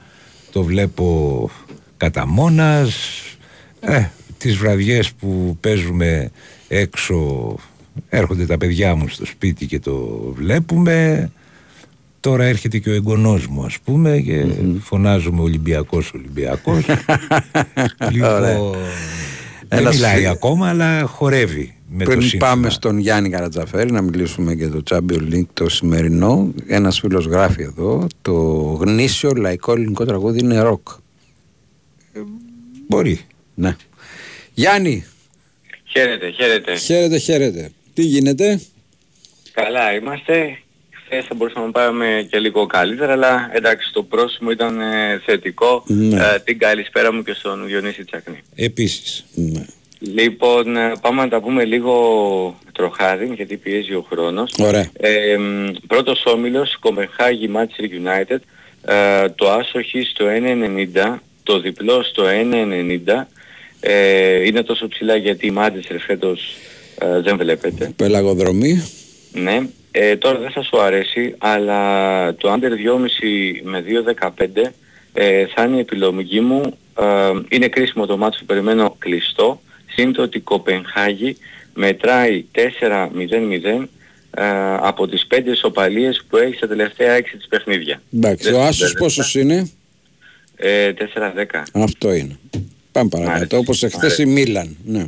το 0.51 0.63
βλέπω 0.63 1.49
κατά 1.97 2.27
μόνας. 2.27 2.95
Ε, 3.79 4.05
τις 4.37 4.55
βραδιές 4.55 5.11
που 5.11 5.57
παίζουμε 5.61 6.31
έξω 6.67 7.55
έρχονται 8.09 8.45
τα 8.45 8.57
παιδιά 8.57 8.95
μου 8.95 9.07
στο 9.07 9.25
σπίτι 9.25 9.65
και 9.65 9.79
το 9.79 10.19
βλέπουμε. 10.35 11.29
Τώρα 12.19 12.43
έρχεται 12.45 12.77
και 12.77 12.89
ο 12.89 12.93
εγγονός 12.93 13.47
μου 13.47 13.63
ας 13.65 13.77
πούμε 13.83 14.17
και 14.19 14.45
φωνάζουμε 14.81 15.41
Ολυμπιακός 15.41 16.11
Ολυμπιακός. 16.13 16.85
λοιπόν, 18.11 18.41
δεν 19.67 19.79
Έλα, 19.79 19.89
μιλάει 19.93 20.21
σου- 20.23 20.29
ακόμα 20.29 20.69
αλλά 20.69 21.03
χορεύει 21.05 21.74
με 21.89 22.03
το 22.03 22.09
Πριν 22.09 22.21
σύνθημα. 22.21 22.47
πάμε 22.47 22.69
στον 22.69 22.97
Γιάννη 22.97 23.29
Καρατζαφέρη 23.29 23.91
να 23.91 24.01
μιλήσουμε 24.01 24.53
για 24.53 24.69
το 24.69 24.81
Champions 24.89 25.33
League 25.33 25.45
το 25.53 25.69
σημερινό, 25.69 26.53
ένας 26.67 26.99
φίλος 26.99 27.25
γράφει 27.25 27.61
εδώ: 27.61 28.07
Το 28.21 28.33
γνήσιο 28.81 29.31
λαϊκό 29.31 29.71
ελληνικό 29.71 30.05
τραγούδι 30.05 30.39
είναι 30.39 30.59
ροκ. 30.61 30.87
Μπορεί. 32.87 33.19
Ναι. 33.55 33.75
Γιάννη, 34.53 35.05
Χαίρετε, 35.85 36.29
χαίρετε. 36.31 36.75
χαίρετε, 36.75 37.17
χαίρετε. 37.17 37.71
Τι 37.93 38.01
γίνεται, 38.03 38.61
Καλά 39.51 39.93
είμαστε. 39.95 40.57
Χθες 41.05 41.25
θα 41.25 41.35
μπορούσαμε 41.35 41.65
να 41.65 41.71
πάμε 41.71 42.27
και 42.31 42.39
λίγο 42.39 42.65
καλύτερα, 42.65 43.11
αλλά 43.11 43.49
εντάξει 43.53 43.91
το 43.93 44.03
πρόσημο 44.03 44.51
ήταν 44.51 44.79
ε, 44.81 45.21
θετικό. 45.25 45.83
Ναι. 45.87 46.15
Ε, 46.15 46.39
την 46.43 46.59
καλησπέρα 46.59 47.13
μου 47.13 47.23
και 47.23 47.33
στον 47.33 47.65
Διονύση 47.65 48.03
Τσακνή. 48.05 48.39
Επίσης. 48.55 49.25
ναι. 49.33 49.65
Λοιπόν, 49.99 50.77
ε, 50.77 50.91
πάμε 51.01 51.21
να 51.21 51.29
τα 51.29 51.39
πούμε 51.39 51.63
λίγο 51.63 52.59
τροχάδι, 52.71 53.33
γιατί 53.35 53.57
πιέζει 53.57 53.93
ο 53.93 54.05
χρόνος. 54.09 54.53
Ωραία. 54.59 54.89
Ε, 54.99 55.37
μ, 55.37 55.65
πρώτος 55.87 56.25
όμιλος, 56.25 56.77
Κομπεχάγη 56.79 57.49
Manchester 57.55 57.83
United, 57.83 58.39
ε, 58.85 59.29
το 59.29 59.51
άσοχη 59.51 60.01
στο 60.01 60.25
1.90, 60.27 61.21
το 61.43 61.59
διπλό 61.59 62.03
στο 62.03 62.23
1.90, 62.25 63.27
ε, 63.79 64.45
είναι 64.45 64.63
τόσο 64.63 64.87
ψηλά 64.87 65.15
γιατί 65.15 65.47
η 65.47 65.53
Manchester 65.57 65.97
φέτος 66.05 66.55
ε, 66.99 67.19
δεν 67.21 67.37
βλέπετε. 67.37 67.93
Πελαγοδρομή. 67.95 68.83
Ναι. 69.31 69.67
Ε, 69.91 70.15
τώρα 70.15 70.39
δεν 70.39 70.51
θα 70.51 70.63
σου 70.63 70.81
αρέσει, 70.81 71.35
αλλά 71.37 72.35
το 72.35 72.53
under 72.53 72.65
2,5 72.65 73.61
με 73.63 73.83
2,15 74.21 74.71
ε, 75.13 75.45
θα 75.55 75.63
είναι 75.63 75.75
η 75.75 75.79
επιλογή 75.79 76.39
μου. 76.39 76.61
Ε, 76.99 77.31
είναι 77.49 77.67
κρίσιμο 77.67 78.05
το 78.05 78.17
μάτι 78.17 78.37
που 78.39 78.45
περιμένω 78.45 78.95
κλειστό. 78.99 79.61
Σύντο 79.95 80.23
ότι 80.23 80.37
η 80.37 80.41
Κοπενχάγη 80.41 81.37
μετράει 81.73 82.45
4-0-0 82.55 83.87
ε, 84.37 84.43
από 84.79 85.07
τις 85.07 85.27
5 85.35 85.39
ισοπαλίες 85.45 86.23
που 86.29 86.37
έχει 86.37 86.55
στα 86.55 86.67
τελευταία 86.67 87.17
6 87.19 87.21
της 87.37 87.47
παιχνίδια. 87.47 88.01
Εντάξει, 88.13 88.49
Δεν 88.49 88.59
ο 88.59 88.61
Άσος 88.61 88.77
μπερδεύεται. 88.77 88.99
πόσος 89.03 89.35
είναι, 89.35 89.69
Ε, 90.55 90.91
4-10. 90.93 91.63
αυτό 91.71 92.13
είναι. 92.13 92.37
Πάμε 92.91 93.09
παρακάτω, 93.09 93.35
Μάλιστα. 93.37 93.57
όπως 93.57 93.83
εχθές 93.83 94.17
η 94.17 94.25
Μίλαν. 94.25 94.77
Ναι. 94.85 95.07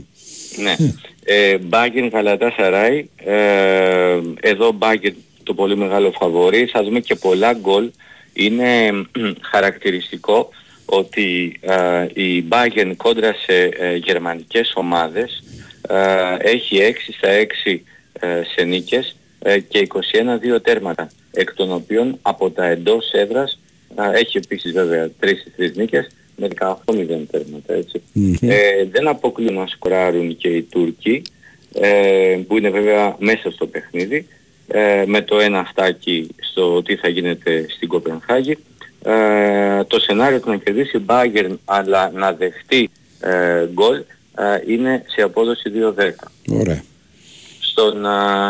Ναι. 0.57 0.75
Ε, 1.23 1.57
Μπάγκεν 1.57 2.09
Καλατά 2.09 2.53
Σαράι. 2.57 3.09
Ε, 3.15 4.19
εδώ 4.39 4.71
Μπάγκεν 4.71 5.15
το 5.43 5.53
πολύ 5.53 5.77
μεγάλο 5.77 6.11
φαβορή. 6.11 6.65
Θα 6.65 6.83
δούμε 6.83 6.99
και 6.99 7.15
πολλά 7.15 7.53
γκολ. 7.53 7.89
Είναι 8.33 8.91
μ, 8.91 9.01
χαρακτηριστικό 9.41 10.49
ότι 10.89 11.59
ε, 11.61 12.07
η 12.13 12.43
Μπάγκεν 12.43 12.95
κόντρα 12.95 13.33
σε 13.33 13.63
ε, 13.63 13.95
γερμανικές 13.95 14.71
ομάδες 14.75 15.43
ε, 15.87 16.35
έχει 16.39 16.77
6 16.81 17.13
στα 17.17 17.29
6 17.65 17.79
ε, 18.19 18.41
σε 18.55 18.63
νίκες 18.63 19.15
ε, 19.39 19.59
και 19.59 19.87
21-2 20.55 20.61
τέρματα 20.63 21.09
εκ 21.31 21.53
των 21.53 21.71
οποίων 21.71 22.17
από 22.21 22.49
τα 22.49 22.65
εντός 22.65 23.11
έδρας 23.11 23.59
ε, 23.95 24.19
έχει 24.19 24.37
επίσης 24.37 24.71
βέβαια 24.71 25.09
3 25.21 25.25
3 25.59 25.71
νίκες 25.73 26.07
με 26.35 26.47
18-0 26.59 26.75
τέρματα 27.31 27.73
έτσι. 27.73 28.01
Ε, 28.41 28.85
δεν 28.91 29.07
αποκλείουν 29.07 29.53
να 29.53 29.67
σκοράρουν 29.67 30.37
και 30.37 30.47
οι 30.47 30.61
Τούρκοι 30.61 31.21
ε, 31.73 32.39
που 32.47 32.57
είναι 32.57 32.69
βέβαια 32.69 33.15
μέσα 33.19 33.51
στο 33.51 33.67
παιχνίδι 33.67 34.27
ε, 34.67 35.03
με 35.05 35.21
το 35.21 35.39
ένα 35.39 35.59
αυτάκι 35.59 36.27
στο 36.51 36.83
τι 36.83 36.95
θα 36.95 37.07
γίνεται 37.07 37.65
στην 37.69 37.87
Κοπενχάγη. 37.87 38.57
Ε, 39.09 39.83
το 39.83 39.99
σενάριο 39.99 40.39
του 40.39 40.49
να 40.49 40.57
κερδίσει 40.57 41.05
Bayern 41.07 41.55
αλλά 41.65 42.11
να 42.13 42.33
δεχτεί 42.33 42.89
ε, 43.19 43.65
γκολ 43.73 44.03
είναι 44.67 45.03
σε 45.07 45.21
απόδοση 45.21 45.71
2-10. 45.97 46.09
Ωραία. 46.59 46.83
Στον 47.59 48.05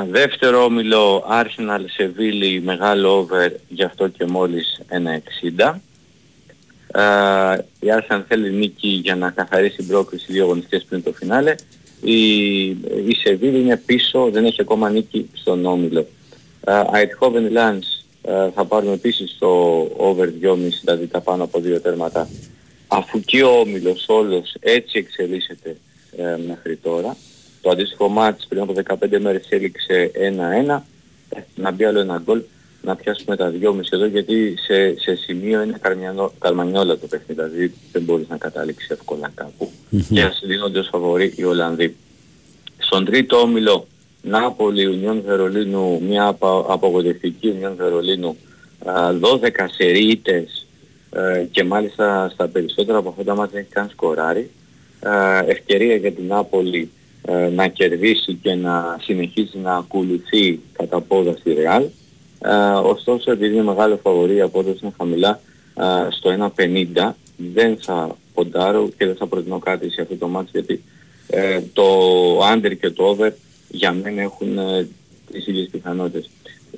δεύτερο 0.09 0.63
όμιλο 0.63 1.25
Arsenal 1.29 1.81
Σεβίλη 1.95 2.61
μεγάλο 2.61 3.17
over 3.17 3.51
γι' 3.67 3.83
αυτό 3.83 4.07
και 4.07 4.25
μόλις 4.25 4.81
1,60. 5.57 5.73
Uh, 6.93 7.57
η 7.79 7.87
Arsenal 7.99 8.21
θέλει 8.27 8.51
νίκη 8.51 8.87
για 8.87 9.15
να 9.15 9.29
καθαρίσει 9.29 9.75
την 9.75 9.87
πρόκληση 9.87 10.25
δύο 10.29 10.43
αγωνιστές 10.43 10.85
πριν 10.89 11.03
το 11.03 11.11
φινάλε. 11.13 11.55
Η, 12.01 12.65
η 13.07 13.15
Σεβίλη 13.23 13.59
είναι 13.59 13.77
πίσω, 13.85 14.29
δεν 14.31 14.45
έχει 14.45 14.61
ακόμα 14.61 14.89
νίκη 14.89 15.29
στον 15.33 15.65
όμιλο. 15.65 16.07
Αιτχόβεν 16.93 17.51
Λάνς 17.51 17.96
θα 18.53 18.65
πάρουμε 18.65 18.93
επίσης 18.93 19.35
το 19.39 19.47
over 19.97 20.27
2,5 20.41 20.57
δηλαδή 20.81 21.07
τα 21.07 21.21
πάνω 21.21 21.43
από 21.43 21.59
δύο 21.59 21.81
τέρματα 21.81 22.29
αφού 22.87 23.19
και 23.19 23.43
ο 23.43 23.59
όμιλος 23.59 24.05
όλος 24.07 24.55
έτσι 24.59 24.97
εξελίσσεται 24.97 25.77
ε, 26.17 26.35
μέχρι 26.47 26.75
τώρα. 26.75 27.17
Το 27.61 27.69
αντίστοιχο 27.69 28.07
μάτς 28.07 28.45
πριν 28.47 28.61
από 28.61 28.73
15 28.85 29.19
μέρες 29.19 29.47
έληξε 29.49 30.11
1-1. 30.67 30.81
Ε, 31.29 31.39
να 31.55 31.71
μπει 31.71 31.85
άλλο 31.85 31.99
ένα 31.99 32.21
γκολ 32.23 32.41
να 32.81 32.95
πιάσουμε 32.95 33.35
τα 33.35 33.53
2,5 33.61 33.79
εδώ 33.89 34.05
γιατί 34.05 34.55
σε, 34.57 34.99
σε 34.99 35.15
σημείο 35.15 35.61
είναι 35.61 35.79
καρμανιόλα 36.39 36.97
το 36.97 37.07
παιχνίδι, 37.07 37.33
δηλαδή 37.33 37.73
δεν 37.91 38.01
μπορείς 38.01 38.27
να 38.27 38.37
καταλήξεις 38.37 38.89
εύκολα 38.89 39.31
κάπου. 39.35 39.71
Mm-hmm. 39.91 40.05
Και 40.09 40.21
ας 40.21 40.41
δίνονται 40.45 40.79
ως 40.79 40.87
φαβορή 40.91 41.33
οι 41.35 41.43
Ολλανδοί. 41.43 41.95
Στον 42.77 43.05
τρίτο 43.05 43.37
όμιλο 43.37 43.87
Νάπολη, 44.27 44.85
Ουνιόν 44.85 45.21
Βερολίνου, 45.25 46.01
μια 46.01 46.37
απογοητευτική 46.67 47.49
Ουνιόν 47.49 47.75
Βερολίνου, 47.75 48.37
12 48.85 49.49
σερίτες 49.77 50.67
ε, 51.11 51.45
και 51.51 51.63
μάλιστα 51.63 52.29
στα 52.33 52.47
περισσότερα 52.47 52.97
από 52.97 53.09
αυτά 53.09 53.23
τα 53.23 53.35
μάτια 53.35 53.59
έχει 53.59 53.69
καν 53.69 53.89
σκοράρει. 53.89 54.49
Ευκαιρία 55.47 55.95
για 55.95 56.11
την 56.11 56.25
Νάπολη 56.27 56.89
ε, 57.21 57.49
να 57.49 57.67
κερδίσει 57.67 58.33
και 58.33 58.53
να 58.53 58.97
συνεχίσει 59.01 59.57
να 59.57 59.75
ακολουθεί 59.75 60.59
κατά 60.71 61.01
πόδα 61.01 61.35
στη 61.39 61.53
Ρεάλ. 61.53 61.83
Ωστόσο 62.83 63.31
επειδή 63.31 63.53
είναι 63.53 63.63
μεγάλο 63.63 63.99
φαβορή 64.03 64.35
η 64.35 64.41
απόδοση 64.41 64.79
είναι 64.81 64.93
χαμηλά 64.97 65.39
στο 66.09 66.51
1.50 66.55 67.11
δεν 67.37 67.77
θα 67.81 68.15
ποντάρω 68.33 68.89
και 68.97 69.05
δεν 69.05 69.15
θα 69.15 69.27
προτείνω 69.27 69.59
κάτι 69.59 69.89
σε 69.89 70.01
αυτό 70.01 70.15
το 70.15 70.27
μάτι 70.27 70.49
γιατί 70.53 70.83
ε, 71.27 71.59
το 71.73 71.83
under 72.53 72.77
και 72.79 72.89
το 72.89 73.03
over 73.03 73.33
για 73.67 73.93
μένα 73.93 74.21
έχουν 74.21 74.57
ε, 74.57 74.87
τις 75.31 75.47
ίδιες 75.47 75.67
πιθανότητες. 75.71 76.29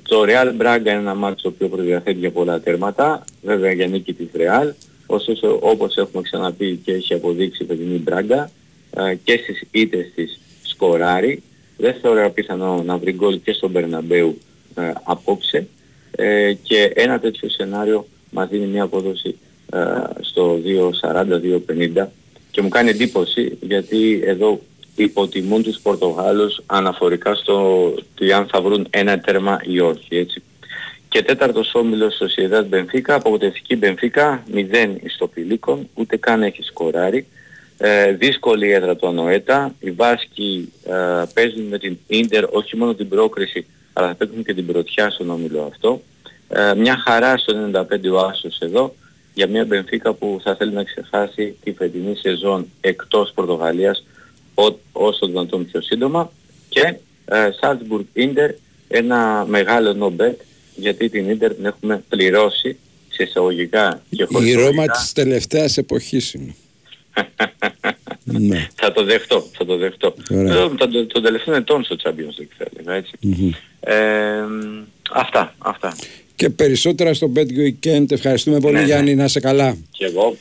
Το 0.02 0.22
Real 0.26 0.60
Braga 0.60 0.80
είναι 0.80 0.90
ένα 0.90 1.14
μάτι 1.14 1.42
το 1.42 1.48
οποίο 1.48 1.68
προδιαθέτει 1.68 2.18
για 2.18 2.30
πολλά 2.30 2.60
τέρματα, 2.60 3.24
βέβαια 3.42 3.72
για 3.72 3.86
νίκη 3.86 4.12
της 4.12 4.28
Real, 4.34 4.72
ωστόσο 5.06 5.58
όπως 5.60 5.96
έχουμε 5.96 6.22
ξαναπεί 6.22 6.80
και 6.84 6.92
έχει 6.92 7.14
αποδείξει 7.14 7.62
η 7.62 7.66
παιδινή 7.66 8.02
Braga 8.06 8.44
ε, 8.90 9.14
και 9.14 9.40
στις 9.42 9.64
ήττες 9.70 10.12
της 10.14 10.40
σκοράρει, 10.62 11.42
δεν 11.76 11.94
θεωρώ 12.00 12.30
πιθανό 12.30 12.82
να 12.82 12.98
βρει 12.98 13.12
γκολ 13.12 13.40
και 13.42 13.52
στον 13.52 13.72
Bernabeu 13.74 14.32
ε, 14.74 14.92
απόψε 15.02 15.66
ε, 16.10 16.52
και 16.62 16.92
ένα 16.94 17.20
τέτοιο 17.20 17.48
σενάριο 17.48 18.06
μας 18.30 18.48
δίνει 18.48 18.66
μια 18.66 18.82
απόδοση 18.82 19.38
ε, 19.72 19.78
στο 20.20 20.60
2.40-2.50 21.02 22.06
και 22.50 22.62
μου 22.62 22.68
κάνει 22.68 22.90
εντύπωση 22.90 23.58
γιατί 23.60 24.20
εδώ 24.24 24.60
υποτιμούν 25.02 25.62
τους 25.62 25.78
Πορτογάλους 25.82 26.60
αναφορικά 26.66 27.34
στο 27.34 27.94
τι 28.14 28.32
αν 28.32 28.46
θα 28.46 28.60
βρουν 28.60 28.86
ένα 28.90 29.20
τέρμα 29.20 29.60
ή 29.62 29.80
όχι 29.80 30.16
έτσι. 30.16 30.42
Και 31.08 31.22
τέταρτος 31.22 31.74
όμιλος 31.74 32.14
Σοσιεδάς 32.14 32.68
Μπενφίκα, 32.68 33.14
απογοητευτική 33.14 33.76
Μπενφίκα, 33.76 34.42
0 34.54 34.96
στο 35.14 35.26
Πηλίκον, 35.26 35.88
ούτε 35.94 36.16
καν 36.16 36.42
έχει 36.42 36.62
σκοράρει. 36.62 37.26
Ε, 37.78 38.12
δύσκολη 38.12 38.72
έδρα 38.72 38.96
του 38.96 39.06
Ανοέτα, 39.06 39.74
οι 39.80 39.90
Βάσκοι 39.90 40.72
ε, 40.84 41.22
παίζουν 41.34 41.62
με 41.62 41.78
την 41.78 41.98
Ίντερ 42.06 42.44
όχι 42.44 42.76
μόνο 42.76 42.94
την 42.94 43.08
πρόκριση 43.08 43.66
αλλά 43.92 44.08
θα 44.08 44.14
παίξουν 44.14 44.44
και 44.44 44.54
την 44.54 44.66
πρωτιά 44.66 45.10
στον 45.10 45.30
όμιλο 45.30 45.68
αυτό. 45.72 46.02
Ε, 46.48 46.74
μια 46.74 46.96
χαρά 46.96 47.36
στο 47.36 47.70
95 47.72 47.84
ο 48.12 48.18
Άσος 48.18 48.58
εδώ 48.58 48.94
για 49.34 49.46
μια 49.46 49.64
Μπενφίκα 49.64 50.12
που 50.12 50.40
θα 50.42 50.54
θέλει 50.54 50.72
να 50.72 50.84
ξεχάσει 50.84 51.56
τη 51.62 51.72
φετινή 51.72 52.16
σεζόν 52.16 52.66
εκτός 52.80 53.32
Πορτογαλίας 53.34 54.04
ό, 54.66 54.78
όσο 54.92 55.26
δυνατόν 55.26 55.66
πιο 55.66 55.80
σύντομα 55.82 56.32
και 56.68 56.94
Σάλτσμπουργκ 57.60 58.04
ε, 58.12 58.22
Ίντερ 58.22 58.50
ένα 58.88 59.44
μεγάλο 59.48 59.96
no 60.00 60.22
bet 60.22 60.34
γιατί 60.74 61.08
την 61.08 61.30
Ίντερ 61.30 61.54
την 61.54 61.64
έχουμε 61.64 62.04
πληρώσει 62.08 62.76
σε 63.08 63.22
εισαγωγικά 63.22 64.02
και 64.10 64.24
χωρίς 64.24 64.48
Η 64.48 64.54
Ρώμα 64.54 64.86
της 64.86 65.12
τελευταίας 65.12 65.76
εποχής 65.76 66.34
είναι. 66.34 66.54
ναι. 68.24 68.68
Θα 68.74 68.92
το 68.92 69.04
δεχτώ, 69.04 69.46
θα 69.52 69.64
το 69.64 69.76
δεχτώ. 69.76 70.14
Τον, 70.28 70.76
το, 70.76 71.06
το 71.06 71.20
τελευταίο 71.20 71.54
ετών 71.54 71.84
στο 71.84 71.96
Champions 72.02 72.40
League 72.40 72.54
θα 72.58 72.66
έλεγα, 72.72 72.94
έτσι. 72.94 73.12
Ε, 73.80 73.94
αυτά, 75.10 75.54
αυτά. 75.58 75.96
Και 76.34 76.50
περισσότερα 76.50 77.14
στο 77.14 77.32
Bet 77.36 77.46
Weekend. 77.46 78.10
Ευχαριστούμε 78.10 78.60
πολύ 78.60 78.74
ναι, 78.74 78.84
Γιάννη, 78.84 79.10
ναι. 79.10 79.16
να 79.16 79.24
είσαι 79.24 79.40
καλά. 79.40 79.76
Και 79.90 80.04
εγώ. 80.04 80.36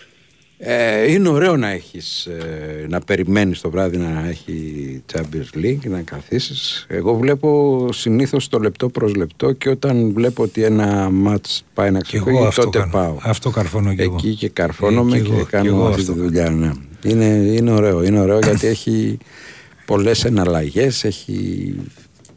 Ε, 0.62 1.12
είναι 1.12 1.30
ωραίο 1.30 1.58
να 1.58 1.70
έχεις, 1.70 2.26
ε, 2.26 2.86
να 2.90 3.00
περιμένεις 3.00 3.62
το 3.62 3.70
βράδυ 3.70 3.98
να 3.98 4.28
έχει 4.28 5.04
Champions 5.14 5.58
League 5.58 5.90
να 5.90 6.02
καθίσεις. 6.02 6.86
Εγώ 6.90 7.16
βλέπω 7.16 7.88
συνήθως 7.94 8.48
το 8.48 8.60
λεπτό 8.60 8.90
προς 8.90 9.16
λεπτό 9.16 9.52
και 9.52 9.70
όταν 9.70 10.14
βλέπω 10.14 10.44
ότι 10.44 10.64
ένα 10.64 11.10
μάτς 11.10 11.66
πάει 11.74 11.92
να 11.92 12.00
ξεφύγει 12.00 12.48
τότε 12.56 12.88
πάω. 12.92 13.18
Αυτό 13.22 13.50
καρφώνω 13.50 13.94
και 13.94 14.02
εγώ. 14.02 14.16
Εκεί 14.16 14.36
και 14.36 14.50
καρφώνομαι 14.50 15.18
ε, 15.18 15.20
και, 15.20 15.30
και, 15.30 15.44
κάνω 15.50 15.86
αυτή 15.86 16.04
τη 16.04 16.14
δουλειά. 16.14 16.50
Ναι. 16.50 16.72
Είναι, 17.04 17.26
είναι 17.26 17.72
ωραίο, 17.72 18.04
είναι 18.04 18.20
ωραίο 18.20 18.40
γιατί 18.40 18.68
έχει 18.68 19.18
πολλές 19.86 20.26
εναλλαγές, 20.26 21.04
έχει 21.04 21.76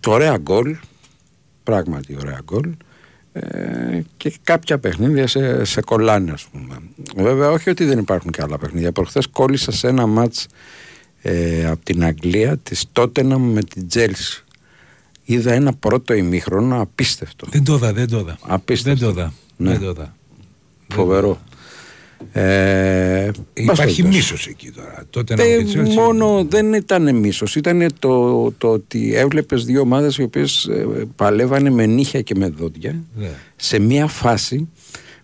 ωραία 0.07 0.39
γκολ, 0.39 0.77
πράγματι 1.63 2.17
ωραία 2.21 2.41
γκολ 2.45 2.71
ε, 3.33 4.03
και 4.17 4.33
κάποια 4.43 4.79
παιχνίδια 4.79 5.27
σε, 5.27 5.65
σε 5.65 5.81
κολλάνε 5.81 6.31
ας 6.31 6.45
πούμε. 6.45 6.79
Βέβαια 7.17 7.51
όχι 7.51 7.71
ότι 7.71 7.85
δεν 7.85 7.99
υπάρχουν 7.99 8.31
και 8.31 8.43
άλλα 8.43 8.59
παιχνίδια. 8.59 8.93
Προχθές 8.93 9.27
κόλλησα 9.27 9.73
σε 9.73 9.89
ένα 9.89 10.07
μάτς 10.07 10.47
ε, 11.23 11.67
από 11.67 11.85
την 11.85 12.05
Αγγλία 12.05 12.57
της 12.57 12.85
Τότενα 12.93 13.39
με 13.39 13.63
την 13.63 13.89
Τζέλση. 13.89 14.45
Είδα 15.25 15.53
ένα 15.53 15.73
πρώτο 15.73 16.15
ημίχρονο 16.15 16.81
απίστευτο. 16.81 17.47
Δεν 17.51 17.65
το 17.65 17.75
είδα, 17.75 17.93
δεν 17.93 18.09
το 18.09 18.19
είδα. 18.19 18.39
Απίστευτο. 18.41 19.07
Δεν 19.07 19.15
το 19.15 19.21
είδα. 19.21 19.33
Ναι. 19.57 19.71
Δεν 19.71 19.81
το 19.81 19.89
είδα. 19.89 20.17
Φοβερό. 20.89 21.41
Ε, 22.33 23.31
Υπάρχει 23.55 24.03
μίσος 24.03 24.47
εκεί 24.47 24.71
τώρα. 24.71 25.05
Τότε 25.11 25.35
να 25.35 25.83
μόνο 25.83 26.45
δεν 26.49 26.73
ήταν 26.73 27.17
μίσος. 27.17 27.57
Ήταν 27.57 27.87
το, 27.99 28.53
το 28.53 28.69
ότι 28.69 29.15
έβλεπες 29.15 29.65
δύο 29.65 29.81
ομάδες 29.81 30.17
οι 30.17 30.23
οποίες 30.23 30.65
ε, 30.65 30.87
παλεύανε 31.17 31.71
με 31.71 31.87
νύχια 31.87 32.21
και 32.21 32.35
με 32.35 32.49
δόντια 32.49 33.05
ναι. 33.15 33.31
σε 33.57 33.79
μία 33.79 34.07
φάση 34.07 34.69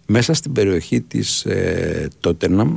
μέσα 0.07 0.35
στην 0.35 0.53
περιοχή 0.53 1.01
της 1.01 1.45
ε, 1.45 2.09
Τότεναμ 2.21 2.77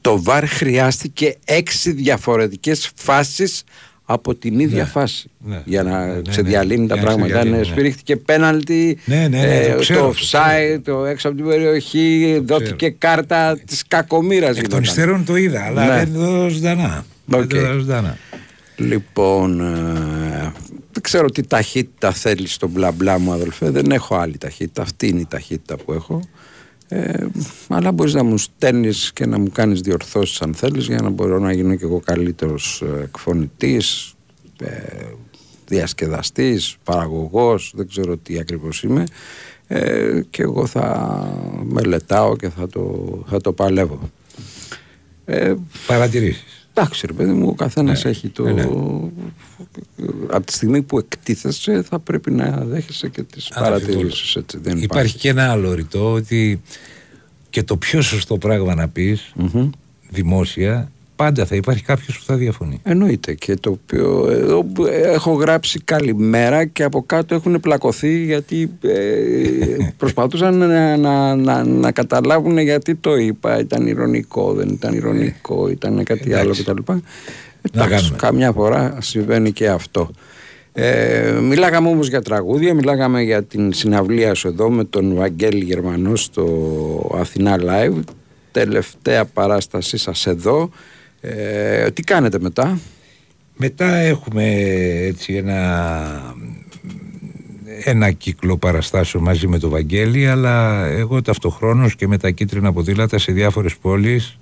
το 0.00 0.22
ΒΑΡ 0.22 0.46
χρειάστηκε 0.46 1.36
έξι 1.44 1.92
διαφορετικές 1.92 2.90
φάσεις 2.94 3.64
από 4.08 4.34
την 4.34 4.58
ίδια 4.58 4.82
ναι, 4.82 4.88
φάση. 4.88 5.30
Ναι, 5.38 5.62
για 5.64 5.82
να 5.82 6.06
ναι, 6.06 6.14
ναι 6.14 6.22
ξεδιαλύνει 6.28 6.80
ναι, 6.80 6.86
τα 6.86 6.98
πράγματα. 6.98 7.44
Ναι, 7.44 7.62
σφυρίχτηκε 7.62 8.16
πέναλτι, 8.16 8.98
ε, 9.06 9.28
το, 9.74 9.94
το 9.94 10.14
offside, 10.14 10.80
το 10.84 11.04
έξω 11.04 11.28
από 11.28 11.36
την 11.36 11.46
περιοχή, 11.46 12.40
δόθηκε 12.44 12.90
κάρτα 12.90 13.58
της 13.66 13.82
κακομήρα. 13.88 14.48
Εκ 14.48 14.68
των 14.68 14.82
υστέρων 14.82 15.24
το 15.24 15.36
είδα, 15.36 15.64
αλλά 15.64 15.96
δεν 15.96 16.12
το 16.12 16.48
ζωντανά. 16.48 17.04
Okay. 17.30 18.14
Λοιπόν, 18.76 19.60
ε, 19.60 20.52
δεν 20.92 21.02
ξέρω 21.02 21.30
τι 21.30 21.46
ταχύτητα 21.46 22.12
θέλεις 22.12 22.54
στο 22.54 22.68
μπλα 22.68 22.92
μπλα 22.92 23.18
μου 23.18 23.32
αδελφέ, 23.32 23.70
δεν 23.70 23.90
έχω 23.90 24.16
άλλη 24.16 24.38
ταχύτητα, 24.38 24.82
αυτή 24.82 25.08
είναι 25.08 25.20
η 25.20 25.26
ταχύτητα 25.28 25.76
που 25.76 25.92
έχω. 25.92 26.20
Ε, 26.88 27.26
αλλά 27.68 27.92
μπορείς 27.92 28.14
να 28.14 28.22
μου 28.22 28.38
στέλνεις 28.38 29.12
και 29.12 29.26
να 29.26 29.38
μου 29.38 29.50
κάνεις 29.50 29.80
διορθώσεις 29.80 30.42
αν 30.42 30.54
θέλεις 30.54 30.86
για 30.86 31.00
να 31.02 31.08
μπορώ 31.10 31.38
να 31.38 31.52
γίνω 31.52 31.74
και 31.74 31.84
εγώ 31.84 32.00
καλύτερος 32.00 32.82
ε, 32.82 33.02
εκφωνητής 33.02 34.14
ε, 34.60 34.70
διασκεδαστής, 35.66 36.76
παραγωγός 36.84 37.72
δεν 37.76 37.88
ξέρω 37.88 38.16
τι 38.16 38.38
ακριβώς 38.38 38.82
είμαι 38.82 39.04
ε, 39.66 40.20
και 40.30 40.42
εγώ 40.42 40.66
θα 40.66 41.18
μελετάω 41.64 42.36
και 42.36 42.48
θα 42.48 42.68
το, 42.68 43.24
θα 43.28 43.40
το 43.40 43.52
παλεύω. 43.52 44.10
Ε, 45.24 45.54
Παρατηρήσεις 45.86 46.65
Εντάξει, 46.78 47.06
ρε 47.06 47.12
παιδί 47.12 47.32
μου, 47.32 47.48
ο 47.48 47.54
καθένας 47.54 48.04
ναι, 48.04 48.10
έχει 48.10 48.28
το. 48.28 48.42
Ναι, 48.42 48.52
ναι. 48.52 48.68
Από 50.30 50.46
τη 50.46 50.52
στιγμή 50.52 50.82
που 50.82 50.98
εκτίθεσαι, 50.98 51.82
θα 51.82 51.98
πρέπει 51.98 52.30
να 52.30 52.50
δέχεσαι 52.50 53.08
και 53.08 53.22
τις 53.22 53.48
παρατηρήσεις. 53.54 54.34
Υπάρχει. 54.34 54.82
υπάρχει 54.82 55.16
και 55.16 55.28
ένα 55.28 55.50
άλλο 55.50 55.74
ρητό 55.74 56.12
ότι 56.12 56.60
και 57.50 57.62
το 57.62 57.76
πιο 57.76 58.02
σωστό 58.02 58.38
πράγμα 58.38 58.74
να 58.74 58.88
πεις 58.88 59.32
δημόσια 60.10 60.90
πάντα 61.16 61.46
θα 61.46 61.54
υπάρχει 61.54 61.82
κάποιος 61.82 62.18
που 62.18 62.24
θα 62.24 62.36
διαφωνεί. 62.36 62.80
Εννοείται 62.82 63.34
και 63.34 63.54
το 63.54 63.70
οποίο 63.70 64.28
εδώ 64.30 64.66
έχω 64.88 65.32
γράψει 65.32 65.80
καλημέρα 65.80 66.64
και 66.64 66.82
από 66.82 67.02
κάτω 67.02 67.34
έχουν 67.34 67.60
πλακωθεί 67.60 68.24
γιατί 68.24 68.70
ε, 68.80 68.96
προσπαθούσαν 69.98 70.56
να, 70.56 70.96
να, 70.96 71.34
να, 71.34 71.64
να 71.64 71.92
καταλάβουν 71.92 72.58
γιατί 72.58 72.94
το 72.94 73.16
είπα. 73.16 73.58
Ήταν 73.58 73.86
ηρωνικό, 73.86 74.52
δεν 74.52 74.68
ήταν 74.68 74.94
ηρωνικό, 74.94 75.68
ήταν 75.68 76.04
κάτι 76.04 76.34
άλλο 76.34 76.54
κτλ. 76.54 76.92
Εντάξει, 77.72 78.12
καμιά 78.16 78.52
φορά 78.52 78.98
συμβαίνει 79.00 79.52
και 79.52 79.68
αυτό. 79.68 80.10
Ε, 80.72 81.38
μιλάγαμε 81.42 81.88
όμως 81.88 82.08
για 82.08 82.22
τραγούδια, 82.22 82.74
μιλάγαμε 82.74 83.22
για 83.22 83.42
την 83.42 83.72
συναυλία 83.72 84.34
σου 84.34 84.48
εδώ 84.48 84.70
με 84.70 84.84
τον 84.84 85.14
Βαγγέλη 85.14 85.64
Γερμανό 85.64 86.16
στο 86.16 86.46
Αθηνά 87.18 87.56
Live 87.60 88.00
τελευταία 88.60 89.24
παράστασή 89.24 89.96
σας 89.96 90.26
εδώ 90.26 90.70
ε, 91.26 91.90
τι 91.90 92.02
κάνετε 92.02 92.38
μετά; 92.40 92.78
Μετά 93.56 93.94
έχουμε 93.94 94.44
έτσι 95.06 95.34
ένα 95.34 96.34
ένα 97.84 98.10
κύκλο 98.10 98.56
παραστάσεων 98.56 99.22
μαζί 99.22 99.46
με 99.46 99.58
τον 99.58 99.70
Βαγγέλη 99.70 100.28
αλλά 100.28 100.86
εγώ 100.86 101.22
ταυτοχρόνως 101.22 101.96
και 101.96 102.06
με 102.06 102.18
τα 102.18 102.30
κίτρινα 102.30 102.72
ποδήλατα 102.72 103.18
σε 103.18 103.32
διάφορες 103.32 103.76
πόλεις 103.76 104.38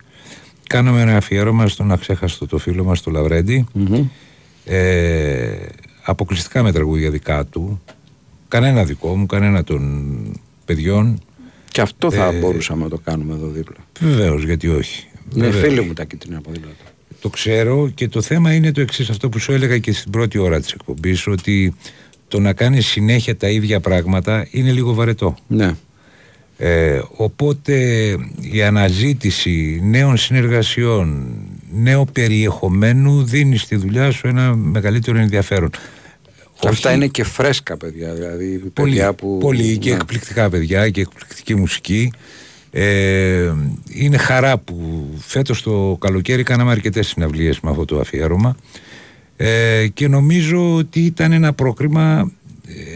κάναμε 0.67 1.01
ένα 1.01 1.17
αφιέρωμα 1.17 1.69
στον 1.69 1.93
αξέχαστο 1.93 2.47
το 2.47 2.59
φίλο 2.59 2.85
μας 2.85 3.01
το 3.01 3.11
λαβρεντι 3.11 3.67
ε, 4.65 5.57
αποκλειστικά 6.03 6.63
με 6.63 6.73
τραγούδια 6.73 7.11
δικά 7.11 7.45
του 7.45 7.83
κανένα 8.49 8.85
δικό 8.85 9.17
μου, 9.17 9.27
κανένα 9.27 9.65
των 9.65 10.15
παιδιών 10.65 11.21
και 11.71 11.81
αυτό 11.81 12.11
θα 12.11 12.25
ε, 12.25 12.39
μπορούσαμε 12.39 12.83
να 12.83 12.89
το 12.89 12.99
κάνουμε 13.05 13.35
εδώ 13.35 13.47
δίπλα. 13.47 13.77
Βεβαίως, 14.01 14.45
γιατί 14.45 14.69
όχι. 14.69 15.09
Είναι 15.35 15.51
φίλοι 15.51 15.81
μου 15.81 15.93
τα 15.93 16.05
κίτρινα 16.05 16.41
ποδήλατα. 16.41 16.75
Το 17.21 17.29
ξέρω 17.29 17.91
και 17.95 18.09
το 18.09 18.23
θέμα 18.23 18.55
είναι 18.55 18.73
το 18.73 18.81
εξής, 18.81 19.11
αυτό 19.11 19.29
που 19.29 19.39
σου 19.39 19.53
έλεγα 19.53 19.79
και 19.79 19.93
στην 19.93 20.11
πρώτη 20.11 20.39
ώρα 20.39 20.61
της 20.61 20.73
εκπομπής, 20.73 21.27
ότι 21.27 21.75
το 22.29 22.41
να 22.41 22.53
κάνεις 22.53 22.87
συνέχεια 22.87 23.37
τα 23.37 23.49
ίδια 23.49 23.81
πράγματα 23.81 24.47
είναι 24.51 24.71
λίγο 24.71 24.95
βαρετό. 24.95 25.37
Ναι. 25.47 25.75
Ε, 26.59 27.01
οπότε 27.17 27.77
η 28.53 28.63
αναζήτηση 28.63 29.81
νέων 29.85 30.17
συνεργασιών, 30.17 31.37
νέου 31.73 32.05
περιεχομένου 32.13 33.25
δίνει 33.25 33.57
στη 33.57 33.77
δουλειά 33.77 34.11
σου 34.11 34.27
ένα 34.27 34.55
μεγαλύτερο 34.55 35.19
ενδιαφέρον. 35.19 35.71
Αυτά 36.65 36.93
είναι 36.93 37.07
και 37.07 37.25
φρέσκα 37.25 37.77
παιδιά, 37.77 38.15
δηλαδή 38.15 38.59
πολύ, 38.59 38.91
παιδιά 38.91 39.13
που... 39.13 39.39
Πολύ 39.41 39.79
και 39.79 39.91
ναι. 39.91 39.97
εκπληκτικά 39.97 40.51
παιδιά 40.51 40.91
και 40.91 41.01
εκπληκτική 41.01 41.55
μουσική. 41.55 42.13
Ε, 42.77 43.53
είναι 43.89 44.17
χαρά 44.17 44.59
που 44.59 45.09
φέτος 45.19 45.63
το 45.63 45.97
καλοκαίρι 46.01 46.43
κάναμε 46.43 46.71
αρκετές 46.71 47.07
συναυλίες 47.07 47.61
με 47.61 47.71
αυτό 47.71 47.85
το 47.85 47.99
αφιέρωμα 48.01 48.57
ε, 49.37 49.87
και 49.95 50.09
νομίζω 50.09 50.75
ότι 50.75 51.01
ήταν 51.01 51.33
ένα 51.33 51.53
πρόκριμα 51.53 52.31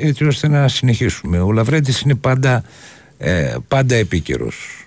έτσι 0.00 0.24
ώστε 0.24 0.48
να 0.48 0.68
συνεχίσουμε. 0.68 1.38
Ο 1.38 1.52
Λαβρέντης 1.52 2.00
είναι 2.00 2.14
πάντα, 2.14 2.64
ε, 3.18 3.56
πάντα 3.68 3.94
επίκαιρος. 3.94 4.86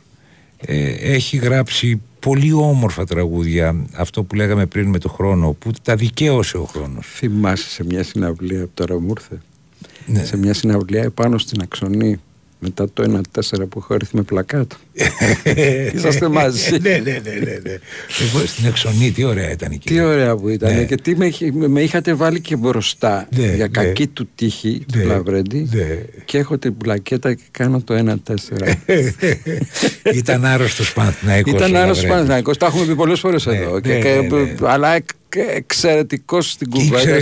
Ε, 0.65 0.89
έχει 0.91 1.37
γράψει 1.37 2.01
πολύ 2.19 2.53
όμορφα 2.53 3.05
τραγούδια, 3.05 3.75
αυτό 3.93 4.23
που 4.23 4.35
λέγαμε 4.35 4.65
πριν 4.65 4.89
με 4.89 4.99
το 4.99 5.09
χρόνο, 5.09 5.51
που 5.59 5.71
τα 5.83 5.95
δικαίωσε 5.95 6.57
ο 6.57 6.63
χρόνος. 6.63 7.07
Θυμάσαι 7.15 7.69
σε 7.69 7.83
μια 7.83 8.03
συναυλία, 8.03 8.67
τώρα 8.73 8.99
μου 8.99 9.13
ήρθε, 9.17 9.41
ναι. 10.05 10.23
σε 10.23 10.37
μια 10.37 10.53
συναυλία 10.53 11.01
επάνω 11.03 11.37
στην 11.37 11.61
Αξονή, 11.61 12.19
μετά 12.63 12.89
το 12.93 13.21
1-4 13.39 13.69
που 13.69 13.79
έχω 13.79 13.93
έρθει 13.93 14.15
με 14.15 14.21
πλακάτ. 14.21 14.71
Είσαστε 15.95 16.27
μαζί. 16.27 16.77
ναι, 16.81 16.89
ναι, 16.89 16.97
ναι, 16.97 17.31
ναι, 17.31 17.59
ναι. 17.63 17.77
Εγώ 18.19 18.45
στην 18.45 18.65
Εξονή, 18.65 19.11
τι 19.11 19.23
ωραία 19.23 19.51
ήταν 19.51 19.71
εκεί. 19.71 19.87
Τι 19.87 20.01
ωραία 20.01 20.35
που 20.35 20.49
ήταν. 20.49 20.75
Ναι. 20.75 20.83
Και 20.83 20.95
τι 20.95 21.15
με, 21.15 21.31
με, 21.67 21.81
είχατε 21.81 22.13
βάλει 22.13 22.41
και 22.41 22.55
μπροστά 22.55 23.27
ναι, 23.35 23.45
για 23.45 23.55
ναι. 23.55 23.67
κακή 23.67 24.07
του 24.07 24.29
τύχη 24.35 24.85
του 24.91 24.99
Λαβρέντη. 25.05 25.69
Και 26.25 26.37
έχω 26.37 26.57
την 26.57 26.77
πλακέτα 26.77 27.33
και 27.33 27.43
κάνω 27.51 27.81
το 27.81 28.17
1-4. 28.63 28.73
ήταν 30.13 30.45
άρρωστος 30.45 30.93
Παναθυναϊκό. 30.93 31.49
Ήταν 31.49 31.75
άρρωστος 31.75 32.05
Παναθυναϊκό. 32.05 32.55
Τα 32.55 32.65
έχουμε 32.65 32.85
πει 32.85 32.95
πολλές 32.95 33.19
φορές 33.19 33.47
εδώ. 33.47 33.79
Αλλά 34.61 34.99
εξαιρετικός 35.55 36.51
στην 36.51 36.69
κουβέντα. 36.69 37.17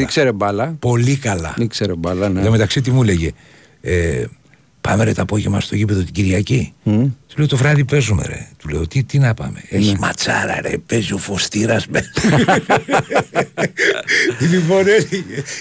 Ήξερε 0.00 0.32
μπάλα. 0.32 0.76
Πολύ 0.78 1.16
καλά. 1.16 1.54
Ήξερε 1.58 1.94
μπάλα, 1.94 2.28
ναι. 2.28 2.40
Εν 2.40 2.50
μεταξύ 2.50 2.80
τι 2.80 2.90
μου 2.90 3.02
έλεγε. 3.02 3.30
Ε, 4.84 4.88
Πάμε 4.88 5.04
ρε 5.04 5.12
το 5.12 5.22
απόγευμα 5.22 5.60
στο 5.60 5.76
γήπεδο 5.76 6.02
την 6.02 6.12
Κυριακή. 6.12 6.72
Mm. 6.84 7.10
Του 7.28 7.34
λέω 7.36 7.46
το 7.46 7.56
βράδυ 7.56 7.84
παίζουμε 7.84 8.22
ρε. 8.26 8.48
Του 8.58 8.68
λέω 8.68 8.86
τι, 8.86 9.04
τι 9.04 9.18
να 9.18 9.34
πάμε. 9.34 9.60
Mm. 9.60 9.66
Έχει 9.68 9.96
ματσάρα 9.98 10.60
ρε. 10.60 10.78
Παίζει 10.78 11.12
ο 11.12 11.18
Φωστήρας 11.18 11.86
με. 11.86 12.00
λοιπόν, 14.50 14.86
ε, 14.86 14.96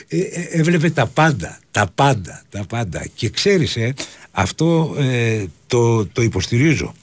ε, 0.07 0.17
ε, 0.17 0.47
έβλεπε 0.51 0.89
τα 0.89 1.07
πάντα. 1.07 1.59
Τα 1.71 1.87
πάντα. 1.95 2.43
Τα 2.49 2.65
πάντα. 2.69 3.05
Και 3.15 3.29
ξέρεις, 3.29 3.75
ε, 3.75 3.93
αυτό 4.31 4.95
ε, 4.99 5.43
το, 5.67 6.05
το 6.05 6.21
υποστηρίζω. 6.21 6.93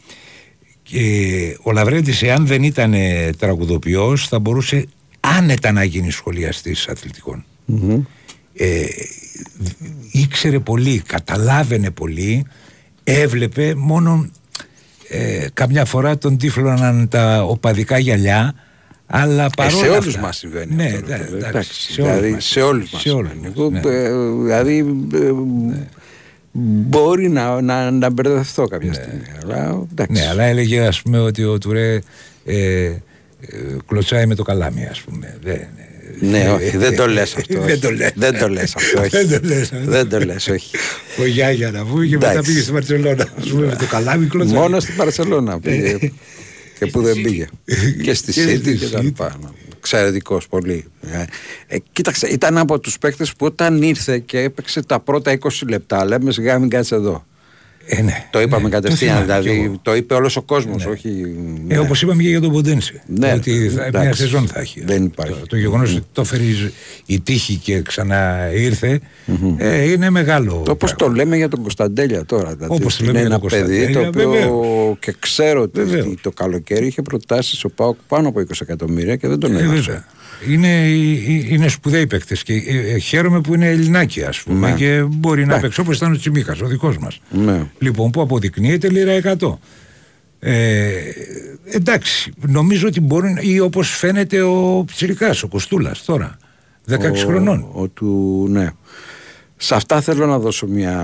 Και 0.82 1.56
ο 1.62 1.72
Λαβρέντης 1.72 2.22
εάν 2.22 2.46
δεν 2.46 2.62
ήταν 2.62 2.94
τραγουδοποιός 3.38 4.28
θα 4.28 4.38
μπορούσε 4.38 4.86
άνετα 5.20 5.72
να 5.72 5.84
γίνει 5.84 6.10
σχολιαστής 6.10 6.88
αθλητικών. 6.88 7.44
Mm-hmm. 7.68 8.00
Ε, 8.62 8.84
ήξερε 10.10 10.58
πολύ, 10.58 11.02
καταλάβαινε 11.06 11.90
πολύ, 11.90 12.44
έβλεπε 13.04 13.74
μόνο 13.76 14.30
ε, 15.08 15.46
καμιά 15.54 15.84
φορά 15.84 16.18
τον 16.18 16.36
τύφλωναν 16.36 17.08
τα 17.08 17.42
οπαδικά 17.42 17.98
γυαλιά 17.98 18.54
αλλά 19.06 19.50
παρόλα 19.56 19.84
ε, 19.84 19.88
σε 19.88 19.88
όλους 19.88 20.16
μας 20.16 20.36
συμβαίνει 20.36 20.74
ναι, 20.74 20.84
αυτό, 20.84 21.06
ναι, 21.06 21.46
εντάξει, 21.48 21.92
σε, 21.92 22.02
δηλαδή, 22.02 22.30
μας, 22.30 22.44
σε 22.44 22.60
όλους 22.60 22.90
μας, 22.90 23.00
σε 23.00 23.10
όλους 23.10 23.30
μας 23.34 23.70
ναι. 23.70 23.80
Ε, 23.90 24.10
δηλαδή 24.42 24.78
ε, 25.14 25.18
ναι. 25.68 25.86
μπορεί 26.52 27.28
να, 27.28 27.60
να, 27.60 27.90
να 27.90 28.10
μπερδευτώ 28.10 28.64
κάποια 28.64 28.88
ναι. 28.88 28.94
στιγμή 28.94 29.22
αλλά, 29.42 29.86
ναι, 30.08 30.26
αλλά 30.28 30.42
έλεγε 30.42 30.86
ας 30.86 31.02
πούμε 31.02 31.18
ότι 31.18 31.44
ο 31.44 31.58
Τουρέ 31.58 31.98
ε, 32.44 32.92
κλωτσάει 33.86 34.26
με 34.26 34.34
το 34.34 34.42
καλάμι 34.42 34.86
ας 34.86 35.00
πούμε 35.00 35.38
δεν, 35.42 35.60
ναι, 36.20 36.50
όχι, 36.50 36.76
δεν 36.76 36.96
το 36.96 37.06
λες 37.06 37.34
αυτό. 37.34 37.60
δεν 37.70 37.80
το 37.80 37.90
λες. 37.90 38.12
Δεν 38.14 38.38
το 38.38 38.48
λες 38.48 38.74
αυτό, 38.76 39.00
όχι. 39.02 39.24
δεν 39.24 39.40
το 39.40 39.48
λες. 39.48 39.70
δεν 39.84 40.08
το 40.08 40.18
λες, 40.18 40.48
όχι. 40.48 40.76
Ο 41.18 41.26
Γιάγια 41.26 41.70
να 41.70 41.84
βγει 41.84 42.08
και 42.08 42.16
μετά 42.16 42.42
πήγε 42.42 42.60
στη 42.60 42.72
Βαρσελόνα. 42.72 43.22
Α 43.22 43.48
πούμε 43.50 43.66
με 43.66 43.76
το 43.76 43.86
καλάμι 43.86 44.26
κλωτσάκι. 44.30 44.58
Μόνος 44.58 44.82
στην 44.82 44.94
Βαρσελόνα 44.96 45.60
πήγε. 45.60 45.98
και 46.78 46.86
που 46.86 47.02
δεν 47.02 47.20
πήγε. 47.22 47.46
και 48.02 48.14
στη 48.14 48.32
Σίτη 48.32 48.76
και 48.76 48.86
τα 48.86 49.02
λοιπά. 49.02 49.38
Εξαιρετικός 49.76 50.48
πολύ. 50.48 50.84
Ε, 51.66 51.76
κοίταξε, 51.92 52.26
ήταν 52.26 52.58
από 52.58 52.78
τους 52.78 52.98
παίκτες 52.98 53.32
που 53.32 53.46
όταν 53.46 53.82
ήρθε 53.82 54.18
και 54.18 54.38
έπαιξε 54.38 54.82
τα 54.82 55.00
πρώτα 55.00 55.38
20 55.40 55.48
λεπτά, 55.68 56.04
λέμε 56.04 56.32
σιγά 56.32 56.58
μην 56.58 56.68
κάτσε 56.68 56.94
εδώ. 56.94 57.24
Ε, 57.92 58.02
ναι, 58.02 58.26
το 58.30 58.40
είπαμε 58.40 58.62
ναι, 58.62 58.68
κατευθείαν, 58.68 59.20
δηλαδή 59.20 59.78
το 59.82 59.94
είπε 59.94 60.14
όλος 60.14 60.36
ο 60.36 60.42
κόσμος. 60.42 60.84
Ναι. 60.84 60.90
Όχι... 60.90 61.34
Ε, 61.68 61.78
Όπως 61.78 62.02
είπαμε 62.02 62.22
και 62.22 62.28
για 62.28 62.40
τον 62.40 62.52
Ποντένσε. 62.52 63.02
Ναι, 63.06 63.32
ότι 63.32 63.68
θα, 63.68 64.00
μια 64.00 64.14
σεζόν 64.14 64.46
θα 64.46 64.60
έχει. 64.60 64.84
Δεν 64.84 65.04
υπάρχει. 65.04 65.32
Το, 65.40 65.46
το 65.46 65.56
γεγονός 65.56 65.94
ότι 65.94 66.06
το 66.12 66.24
φέρει 66.24 66.72
η 67.06 67.20
τύχη 67.20 67.56
και 67.56 67.82
ξανά 67.82 68.50
ήρθε 68.52 69.00
mm-hmm. 69.26 69.54
ε, 69.56 69.90
είναι 69.90 70.10
μεγάλο. 70.10 70.64
Όπως 70.68 70.94
το 70.94 71.08
λέμε 71.08 71.36
για 71.36 71.48
τον 71.48 71.60
Κωνσταντέλια 71.60 72.24
τώρα. 72.24 72.54
Δηλαδή, 72.54 72.74
Όπως 72.74 72.96
το 72.96 73.04
λέμε 73.04 73.18
είναι 73.18 73.28
για 73.28 73.38
τον 73.38 73.48
ένα 73.52 73.66
παιδί 73.66 73.92
το 73.92 74.00
οποίο 74.00 74.96
και 75.00 75.14
ξέρω 75.18 75.62
ότι 75.62 76.18
το 76.20 76.30
καλοκαίρι 76.30 76.86
είχε 76.86 77.02
προτάσεις 77.02 77.64
ο 77.64 77.68
Πάοκ 77.68 77.96
πάνω 78.08 78.28
από 78.28 78.40
20 78.40 78.44
εκατομμύρια 78.60 79.16
και 79.16 79.28
δεν 79.28 79.38
τον 79.38 79.56
ε, 79.56 79.58
έδωσε 79.58 80.04
είναι, 80.48 80.88
είναι 81.48 81.68
σπουδαίοι 81.68 82.06
παίκτες 82.06 82.42
και 82.42 82.52
ε, 82.52 82.94
ε, 82.94 82.98
χαίρομαι 82.98 83.40
που 83.40 83.54
είναι 83.54 83.66
Ελληνάκι, 83.66 84.22
ας 84.22 84.42
πούμε, 84.42 84.70
ναι. 84.70 84.76
και 84.76 85.02
μπορεί 85.08 85.46
να 85.46 85.54
ναι. 85.54 85.60
παίξει 85.60 85.80
όπως 85.80 85.96
ήταν 85.96 86.12
ο 86.12 86.16
Τσιμίχας, 86.16 86.60
ο 86.60 86.66
δικός 86.66 86.98
μας. 86.98 87.20
Ναι. 87.30 87.62
Λοιπόν, 87.78 88.10
που 88.10 88.20
αποδεικνύεται 88.20 88.88
λίρα 88.88 89.36
100. 89.38 89.58
Ε, 90.42 90.90
εντάξει, 91.64 92.32
νομίζω 92.46 92.86
ότι 92.86 93.00
μπορεί, 93.00 93.36
ή 93.40 93.60
όπως 93.60 93.88
φαίνεται 93.88 94.42
ο 94.42 94.84
Ψηρικά, 94.86 95.34
ο 95.44 95.48
Κοστούλας 95.48 96.04
τώρα, 96.04 96.36
16 96.90 96.94
ο, 97.12 97.16
χρονών. 97.26 97.68
Ο, 97.72 97.88
του, 97.88 98.46
ναι. 98.50 98.68
Σε 99.62 99.74
αυτά 99.74 100.00
θέλω 100.00 100.26
να 100.26 100.38
δώσω 100.38 100.66
μια 100.66 100.96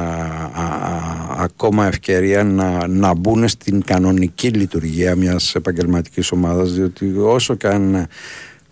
ακόμα 1.39 1.87
ευκαιρία 1.87 2.45
να, 2.45 2.87
να 2.87 3.15
μπουν 3.15 3.49
στην 3.49 3.83
κανονική 3.85 4.49
λειτουργία 4.49 5.17
μιας 5.17 5.55
επαγγελματικής 5.55 6.31
ομάδας 6.31 6.73
διότι 6.73 7.15
όσο 7.19 7.55
και 7.55 7.67
αν 7.67 8.07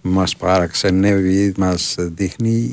μας 0.07 0.37
παραξενεύει, 0.37 1.53
μας 1.57 1.95
δείχνει. 1.99 2.71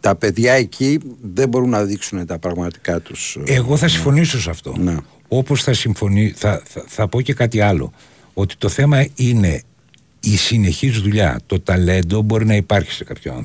Τα 0.00 0.14
παιδιά 0.14 0.52
εκεί 0.52 0.98
δεν 1.34 1.48
μπορούν 1.48 1.68
να 1.68 1.84
δείξουν 1.84 2.26
τα 2.26 2.38
πραγματικά 2.38 3.00
τους 3.00 3.38
Εγώ 3.44 3.76
θα 3.76 3.88
συμφωνήσω 3.88 4.40
σε 4.40 4.50
αυτό. 4.50 4.74
Ναι. 4.78 4.96
όπως 5.28 5.62
θα, 5.62 5.72
συμφωνεί, 5.72 6.32
θα, 6.36 6.62
θα, 6.64 6.84
θα 6.86 7.08
πω 7.08 7.20
και 7.20 7.34
κάτι 7.34 7.60
άλλο. 7.60 7.92
Ότι 8.34 8.56
το 8.56 8.68
θέμα 8.68 9.06
είναι 9.14 9.62
η 10.20 10.36
συνεχής 10.36 11.00
δουλειά. 11.00 11.40
Το 11.46 11.60
ταλέντο 11.60 12.22
μπορεί 12.22 12.46
να 12.46 12.54
υπάρχει 12.54 12.92
σε 12.92 13.04
κάποιο 13.04 13.44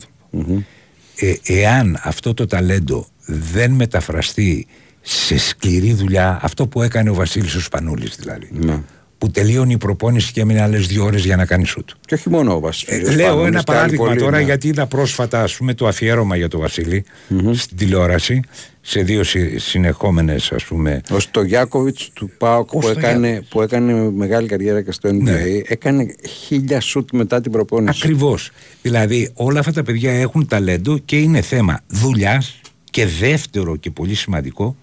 ε, 1.15 1.33
εάν 1.43 1.99
αυτό 2.03 2.33
το 2.33 2.45
ταλέντο 2.45 3.07
δεν 3.25 3.71
μεταφραστεί 3.71 4.67
σε 5.01 5.37
σκληρή 5.37 5.93
δουλειά 5.93 6.39
αυτό 6.41 6.67
που 6.67 6.81
έκανε 6.81 7.09
ο 7.09 7.13
Βασίλης 7.13 7.55
ο 7.55 7.61
Σπανούλης 7.61 8.15
δηλαδή 8.15 8.49
ναι 8.51 8.81
που 9.23 9.31
τελείωνε 9.31 9.73
η 9.73 9.77
προπόνηση 9.77 10.31
και 10.31 10.41
έμεινε 10.41 10.61
άλλες 10.61 10.87
δύο 10.87 11.03
ώρες 11.03 11.25
για 11.25 11.35
να 11.35 11.45
κάνει 11.45 11.65
σουτ. 11.65 11.89
Και 12.05 12.13
όχι 12.13 12.29
μόνο 12.29 12.55
ο 12.55 12.59
Βασίλης. 12.59 13.09
Ε, 13.09 13.15
λέω 13.15 13.45
ένα 13.45 13.63
παράδειγμα 13.63 14.15
τώρα 14.15 14.39
γιατί 14.39 14.67
είδα 14.67 14.85
πρόσφατα 14.85 15.41
ας 15.41 15.55
πούμε, 15.55 15.73
το 15.73 15.87
αφιέρωμα 15.87 16.35
για 16.35 16.47
τον 16.47 16.59
βασιλη 16.59 17.05
στην 17.53 17.77
τηλεόραση 17.77 18.39
σε 18.81 19.01
δύο 19.01 19.23
συ, 19.23 19.57
συνεχόμενες 19.57 20.51
ας 20.51 20.63
πούμε. 20.63 21.01
Ο 21.11 21.19
Στογιάκοβιτς 21.19 22.09
του 22.13 22.31
Πάοκ 22.37 22.69
που, 22.69 22.87
έκανε, 22.87 23.43
που 23.49 23.61
έκανε 23.61 24.11
μεγάλη 24.11 24.47
καριέρα 24.47 24.81
και 24.81 24.91
στο 24.91 25.09
NBA 25.09 25.21
Ναι. 25.21 25.41
έκανε 25.67 26.15
χίλια 26.45 26.79
σουτ 26.79 27.09
μετά 27.11 27.41
την 27.41 27.51
προπόνηση. 27.51 27.99
Ακριβώς. 28.03 28.51
Δηλαδή 28.81 29.31
όλα 29.33 29.59
αυτά 29.59 29.71
τα 29.71 29.83
παιδιά 29.83 30.11
έχουν 30.11 30.47
ταλέντο 30.47 30.97
και 30.97 31.17
είναι 31.17 31.41
θέμα 31.41 31.79
δουλειάς 31.87 32.61
και 32.91 33.05
δεύτερο 33.05 33.75
και 33.75 33.91
πολύ 33.91 34.15
σημαντικό 34.15 34.75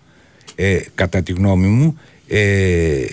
ε, 0.55 0.81
κατά 0.95 1.23
τη 1.23 1.33
γνώμη 1.33 1.67
μου 1.67 1.99
ε, 2.29 3.05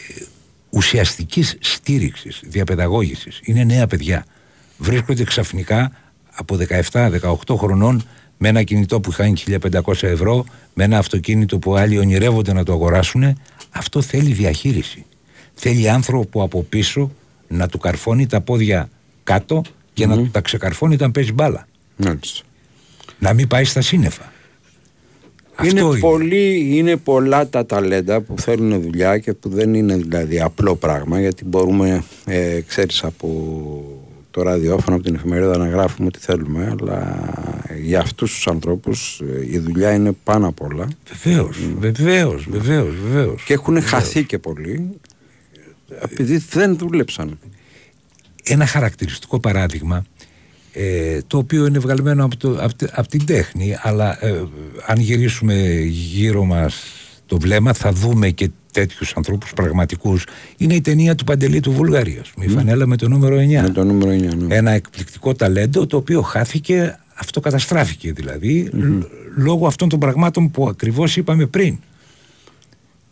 ουσιαστικής 0.70 1.57
στήριξης, 1.59 2.41
διαπαιδαγώγησης. 2.45 3.39
Είναι 3.43 3.63
νέα 3.63 3.88
παιδιά. 3.88 4.26
Βρίσκονται 4.78 5.24
ξαφνικά 5.24 5.91
από 6.34 6.57
17-18 6.91 7.55
χρονών 7.57 8.03
με 8.38 8.47
ένα 8.47 8.63
κινητό 8.63 8.99
που 8.99 9.11
χάνει 9.11 9.34
1500 9.47 10.03
ευρώ, 10.03 10.45
με 10.74 10.84
ένα 10.84 10.97
αυτοκίνητο 10.97 11.59
που 11.59 11.76
άλλοι 11.76 11.97
ονειρεύονται 11.97 12.53
να 12.53 12.63
το 12.63 12.74
αγοράσουν. 12.74 13.39
Αυτό 13.70 14.01
θέλει 14.01 14.34
διαχείριση. 14.34 15.05
Θέλει 15.53 15.89
άνθρωπο 15.89 16.43
από 16.43 16.63
πίσω 16.63 17.11
να 17.47 17.68
του 17.68 17.78
καρφώνει 17.78 18.28
τα 18.28 18.41
πόδια 18.41 18.89
κάτω 19.24 19.61
και 19.93 20.05
να 20.05 20.15
του 20.15 20.30
τα 20.32 20.41
ξεκαρφώνει 20.41 20.93
όταν 20.93 21.11
παίζει 21.11 21.34
μπάλα. 21.34 21.68
Μάλιστα. 21.95 22.45
Να 23.20 23.34
μην 23.34 23.47
πάει 23.47 23.63
στα 23.63 23.82
σύννεφα. 23.82 24.32
Είναι, 25.63 25.79
Αυτό 25.79 25.91
είναι. 25.91 25.99
πολύ, 25.99 26.77
είναι 26.77 26.95
πολλά 26.97 27.47
τα 27.49 27.65
ταλέντα 27.65 28.21
που 28.21 28.39
θέλουν 28.39 28.81
δουλειά 28.81 29.17
και 29.17 29.33
που 29.33 29.49
δεν 29.49 29.73
είναι 29.73 29.95
δηλαδή 29.95 30.39
απλό 30.41 30.75
πράγμα 30.75 31.19
γιατί 31.19 31.45
μπορούμε, 31.45 32.03
ε, 32.25 32.61
ξέρεις, 32.67 33.03
από 33.03 33.27
το 34.31 34.41
ραδιόφωνο, 34.41 34.95
από 34.95 35.05
την 35.05 35.15
εφημερίδα 35.15 35.57
να 35.57 35.67
γράφουμε 35.67 36.07
ό,τι 36.07 36.19
θέλουμε 36.19 36.75
αλλά 36.79 37.29
για 37.83 37.99
αυτούς 37.99 38.33
τους 38.33 38.47
ανθρώπους 38.47 39.21
ε, 39.35 39.45
η 39.51 39.59
δουλειά 39.59 39.93
είναι 39.93 40.11
πάνω 40.23 40.47
απ' 40.47 40.61
όλα 40.61 40.87
Βεβαίως, 41.23 41.57
βεβαίως, 41.79 42.47
βεβαίως, 42.49 42.95
βεβαίως. 43.09 43.43
και 43.43 43.53
έχουν 43.53 43.81
χαθεί 43.81 44.23
και 44.23 44.37
πολύ 44.37 44.89
επειδή 46.01 46.37
δεν 46.49 46.77
δούλεψαν. 46.77 47.39
Ένα 48.43 48.65
χαρακτηριστικό 48.65 49.39
παράδειγμα 49.39 50.05
ε, 50.80 51.19
το 51.28 51.38
οποίο 51.38 51.65
είναι 51.65 51.80
βγαλμένο 51.80 52.25
από, 52.25 52.38
το, 52.38 52.57
από, 52.59 52.73
τη- 52.75 52.86
από 52.91 53.07
την 53.07 53.25
τέχνη 53.25 53.75
αλλά 53.82 54.25
ε, 54.25 54.43
αν 54.86 54.99
γυρίσουμε 54.99 55.53
γύρω 55.89 56.43
μας 56.45 56.84
το 57.25 57.39
βλέμμα 57.39 57.73
θα 57.73 57.91
δούμε 57.91 58.30
και 58.30 58.49
τέτοιους 58.71 59.13
ανθρώπους 59.15 59.53
πραγματικούς 59.53 60.23
είναι 60.57 60.73
η 60.73 60.82
ταινία 60.82 61.15
του 61.15 61.23
Παντελή 61.23 61.59
του 61.59 61.71
Βουλγαρίας 61.71 62.32
η 62.39 62.47
φανέλα 62.47 62.86
με 62.88 62.95
το 62.97 63.07
νούμερο 63.09 63.36
9 63.38 63.61
Με 63.61 63.69
το 63.69 63.84
νούμερο 63.84 64.11
9. 64.11 64.36
Ναι. 64.38 64.55
ένα 64.55 64.71
εκπληκτικό 64.71 65.34
ταλέντο 65.34 65.86
το 65.88 65.97
οποίο 65.97 66.21
χάθηκε, 66.21 66.99
αυτό 67.13 67.39
καταστράφηκε 67.39 68.11
δηλαδή, 68.11 68.69
λ- 68.73 69.03
λόγω 69.38 69.67
αυτών 69.67 69.89
των 69.89 69.99
πραγμάτων 69.99 70.51
που 70.51 70.67
ακριβώς 70.67 71.17
είπαμε 71.17 71.45
πριν. 71.45 71.78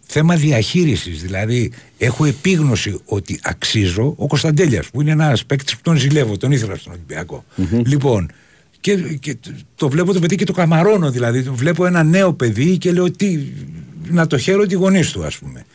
Θέμα 0.05 0.35
διαχείρισης, 0.35 1.21
δηλαδή 1.21 1.71
έχω 1.97 2.25
επίγνωση 2.25 2.99
ότι 3.05 3.39
αξίζω. 3.43 4.13
Ο 4.17 4.27
Κωνσταντέλιας 4.27 4.89
που 4.89 5.01
είναι 5.01 5.11
ένας 5.11 5.45
παίκτης 5.45 5.75
που 5.75 5.81
τον 5.81 5.97
ζηλεύω, 5.97 6.37
τον 6.37 6.51
ήθελα 6.51 6.75
στον 6.75 6.93
ολυμπιακο 6.93 7.45
Λοιπόν, 7.85 8.31
και, 8.79 8.95
και 8.95 9.37
το 9.75 9.89
βλέπω 9.89 10.13
το 10.13 10.19
παιδί 10.19 10.35
και 10.35 10.45
το 10.45 10.53
καμαρώνω 10.53 11.11
δηλαδή, 11.11 11.41
βλέπω 11.41 11.85
ένα 11.85 12.03
νέο 12.03 12.33
παιδί 12.33 12.77
και 12.77 12.91
λέω 12.91 13.11
τι, 13.11 13.39
να 14.09 14.27
το 14.27 14.37
χαίρω 14.37 14.65
τη 14.65 14.75
γονείς 14.75 15.11
του 15.11 15.25
ας 15.25 15.37
πούμε. 15.37 15.65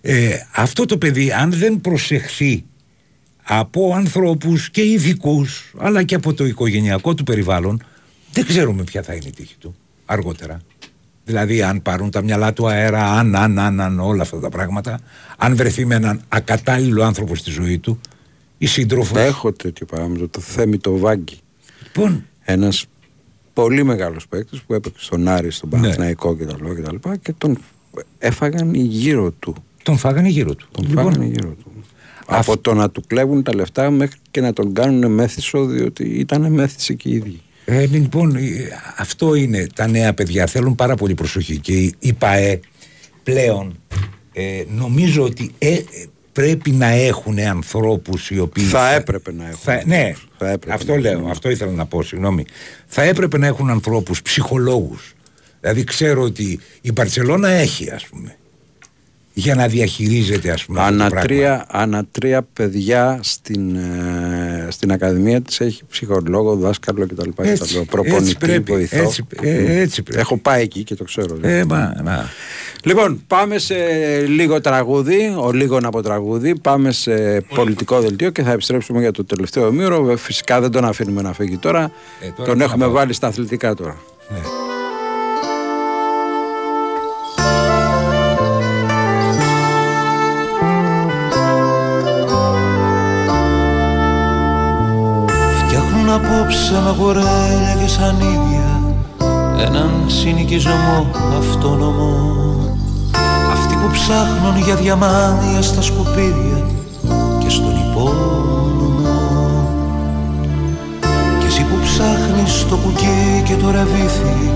Ε, 0.00 0.36
αυτό 0.54 0.84
το 0.84 0.98
παιδί 0.98 1.32
αν 1.32 1.52
δεν 1.52 1.80
προσεχθεί 1.80 2.64
από 3.42 3.94
ανθρώπους 3.94 4.70
και 4.70 4.84
ειδικούς, 4.84 5.72
αλλά 5.78 6.02
και 6.02 6.14
από 6.14 6.34
το 6.34 6.44
οικογενειακό 6.44 7.14
του 7.14 7.24
περιβάλλον 7.24 7.82
δεν 8.32 8.46
ξέρουμε 8.46 8.84
ποια 8.84 9.02
θα 9.02 9.14
είναι 9.14 9.28
η 9.28 9.32
τύχη 9.32 9.54
του 9.58 9.74
αργότερα. 10.04 10.60
Δηλαδή 11.24 11.62
αν 11.62 11.82
πάρουν 11.82 12.10
τα 12.10 12.22
μυαλά 12.22 12.52
του 12.52 12.68
αέρα, 12.68 13.10
αν, 13.12 13.34
αν, 13.36 13.58
αν, 13.58 13.80
αν 13.80 14.00
όλα 14.00 14.22
αυτά 14.22 14.38
τα 14.38 14.48
πράγματα, 14.48 14.98
αν 15.36 15.56
βρεθεί 15.56 15.86
με 15.86 15.94
έναν 15.94 16.20
ακατάλληλο 16.28 17.02
άνθρωπο 17.02 17.34
στη 17.34 17.50
ζωή 17.50 17.78
του, 17.78 18.00
η 18.58 18.66
σύντροφος. 18.66 19.18
Έχω 19.18 19.52
τέτοιο 19.52 19.86
παράδειγμα, 19.86 20.28
το 20.30 20.40
Θέμη 20.40 20.78
το 20.78 20.96
Βάγκη. 20.98 21.38
Λοιπόν, 21.82 22.24
Ένας 22.44 22.86
πολύ 23.52 23.82
μεγάλος 23.84 24.28
παίκτης 24.28 24.60
που 24.62 24.74
έπαιξε 24.74 25.04
στον 25.04 25.28
Άρη, 25.28 25.50
στον 25.50 25.68
Ναι. 25.72 25.76
Παναθηναϊκό 25.80 26.36
και 26.36 26.44
τα 26.44 26.56
λοιπά 26.56 26.74
και 26.74 26.82
τα 26.82 26.92
λοιπά 26.92 27.16
και 27.16 27.32
τον 27.38 27.58
έφαγαν 28.18 28.74
γύρω 28.74 29.30
του. 29.30 29.54
τον 29.82 29.96
φάγανε 29.96 30.28
γύρω 30.28 30.54
του. 30.54 30.68
Τον 30.70 30.86
λοιπόν, 30.88 31.04
φάγανε 31.04 31.24
γύρω 31.24 31.48
του. 31.50 31.72
Από 32.26 32.58
το 32.58 32.74
να 32.74 32.90
του 32.90 33.02
κλέβουν 33.06 33.42
τα 33.42 33.54
λεφτά 33.54 33.90
μέχρι 33.90 34.18
και 34.30 34.40
να 34.40 34.52
τον 34.52 34.72
κάνουν 34.74 35.12
μέθησο 35.12 35.64
διότι 35.66 36.04
ήταν 36.04 36.52
μέθηση 36.52 36.96
και 36.96 37.08
οι 37.08 37.12
ίδιοι. 37.12 37.40
Ε, 37.64 37.86
λοιπόν, 37.86 38.36
ε, 38.36 38.42
αυτό 38.96 39.34
είναι 39.34 39.66
τα 39.74 39.86
νέα 39.86 40.14
παιδιά. 40.14 40.46
Θέλουν 40.46 40.74
πάρα 40.74 40.94
πολύ 40.94 41.14
προσοχή. 41.14 41.58
Και 41.58 41.72
η- 41.72 41.94
η 41.98 42.12
ΠαΕ 42.12 42.60
πλέον 43.22 43.76
ε, 44.32 44.62
νομίζω 44.76 45.22
ότι 45.22 45.50
ε, 45.58 45.68
ε, 45.74 45.82
πρέπει 46.32 46.70
να 46.70 46.86
έχουν 46.86 47.38
ανθρώπους 47.38 48.30
οι 48.30 48.38
οποίοι... 48.38 48.64
Θα 48.64 48.94
έπρεπε 48.94 49.32
να 49.32 49.44
έχουν. 49.44 49.58
Θα, 49.62 49.82
ναι, 49.86 50.12
Θα 50.38 50.50
έπρεπε 50.50 50.74
αυτό 50.74 50.92
να 50.94 51.00
λέω, 51.00 51.12
έχουν. 51.12 51.30
αυτό 51.30 51.50
ήθελα 51.50 51.72
να 51.72 51.86
πω, 51.86 52.02
συγγνώμη. 52.02 52.44
Θα 52.86 53.02
έπρεπε 53.02 53.38
να 53.38 53.46
έχουν 53.46 53.70
ανθρώπους, 53.70 54.22
ψυχολόγους. 54.22 55.12
Δηλαδή 55.60 55.84
ξέρω 55.84 56.22
ότι 56.22 56.60
η 56.80 56.92
Μπαρτσελώνα 56.92 57.48
έχει, 57.48 57.90
ας 57.90 58.06
πούμε, 58.06 58.36
για 59.32 59.54
να 59.54 59.66
διαχειρίζεται, 59.66 60.50
ας 60.50 60.64
πούμε, 60.64 60.80
αυτό 60.80 60.92
το 60.92 60.96
πράγμα. 60.98 61.16
Ανατρία, 61.16 61.66
ανατρία 61.68 62.42
παιδιά 62.52 63.18
στην, 63.22 63.76
ε, 63.76 64.66
στην 64.70 64.92
Ακαδημία 64.92 65.40
της 65.40 65.60
έχει 65.60 65.82
ψυχολόγο, 65.90 66.56
δάσκαλο 66.56 67.06
κτλ. 67.06 67.28
Έτσι, 67.36 67.74
κτλ. 67.74 67.80
Προπονητή, 67.90 68.22
έτσι 68.22 68.36
πρέπει, 68.38 68.72
βοηθό. 68.72 69.02
έτσι, 69.02 69.24
ε, 69.42 69.80
έτσι 69.80 70.02
πρέπει. 70.02 70.20
Έχω 70.20 70.36
πάει 70.36 70.62
εκεί 70.62 70.82
και 70.84 70.94
το 70.94 71.04
ξέρω. 71.04 71.38
Ε, 71.40 71.64
μα, 71.64 71.94
να. 72.02 72.28
Λοιπόν, 72.84 73.22
πάμε 73.26 73.58
σε 73.58 73.74
λίγο 74.26 74.60
τραγούδι, 74.60 75.34
ο 75.38 75.52
λίγο 75.52 75.78
από 75.82 76.02
τραγούδι. 76.02 76.58
Πάμε 76.58 76.92
σε 76.92 77.40
πολιτικό 77.40 78.00
δελτίο 78.00 78.30
και 78.30 78.42
θα 78.42 78.52
επιστρέψουμε 78.52 79.00
για 79.00 79.12
το 79.12 79.24
τελευταίο 79.24 79.68
ημίωρο. 79.68 80.16
Φυσικά 80.16 80.60
δεν 80.60 80.70
τον 80.70 80.84
αφήνουμε 80.84 81.22
να 81.22 81.32
φύγει 81.32 81.56
τώρα. 81.56 81.92
Ε, 82.20 82.30
τώρα 82.36 82.48
τον 82.48 82.58
τι 82.58 82.64
έχουμε 82.64 82.84
να 82.84 82.90
πω. 82.90 82.96
βάλει 82.96 83.12
στα 83.12 83.26
αθλητικά 83.26 83.74
τώρα. 83.74 83.96
Ναι. 84.28 84.71
Απόψε 96.32 96.80
με 96.84 96.94
γορέλια 96.98 97.74
και 97.80 97.88
σανίδια 97.88 98.80
έναν 99.66 99.90
συνοικισμό 100.06 101.10
αυτόνομο. 101.38 102.12
Αυτοί 103.52 103.74
που 103.74 103.90
ψάχνουν 103.92 104.56
για 104.64 104.74
διαμάντια 104.74 105.62
στα 105.62 105.82
σκουπίδια 105.82 106.66
και 107.38 107.48
στον 107.48 107.74
υπόνομο. 107.84 109.20
Και 111.40 111.46
εσύ 111.46 111.62
που 111.62 111.76
ψάχνεις 111.84 112.66
το 112.68 112.76
κουκί 112.76 113.42
και 113.44 113.54
το 113.54 113.70
ραβίθι 113.70 114.50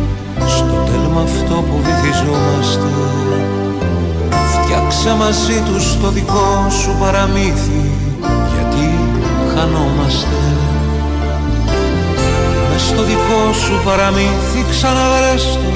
στο 0.47 0.75
τέλμα 0.87 1.21
αυτό 1.21 1.55
που 1.55 1.77
βυθιζόμαστε. 1.85 2.91
Φτιάξε 4.53 5.15
μαζί 5.19 5.63
τους 5.67 6.01
το 6.01 6.11
δικό 6.11 6.67
σου 6.71 6.97
παραμύθι 7.01 7.91
γιατί 8.53 8.87
χανόμαστε 9.55 10.66
Μες 12.79 12.85
στο 12.85 13.03
δικό 13.03 13.53
σου 13.53 13.75
παραμύθι 13.85 14.61
ξαναβρες 14.71 15.45
το 15.63 15.71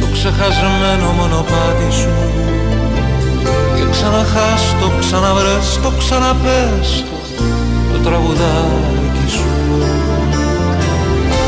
το 0.00 0.06
ξεχασμένο 0.12 1.08
μονοπάτι 1.18 1.88
σου. 1.98 2.14
Και 3.76 3.84
ξαναχάς 3.90 4.62
το, 4.80 4.86
ξαναβρες 5.00 5.66
το, 5.82 5.90
ξαναπες 5.98 6.88
το 7.08 7.16
το 7.92 7.98
τραγουδάκι 8.04 9.26
σου. 9.34 9.48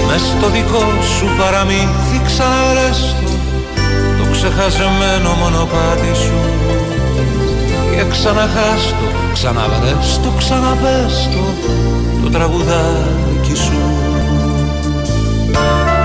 Μες 0.06 0.22
στο 0.32 0.48
δικό 0.54 0.86
σου 1.16 1.26
παραμύθι 1.38 2.18
ξαναβρες 2.28 2.98
το 3.20 3.30
το 4.18 4.24
ξεχασμένο 4.32 5.30
μονοπάτι 5.40 6.12
σου. 6.24 6.38
Και 7.94 8.04
ξαναχάς 8.12 8.82
το, 8.98 9.06
ξαναβρες 9.32 10.20
το, 10.22 10.30
ξαναπες 10.38 11.14
το 11.32 11.42
το 12.22 12.28
τραγουδάκι 12.30 13.54
σου 13.64 14.07
Σε 15.48 15.97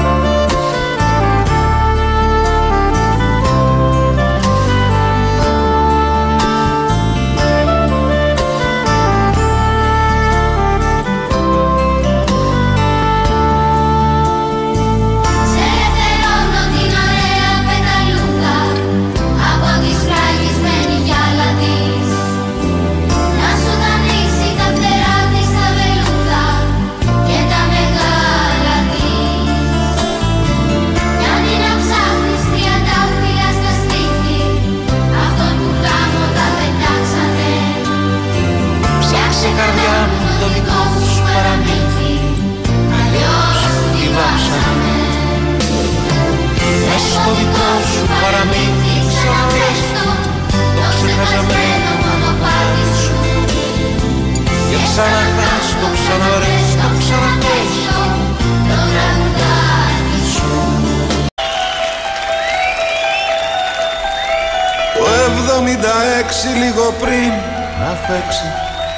λίγο 66.83 66.95
πριν 67.01 67.31
να 67.79 67.91
φέξει 67.95 68.47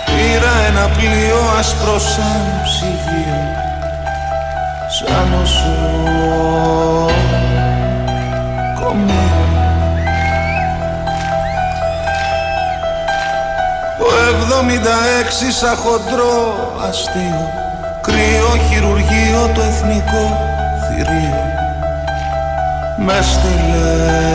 Πήρα 0.05 0.53
ένα 0.67 0.89
πλοίο 0.97 1.41
άσπρο 1.59 1.99
σαν 1.99 2.61
ψυγείο 2.63 3.43
Σαν 4.89 5.27
νοσοκομείο 5.29 6.63
Το 13.97 14.05
76 15.45 15.51
σαν 15.59 15.75
χοντρό 15.75 16.35
αστείο 16.89 17.49
Κρύο 18.01 18.51
χειρουργείο 18.69 19.49
το 19.53 19.61
εθνικό 19.61 20.25
θηρίο. 20.87 21.43
Με 22.97 23.21
στείλε 23.21 24.25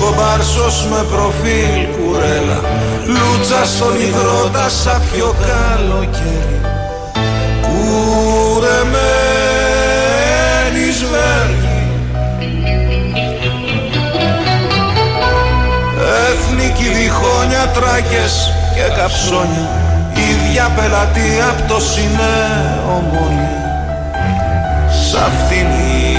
κομπάρσος 0.00 0.86
με 0.90 1.04
προφίλ 1.10 1.80
κουρέλα. 1.94 2.60
Λούτσα 3.06 3.64
στον 3.64 3.94
υδρότα 4.00 4.68
σαν 4.68 5.02
πιο 5.12 5.34
καλοκαίρι. 5.44 6.60
Κουρεμένης 7.62 9.04
σβέργη 10.96 11.82
Εθνική 16.30 16.88
διχόνια, 16.88 17.64
τράκες 17.74 18.34
και 18.74 18.84
καψόνια. 18.96 19.68
Ίδια 20.30 20.70
πελατεία 20.76 21.48
απ' 21.48 21.68
το 21.68 21.80
σινέ 21.80 22.36
ομόνια 22.96 23.62
Σ' 24.88 25.14
αυτήν 25.14 25.66
η 25.66 26.14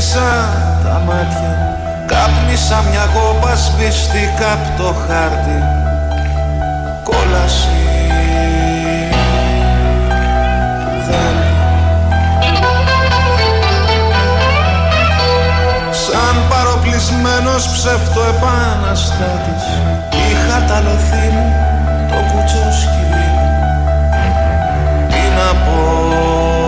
έκλεισα 0.00 0.48
τα 0.84 1.02
μάτια 1.06 1.78
Κάπνισα 2.06 2.84
μια 2.90 3.06
κόπα 3.14 3.54
σβηστικά 3.54 4.52
απ' 4.52 4.78
το 4.78 4.94
χάρτη. 5.06 5.58
Κόλαση. 7.04 7.68
Του 10.80 10.92
δάλτη 11.06 11.52
Σαν 15.90 16.36
παροπλισμένος 16.50 17.68
ψεύτο 17.68 18.20
επαναστάτης 18.20 19.64
Είχα 20.30 20.64
ταλωθεί 20.68 21.28
μου 21.32 21.54
το 22.08 22.14
κουτσό 22.14 22.72
σκυλί 22.80 23.28
μου 23.34 23.48
Τι 25.08 25.22
να 25.36 25.60
πω 25.64 26.59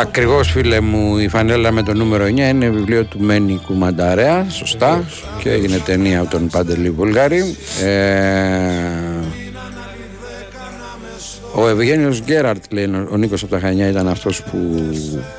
Ακριβώς 0.00 0.50
φίλε 0.50 0.80
μου 0.80 1.18
η 1.18 1.28
φανέλα 1.28 1.70
με 1.70 1.82
το 1.82 1.94
νούμερο 1.94 2.24
9 2.24 2.28
είναι 2.28 2.68
βιβλίο 2.68 3.04
του 3.04 3.20
Μένη 3.20 3.60
Κουμανταρέα, 3.66 4.46
σωστά 4.50 5.04
και 5.42 5.50
έγινε 5.50 5.78
ταινία 5.78 6.20
από 6.20 6.30
τον 6.30 6.48
Παντελή 6.48 6.90
Βουλγάρη. 6.90 7.56
Ε, 7.82 7.98
Ο 11.54 11.68
Ευγένιος 11.68 12.20
Γκέραρτ 12.20 12.64
λέει 12.70 12.84
ο 13.10 13.16
Νίκος 13.16 13.42
από 13.42 13.52
τα 13.52 13.60
Χανιά 13.60 13.88
ήταν 13.88 14.08
αυτός 14.08 14.42
που 14.42 14.58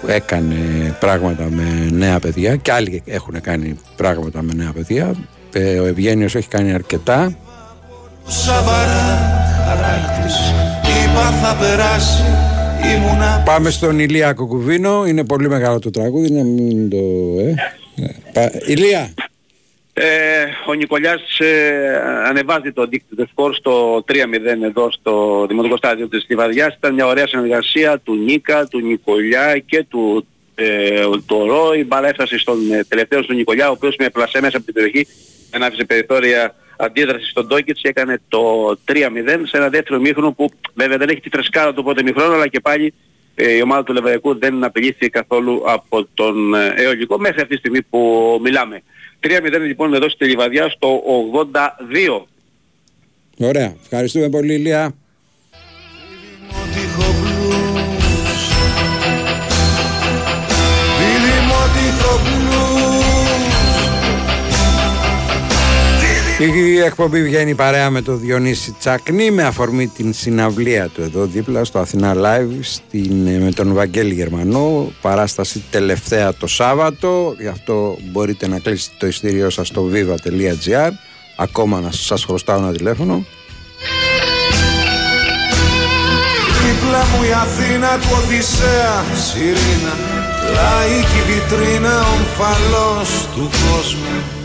έκανε 0.08 0.56
πράγματα 1.00 1.48
με 1.50 1.90
νέα 1.92 2.20
παιδιά 2.20 2.56
και 2.56 2.72
άλλοι 2.72 3.04
έχουν 3.06 3.42
κάνει 3.42 3.80
πράγματα 3.96 4.42
με 4.42 4.54
νέα 4.56 4.72
παιδιά. 4.72 5.16
Ε, 5.54 5.80
Ο 5.80 5.86
Ευγένιος 5.86 6.36
έχει 6.36 6.48
κάνει 6.48 6.74
αρκετά. 6.74 7.36
Σαβαρά 8.26 9.18
χαράκτης 9.68 10.36
Είπα 11.04 11.22
θα 11.42 11.56
περάσει 11.56 12.49
Ήμουνα 12.86 13.42
Πάμε 13.46 13.70
στον 13.70 14.00
Ηλία 14.00 14.34
Κουκουβίνο. 14.34 15.06
Είναι 15.08 15.26
πολύ 15.26 15.50
μεγάλο 15.50 15.80
το 15.80 15.90
τραγούδι, 15.90 16.32
να 16.32 16.44
μην 16.44 16.90
το. 16.90 16.98
Ε. 17.40 17.54
Πα- 18.34 18.52
Ηλία, 18.66 19.14
Ε, 19.94 20.44
ο 20.68 20.74
Νικολιάς 20.74 21.40
ε, 21.40 22.02
ανεβάζει 22.28 22.72
το 22.72 22.86
δίκτυο 22.86 23.18
του 23.18 23.28
σκορ 23.32 23.56
στο 23.56 24.04
3-0 24.08 24.64
εδώ 24.64 24.92
στο 24.92 25.46
Δημοτικό 25.50 25.78
Στάδιο 25.78 26.08
της 26.08 26.26
Λιβαδιάς. 26.30 26.76
Ήταν 26.76 26.94
μια 26.94 27.06
ωραία 27.06 27.28
συνεργασία 27.28 28.00
του 28.04 28.16
Νίκα, 28.16 28.66
του 28.68 28.80
Νικολιά 28.80 29.58
και 29.66 29.84
του 29.90 30.28
ε, 30.56 31.04
το 31.26 31.46
Ρο. 31.46 31.74
Η 31.74 31.84
μπάλα 31.86 32.08
έφτασε 32.08 32.38
στον 32.38 32.72
ε, 32.72 32.84
τελευταίο 32.88 33.22
του 33.26 33.34
Νικολιά, 33.34 33.70
ο 33.70 33.72
οποίος 33.72 33.96
με 34.00 34.10
πλασέ 34.10 34.42
μέσα 34.42 34.58
από 34.58 34.66
την 34.66 34.74
περιοχή 34.74 35.08
δεν 35.52 35.64
άφησε 35.64 35.86
περιθώρια 35.86 36.56
αντίδραση 36.80 37.30
στον 37.30 37.48
Τόκιτς 37.48 37.82
και 37.82 37.88
έκανε 37.88 38.22
το 38.28 38.70
3-0 38.88 38.96
σε 39.44 39.58
ένα 39.58 39.70
δεύτερο 39.70 40.00
μήχρονο 40.00 40.32
που 40.32 40.52
βέβαια 40.74 40.98
δεν 40.98 41.10
έχει 41.10 41.20
τη 41.20 41.30
φρεσκάδα 41.30 41.74
του 41.74 41.84
πρώτο 41.84 42.04
μήχρονο 42.04 42.34
αλλά 42.34 42.48
και 42.48 42.60
πάλι 42.60 42.94
ε, 43.36 43.54
η 43.54 43.62
ομάδα 43.62 43.84
του 43.84 43.94
Λεβαϊκού 43.94 44.40
δεν 44.40 44.64
απειλήθηκε 44.64 45.08
καθόλου 45.08 45.64
από 45.66 46.08
τον 46.14 46.54
ε, 46.54 46.74
Εωλικό 46.76 47.18
μέχρι 47.18 47.42
αυτή 47.42 47.54
τη 47.54 47.60
στιγμή 47.60 47.82
που 47.82 48.40
μιλάμε. 48.44 48.84
3-0 49.24 49.30
λοιπόν 49.66 49.94
εδώ 49.94 50.10
στη 50.10 50.26
Λιβαδιά 50.26 50.70
στο 50.70 51.02
82. 52.12 52.22
ωραία. 53.38 53.76
Ευχαριστούμε 53.82 54.30
πολύ, 54.30 54.54
Ηλία. 54.54 54.96
Η 66.42 66.80
εκπομπή 66.80 67.24
βγαίνει 67.24 67.56
παρέα 67.56 67.90
με 67.90 68.02
το 68.02 68.16
Διονύση 68.16 68.76
Τσακνή 68.80 69.32
με 69.32 69.44
αφορμή 69.44 69.88
την 69.88 70.14
συναυλία 70.14 70.88
του 70.88 71.02
εδώ 71.02 71.26
δίπλα 71.26 71.64
στο 71.64 71.80
Αθηνά 71.80 72.14
Live 72.16 72.60
στην, 72.62 73.14
με 73.44 73.52
τον 73.56 73.74
Βαγγέλη 73.74 74.14
Γερμανό. 74.14 74.92
Παράσταση 75.02 75.64
τελευταία 75.72 76.34
το 76.34 76.48
Σάββατο. 76.48 77.36
Γι' 77.40 77.48
αυτό 77.48 77.98
μπορείτε 78.12 78.48
να 78.48 78.60
κλείσετε 78.60 78.96
το 79.00 79.08
ειστήριό 79.08 79.50
σας 79.50 79.68
στο 79.68 79.90
viva.gr 79.94 80.92
ακόμα 81.36 81.80
να 81.80 81.92
σας 81.92 82.24
χρωστάω 82.24 82.58
ένα 82.58 82.72
τηλέφωνο. 82.72 83.26
Δίπλα 86.62 87.00
μου 87.00 87.24
η 87.24 87.32
Αθήνα 87.34 87.98
του 87.98 88.08
Οδυσσέα 88.24 89.04
Σιρήνα 89.26 89.94
Λαϊκή 90.54 91.22
βιτρίνα 91.28 92.00
ομφαλός 92.00 93.28
του 93.36 93.50
κόσμου 93.50 94.39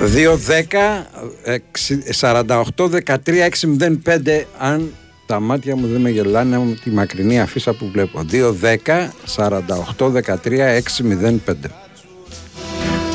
2-10 0.00 0.02
48-13-605 2.20 4.44
αν 4.58 4.92
τα 5.26 5.40
μάτια 5.40 5.76
μου 5.76 5.86
δεν 5.86 6.00
με 6.00 6.10
γελάνε 6.10 6.58
με 6.58 6.78
τη 6.84 6.90
μακρινή 6.90 7.40
αφίσα 7.40 7.72
που 7.72 7.90
βλέπω. 7.92 8.24
2-10 8.32 8.40
48-13-605 9.36 9.40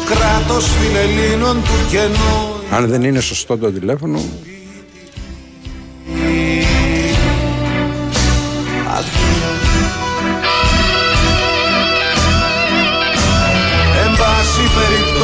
Κράτος 0.06 0.68
φιλελλήνων 0.68 1.56
του 1.56 1.90
κενού. 1.90 2.54
Αν 2.72 2.88
δεν 2.88 3.04
είναι 3.04 3.20
σωστό 3.20 3.58
το 3.58 3.72
τηλέφωνο 3.72 4.22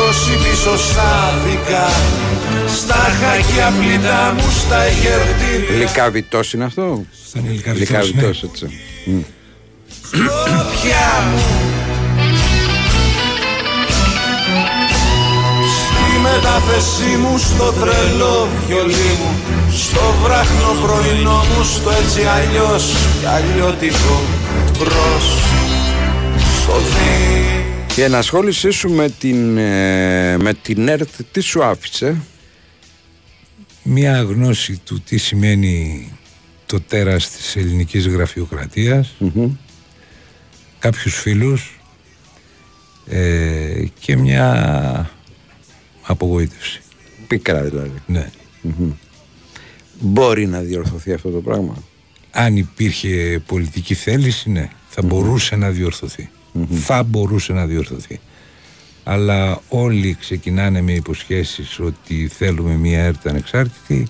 περιπτώσει 0.07 0.49
πίσω 0.49 0.77
στα 0.77 1.33
δικά. 1.45 1.87
Στα 2.77 2.95
χακιά 2.95 3.73
πλήτα 3.79 4.33
μου 4.37 4.51
στα 4.65 4.81
εγερτήρια 4.81 5.77
Λικαβητός 5.77 6.53
είναι 6.53 6.63
αυτό; 6.63 7.05
Σαν 7.31 7.45
υλικά 7.45 7.73
βιτός, 7.73 7.89
ναι. 7.89 8.05
Λικαβητός 8.05 8.43
έτσι. 8.43 8.79
Μμ. 9.05 9.19
Πια 10.81 11.23
μου. 11.31 11.41
Στη 15.75 16.19
μετάθεσή 16.21 17.17
μου 17.21 17.37
στο 17.37 17.71
τρελό 17.71 18.47
βιολί 18.67 19.17
μου 19.19 19.31
Στο 19.71 20.13
βράχνο 20.23 20.71
πρωινό 20.81 21.43
μου 21.49 21.63
στο 21.63 21.89
έτσι 21.89 22.21
αλλιώς 22.21 22.83
κι 23.19 23.25
αλλιώτικο 23.25 24.21
μπρος. 24.77 25.25
Στο 26.61 26.73
δι 26.73 27.76
Η 27.97 28.01
ενασχόλησή 28.01 28.69
σου 28.69 28.89
με 28.89 29.09
την, 29.09 29.57
ε, 29.57 30.37
με 30.37 30.53
την 30.53 30.87
ΕΡΤ 30.87 31.09
τι 31.31 31.39
σου 31.39 31.63
άφησε; 31.63 32.21
Μία 33.83 34.21
γνώση 34.21 34.81
του 34.85 35.01
τι 35.01 35.17
σημαίνει 35.17 36.11
το 36.65 36.81
τέρας 36.81 37.29
της 37.31 37.55
ελληνικής 37.55 38.07
γραφειοκρατίας 38.07 39.15
κάποιους 40.79 41.15
φίλους 41.15 41.79
ε, 43.07 43.85
και 43.99 44.15
μια 44.15 45.09
απογοήτευση. 46.01 46.81
Πίκρα 47.27 47.61
δηλαδή 47.61 48.01
Ναι. 48.05 48.29
Μπορεί 49.99 50.47
να 50.47 50.59
διορθωθεί 50.59 51.13
αυτό 51.13 51.29
το 51.29 51.41
πράγμα; 51.41 51.83
Αν 52.31 52.57
υπήρχε 52.57 53.41
πολιτική 53.45 53.93
θέληση, 53.93 54.49
ναι, 54.49 54.69
θα 54.89 55.01
μπορούσε 55.01 55.55
να 55.55 55.69
διορθωθεί. 55.69 56.29
Θα 56.71 57.03
μπορούσε 57.03 57.53
να 57.53 57.65
διορθωθεί. 57.65 58.19
αλλά 59.03 59.61
όλοι 59.69 60.17
ξεκινάνε 60.19 60.81
με 60.81 60.91
υποσχέσεις 60.91 61.79
ότι 61.79 62.27
θέλουμε 62.27 62.73
μια 62.73 62.99
ΕΡΤ 63.03 63.27
ανεξάρτητη 63.27 64.07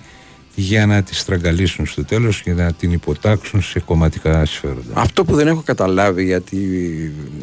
για 0.54 0.86
να 0.86 1.02
τη 1.02 1.14
στραγγαλίσουν 1.14 1.86
στο 1.86 2.04
τέλος 2.04 2.42
και 2.42 2.52
να 2.52 2.72
την 2.72 2.92
υποτάξουν 2.92 3.62
σε 3.62 3.80
κομματικά 3.80 4.44
συμφέροντα. 4.44 4.92
Αυτό 4.94 5.24
που 5.24 5.34
δεν 5.34 5.46
έχω 5.46 5.62
καταλάβει 5.64 6.24
γιατί 6.24 6.58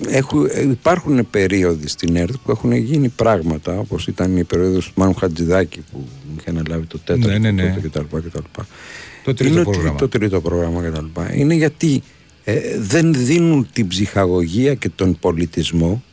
έχουν, 0.10 0.48
υπάρχουν 0.72 1.28
περίοδοι 1.30 1.88
στην 1.88 2.16
ΕΡΤ 2.16 2.34
που 2.44 2.52
έχουν 2.52 2.72
γίνει 2.72 3.10
πράγματα 3.10 3.78
όπως 3.80 4.08
ήταν 4.08 4.38
η 4.38 4.44
περίοδος 4.44 4.86
του 4.86 4.94
Μάνου 4.96 5.14
Χατζηδάκη 5.14 5.84
που 5.92 6.08
είχε 6.40 6.50
αναλάβει 6.50 6.86
το 6.86 7.00
τέταρτο 7.00 7.28
Ναι, 7.28 7.38
ναι, 7.38 7.52
ναι. 7.52 7.70
τότε 7.84 7.88
κτλ. 7.88 8.18
κτλ. 8.18 8.40
Το 9.24 9.34
τρίτο 9.34 9.52
είναι 9.54 9.60
ότι- 9.62 9.70
πρόγραμμα. 9.72 9.98
Το 9.98 10.08
τρίτο 10.08 10.42
πρόγραμμα 10.42 10.82
κτλ. 10.82 11.06
Είναι 11.40 11.54
γιατί 11.54 12.04
ε, 12.48 12.60
δεν 12.80 13.14
δίνουν 13.14 13.68
την 13.74 13.88
ψυχαγωγία 13.88 14.74
και 14.74 14.90
τον 14.96 15.18
πολιτισμό 15.20 16.04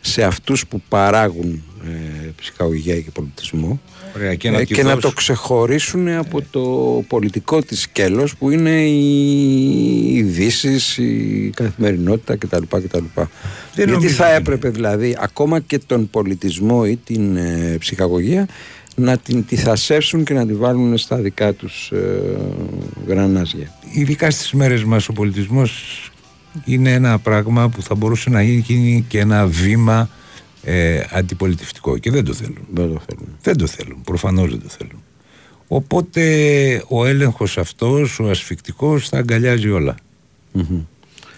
σε 0.00 0.22
αυτούς 0.22 0.66
που 0.66 0.82
παράγουν 0.88 1.62
ε, 1.84 2.28
ψυχαγωγία 2.36 3.00
και 3.00 3.10
πολιτισμό 3.10 3.80
Ωραία, 4.16 4.34
και 4.34 4.48
ε, 4.48 4.50
να, 4.50 4.64
και 4.64 4.74
τη 4.74 4.80
να 4.82 4.84
δώσουν- 4.86 5.02
το 5.02 5.10
ξεχωρίσουν 5.12 6.08
από 6.08 6.42
το 6.50 6.60
πολιτικό 7.08 7.62
της 7.62 7.80
σκέλος 7.80 8.36
που 8.36 8.50
είναι 8.50 8.82
οι 8.84 10.14
ειδήσεις, 10.16 10.98
η 10.98 11.52
καθημερινότητα 11.56 12.36
κτλ. 12.36 12.62
κτλ. 12.68 13.04
Γιατί 13.74 13.90
νομίζω 13.90 14.14
θα 14.14 14.26
ότι 14.26 14.34
έπρεπε 14.36 14.68
δηλαδή 14.68 15.16
ακόμα 15.20 15.60
και 15.60 15.78
τον 15.86 16.10
πολιτισμό 16.10 16.82
ή 16.86 16.96
την 16.96 17.36
ε, 17.36 17.76
ψυχαγωγία 17.78 18.48
να 19.00 19.18
την 19.18 19.46
τυθασεύσουν 19.46 20.24
και 20.24 20.34
να 20.34 20.46
τη 20.46 20.54
βάλουν 20.54 20.98
στα 20.98 21.16
δικά 21.16 21.52
τους 21.52 21.90
ε, 21.90 22.36
γρανάζια. 23.06 23.74
Ειδικά 23.92 24.30
στις 24.30 24.52
μέρες 24.52 24.84
μας 24.84 25.08
ο 25.08 25.12
πολιτισμός 25.12 26.10
είναι 26.64 26.92
ένα 26.92 27.18
πράγμα 27.18 27.68
που 27.68 27.82
θα 27.82 27.94
μπορούσε 27.94 28.30
να 28.30 28.42
γίνει 28.42 29.04
και 29.08 29.18
ένα 29.18 29.46
βήμα 29.46 30.08
ε, 30.62 31.00
αντιπολιτευτικό 31.10 31.98
και 31.98 32.10
δεν 32.10 32.24
το 32.24 32.34
θέλουν. 32.34 32.66
Δεν 32.72 32.92
το 32.92 33.00
θέλουν. 33.06 33.28
Δεν 33.42 33.56
το 33.56 33.66
θέλουν, 33.66 34.00
προφανώς 34.04 34.50
δεν 34.50 34.62
το 34.62 34.68
θέλουν. 34.68 35.02
Οπότε 35.68 36.84
ο 36.88 37.06
έλεγχος 37.06 37.58
αυτός, 37.58 38.18
ο 38.18 38.30
ασφικτικός 38.30 39.08
θα 39.08 39.18
αγκαλιάζει 39.18 39.68
όλα. 39.68 39.94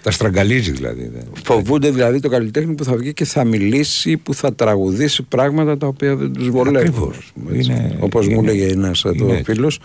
Τα 0.03 0.11
στραγγαλίζει 0.11 0.70
δηλαδή. 0.70 1.11
δεν- 1.14 1.24
Φοβούνται 1.44 1.90
δηλαδή 1.90 2.20
το 2.20 2.28
καλλιτέχνη 2.28 2.74
που 2.74 2.84
θα 2.84 2.96
βγει 2.96 3.12
και 3.12 3.24
θα 3.24 3.44
μιλήσει, 3.44 4.16
που 4.16 4.34
θα 4.34 4.55
τραγουδήσει 4.55 5.22
πράγματα 5.22 5.76
τα 5.76 5.86
οποία 5.86 6.16
δεν 6.16 6.32
τους 6.32 6.48
βολεύουν. 6.50 6.76
Ακριβώς. 6.76 7.16
ας 7.16 7.30
πούμε, 7.34 7.57
έτσι. 7.59 7.70
Είναι- 7.70 7.96
Όπως 8.00 8.28
μου 8.28 8.32
είναι- 8.38 8.50
έλεγε 8.50 8.72
ένας 8.72 9.05
εδώ 9.05 9.24
είναι 9.24 9.32
έτσι. 9.38 9.53
φίλος, 9.53 9.78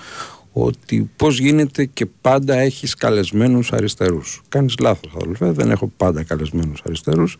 ότι 0.52 1.10
πώς 1.16 1.40
γίνεται 1.40 1.86
και 1.86 2.06
πάντα 2.22 2.56
έχεις 2.58 2.94
καλεσμένους 2.96 3.72
αριστερούς. 3.74 4.42
Κάνεις 4.50 4.76
λάθος 4.80 5.12
αδελφέ, 5.22 5.52
δεν 5.52 5.72
έχω 5.72 5.92
πάντα 5.98 6.24
καλεσμένους 6.24 6.82
αριστερούς. 6.86 7.38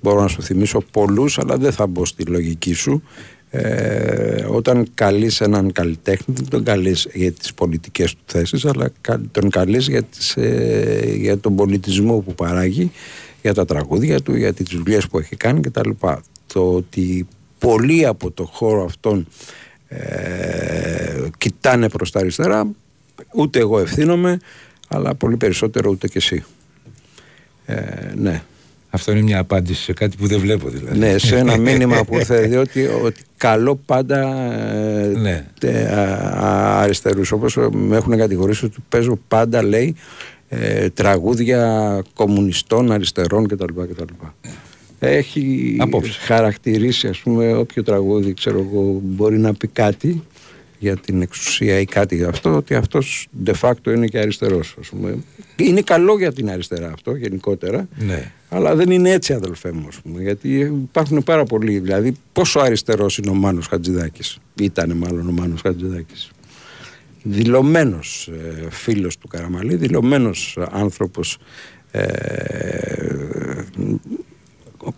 Μπορώ 0.00 0.20
να 0.20 0.28
σου 0.28 0.42
θυμίσω 0.42 0.82
πολλούς, 0.90 1.38
αλλά 1.38 1.56
δεν 1.56 1.72
θα 1.72 1.86
μπω 1.86 2.04
στη 2.04 2.24
λογική 2.24 2.72
σου. 2.72 3.02
Ε, 3.52 4.44
όταν 4.48 4.86
καλείς 4.94 5.40
έναν 5.40 5.72
καλλιτέχνη 5.72 6.34
δεν 6.34 6.48
τον 6.48 6.64
καλείς 6.64 7.08
για 7.12 7.32
τις 7.32 7.54
πολιτικές 7.54 8.12
του 8.14 8.22
θέσεις 8.26 8.64
αλλά 8.64 8.90
κα- 9.00 9.20
τον 9.30 9.50
καλείς 9.50 9.88
για, 9.88 10.02
τις, 10.02 10.36
ε, 10.36 11.14
για 11.16 11.38
τον 11.38 11.56
πολιτισμό 11.56 12.18
που 12.18 12.34
παράγει 12.34 12.92
για 13.42 13.54
τα 13.54 13.64
τραγούδια 13.64 14.20
του, 14.20 14.36
για 14.36 14.52
τις 14.52 14.66
δουλειές 14.68 15.06
που 15.06 15.18
έχει 15.18 15.36
κάνει 15.36 15.60
κτλ. 15.60 15.90
Το 16.46 16.72
ότι 16.74 17.26
πολλοί 17.58 18.06
από 18.06 18.30
το 18.30 18.44
χώρο 18.44 18.84
αυτόν 18.84 19.26
ε, 19.88 21.22
κοιτάνε 21.38 21.88
προς 21.88 22.10
τα 22.10 22.18
αριστερά 22.20 22.70
ούτε 23.34 23.58
εγώ 23.58 23.78
ευθύνομαι 23.78 24.38
αλλά 24.88 25.14
πολύ 25.14 25.36
περισσότερο 25.36 25.90
ούτε 25.90 26.08
και 26.08 26.18
εσύ 26.18 26.44
ε, 27.66 27.76
ναι 28.16 28.42
Αυτό 28.90 29.10
είναι 29.12 29.20
μια 29.22 29.38
απάντηση 29.38 29.82
σε 29.82 29.92
κάτι 29.92 30.16
που 30.16 30.26
δεν 30.26 30.38
βλέπω 30.40 30.68
δηλαδή. 30.68 30.98
ναι, 30.98 31.18
σε 31.18 31.36
ένα 31.36 31.56
μήνυμα 31.68 32.04
που 32.04 32.14
ήρθε 32.16 32.40
διότι 32.46 32.86
ότι 33.04 33.20
καλό 33.36 33.80
πάντα 33.86 34.18
ε, 34.64 35.06
Ναι. 35.06 35.46
τε- 35.60 35.86
α- 35.90 36.44
α- 36.46 36.80
αριστερούς 36.80 37.32
όπως 37.32 37.56
με 37.72 37.96
έχουν 37.96 38.16
κατηγορήσει 38.16 38.64
ότι 38.64 38.76
παίζω 38.88 39.18
πάντα 39.28 39.62
λέει 39.62 39.94
ε, 40.48 40.88
τραγούδια 40.90 42.02
κομμουνιστών, 42.14 42.92
αριστερών 42.92 43.48
κτλ. 43.48 43.64
κτλ. 43.64 44.02
Έχει 44.98 45.76
Απόψε. 45.80 46.10
χαρακτηρίσει 46.20 47.06
ας 47.06 47.18
πούμε 47.18 47.54
όποιο 47.54 47.82
τραγούδι 47.82 48.34
ξέρω 48.34 48.58
εγώ 48.58 49.00
μπορεί 49.02 49.38
να 49.38 49.54
πει 49.54 49.66
κάτι 49.68 50.22
για 50.78 50.96
την 50.96 51.22
εξουσία 51.22 51.78
ή 51.80 51.84
κάτι 51.84 52.16
για 52.16 52.28
αυτό 52.28 52.54
ότι 52.56 52.74
αυτός 52.74 53.28
de 53.46 53.52
facto 53.60 53.86
είναι 53.94 54.06
και 54.06 54.18
αριστερός 54.18 54.76
ας 54.80 54.88
πούμε. 54.88 55.16
Είναι 55.56 55.80
καλό 55.80 56.18
για 56.18 56.32
την 56.32 56.50
αριστερά 56.50 56.90
αυτό 56.94 57.14
γενικότερα 57.16 57.88
Ναι. 58.06 58.32
Αλλά 58.52 58.74
δεν 58.74 58.90
είναι 58.90 59.10
έτσι 59.10 59.32
αδελφέ 59.32 59.72
μου, 59.72 59.84
ας 59.88 59.96
πούμε, 59.96 60.22
γιατί 60.22 60.58
υπάρχουν 60.58 61.22
πάρα 61.22 61.44
πολλοί. 61.44 61.78
Δηλαδή, 61.78 62.16
πόσο 62.32 62.60
αριστερός 62.60 63.18
είναι 63.18 63.30
ο 63.30 63.34
Μάνος 63.34 63.66
Χατζηδάκης, 63.66 64.38
ήταν 64.60 64.96
μάλλον 64.96 65.28
ο 65.28 65.32
Μάνος 65.32 65.60
Χατζηδάκης. 65.60 66.30
Δηλωμένος 67.22 68.30
ε, 68.32 68.70
φίλος 68.70 69.18
του 69.18 69.28
Καραμαλή, 69.28 69.76
δηλωμένος 69.76 70.58
άνθρωπος 70.70 71.38
ε, 71.90 73.62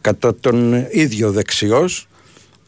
κατά 0.01 0.35
τον 0.35 0.87
ίδιο 0.91 1.33
δεξιός, 1.33 2.09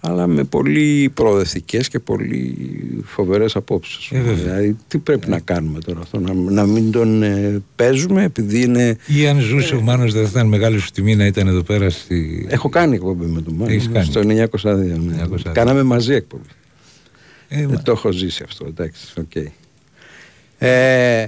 αλλά 0.07 0.27
με 0.27 0.45
πολύ 0.45 1.11
προοδευτικές 1.15 1.89
και 1.89 1.99
πολύ 1.99 2.57
φοβερές 3.05 3.57
απόψεις. 3.57 4.11
Ε, 4.11 4.19
βέβαια. 4.21 4.35
δηλαδή, 4.35 4.77
τι 4.89 4.99
πρέπει 4.99 5.29
να 5.29 5.39
κάνουμε 5.41 5.79
τώρα 5.81 6.01
αυτό, 6.01 6.21
να, 6.21 6.33
να 6.35 6.67
μην 6.67 6.91
τον 6.91 7.23
ε, 7.23 7.63
παίζουμε 7.77 8.23
επειδή 8.25 8.63
είναι 8.63 8.97
Ή 9.07 9.27
αν 9.29 9.41
ζούσε 9.41 9.75
ο 9.75 9.81
Μάνος 9.81 10.13
δεν 10.13 10.23
θα 10.25 10.29
ήταν 10.31 10.47
μεγάλη 10.49 10.79
σου 10.79 10.91
τιμή 10.91 11.17
να 11.17 11.27
ήταν 11.27 11.47
εδώ 11.49 11.63
πέρα 11.63 11.91
στη... 11.91 12.47
Έχω 12.49 12.69
κάνει 12.69 12.95
εκπομπή 12.95 13.25
με 13.27 13.41
τον 13.43 13.55
Μάνο. 13.55 13.73
Έχεις 13.73 13.89
κάνει. 13.93 14.05
Στο 14.05 14.21
902. 14.21 14.25
ναι. 14.25 15.23
902. 15.49 15.53
Κάναμε 15.53 15.83
μαζί 15.83 16.15
εκπομπή. 16.15 16.49
Ε, 17.49 17.61
μα- 17.63 17.67
Δεν 17.69 17.83
το 17.83 17.93
έχω 17.93 18.11
ζήσει 18.13 18.43
αυτό. 18.47 18.67
Εντάξει, 18.67 19.07
οκ. 19.21 19.45
Ε, 20.59 21.27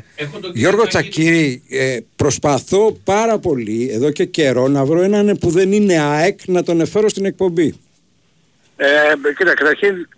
Γιώργο 0.54 0.86
Τσακύρη, 0.86 1.62
ε, 1.68 1.98
προσπαθώ 2.16 2.96
πάρα 3.04 3.38
πολύ 3.38 3.88
εδώ 3.92 4.10
και 4.10 4.24
καιρό 4.24 4.68
να 4.68 4.84
βρω 4.84 5.02
έναν 5.02 5.36
που 5.40 5.50
δεν 5.50 5.72
είναι 5.72 6.00
ΑΕΚ 6.00 6.38
να 6.46 6.62
τον 6.62 6.80
εφέρω 6.80 7.08
στην 7.08 7.24
εκπομπή. 7.24 7.74
Ε, 8.76 8.86
κοίτα, 9.36 9.54
καταρχήν, 9.54 10.08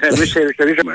εμείς 0.00 0.34
ερχερίσαμε. 0.44 0.92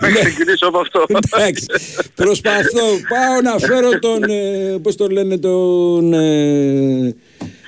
Να 0.00 0.08
ξεκινήσω 0.10 0.66
από 0.66 0.78
αυτό. 0.78 1.04
Εντάξει, 1.36 1.66
προσπαθώ. 2.14 2.86
Πάω 3.08 3.40
να 3.42 3.58
φέρω 3.58 3.98
τον, 3.98 4.22
ε, 4.22 4.78
πώς 4.82 4.96
το 4.96 5.06
λένε, 5.06 5.38
τον... 5.38 6.12
Ε, 6.12 7.14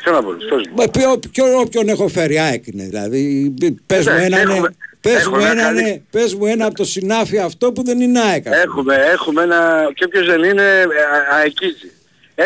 Ποιο 0.02 0.12
να 0.12 0.22
πω, 0.22 0.30
πες 0.30 0.66
μου. 0.68 0.74
Μα 0.76 0.88
ποιο, 0.88 1.18
ποιο, 1.32 1.58
όποιον 1.58 1.88
έχω 1.88 2.08
φέρει, 2.08 2.38
ΑΕΚ 2.38 2.66
είναι 2.66 2.84
δηλαδή. 2.84 3.54
Πες 3.86 4.06
μου, 4.06 4.12
Εντάξει, 4.12 4.24
έναν, 4.24 4.50
έχουμε- 4.50 4.74
πες, 5.00 5.14
έχουμε 5.14 5.38
μου 5.38 5.44
ένα 5.44 5.52
έναν, 5.60 5.74
καλή- 5.74 6.02
πες 6.10 6.34
μου 6.34 6.46
ένα 6.46 6.66
από 6.66 6.74
το 6.74 6.84
συνάφι 6.84 7.38
αυτό 7.38 7.72
που 7.72 7.84
δεν 7.84 8.00
είναι 8.00 8.20
ΑΕΚ. 8.20 8.46
ας 8.46 8.52
πούμε. 8.52 8.62
Έχουμε, 8.62 8.94
έχουμε 9.12 9.42
ένα, 9.42 9.90
και 9.94 10.04
όποιος 10.04 10.26
δεν 10.26 10.42
είναι, 10.42 10.62
ε, 10.62 10.82
α- 10.82 11.36
αεκίζει. 11.36 11.90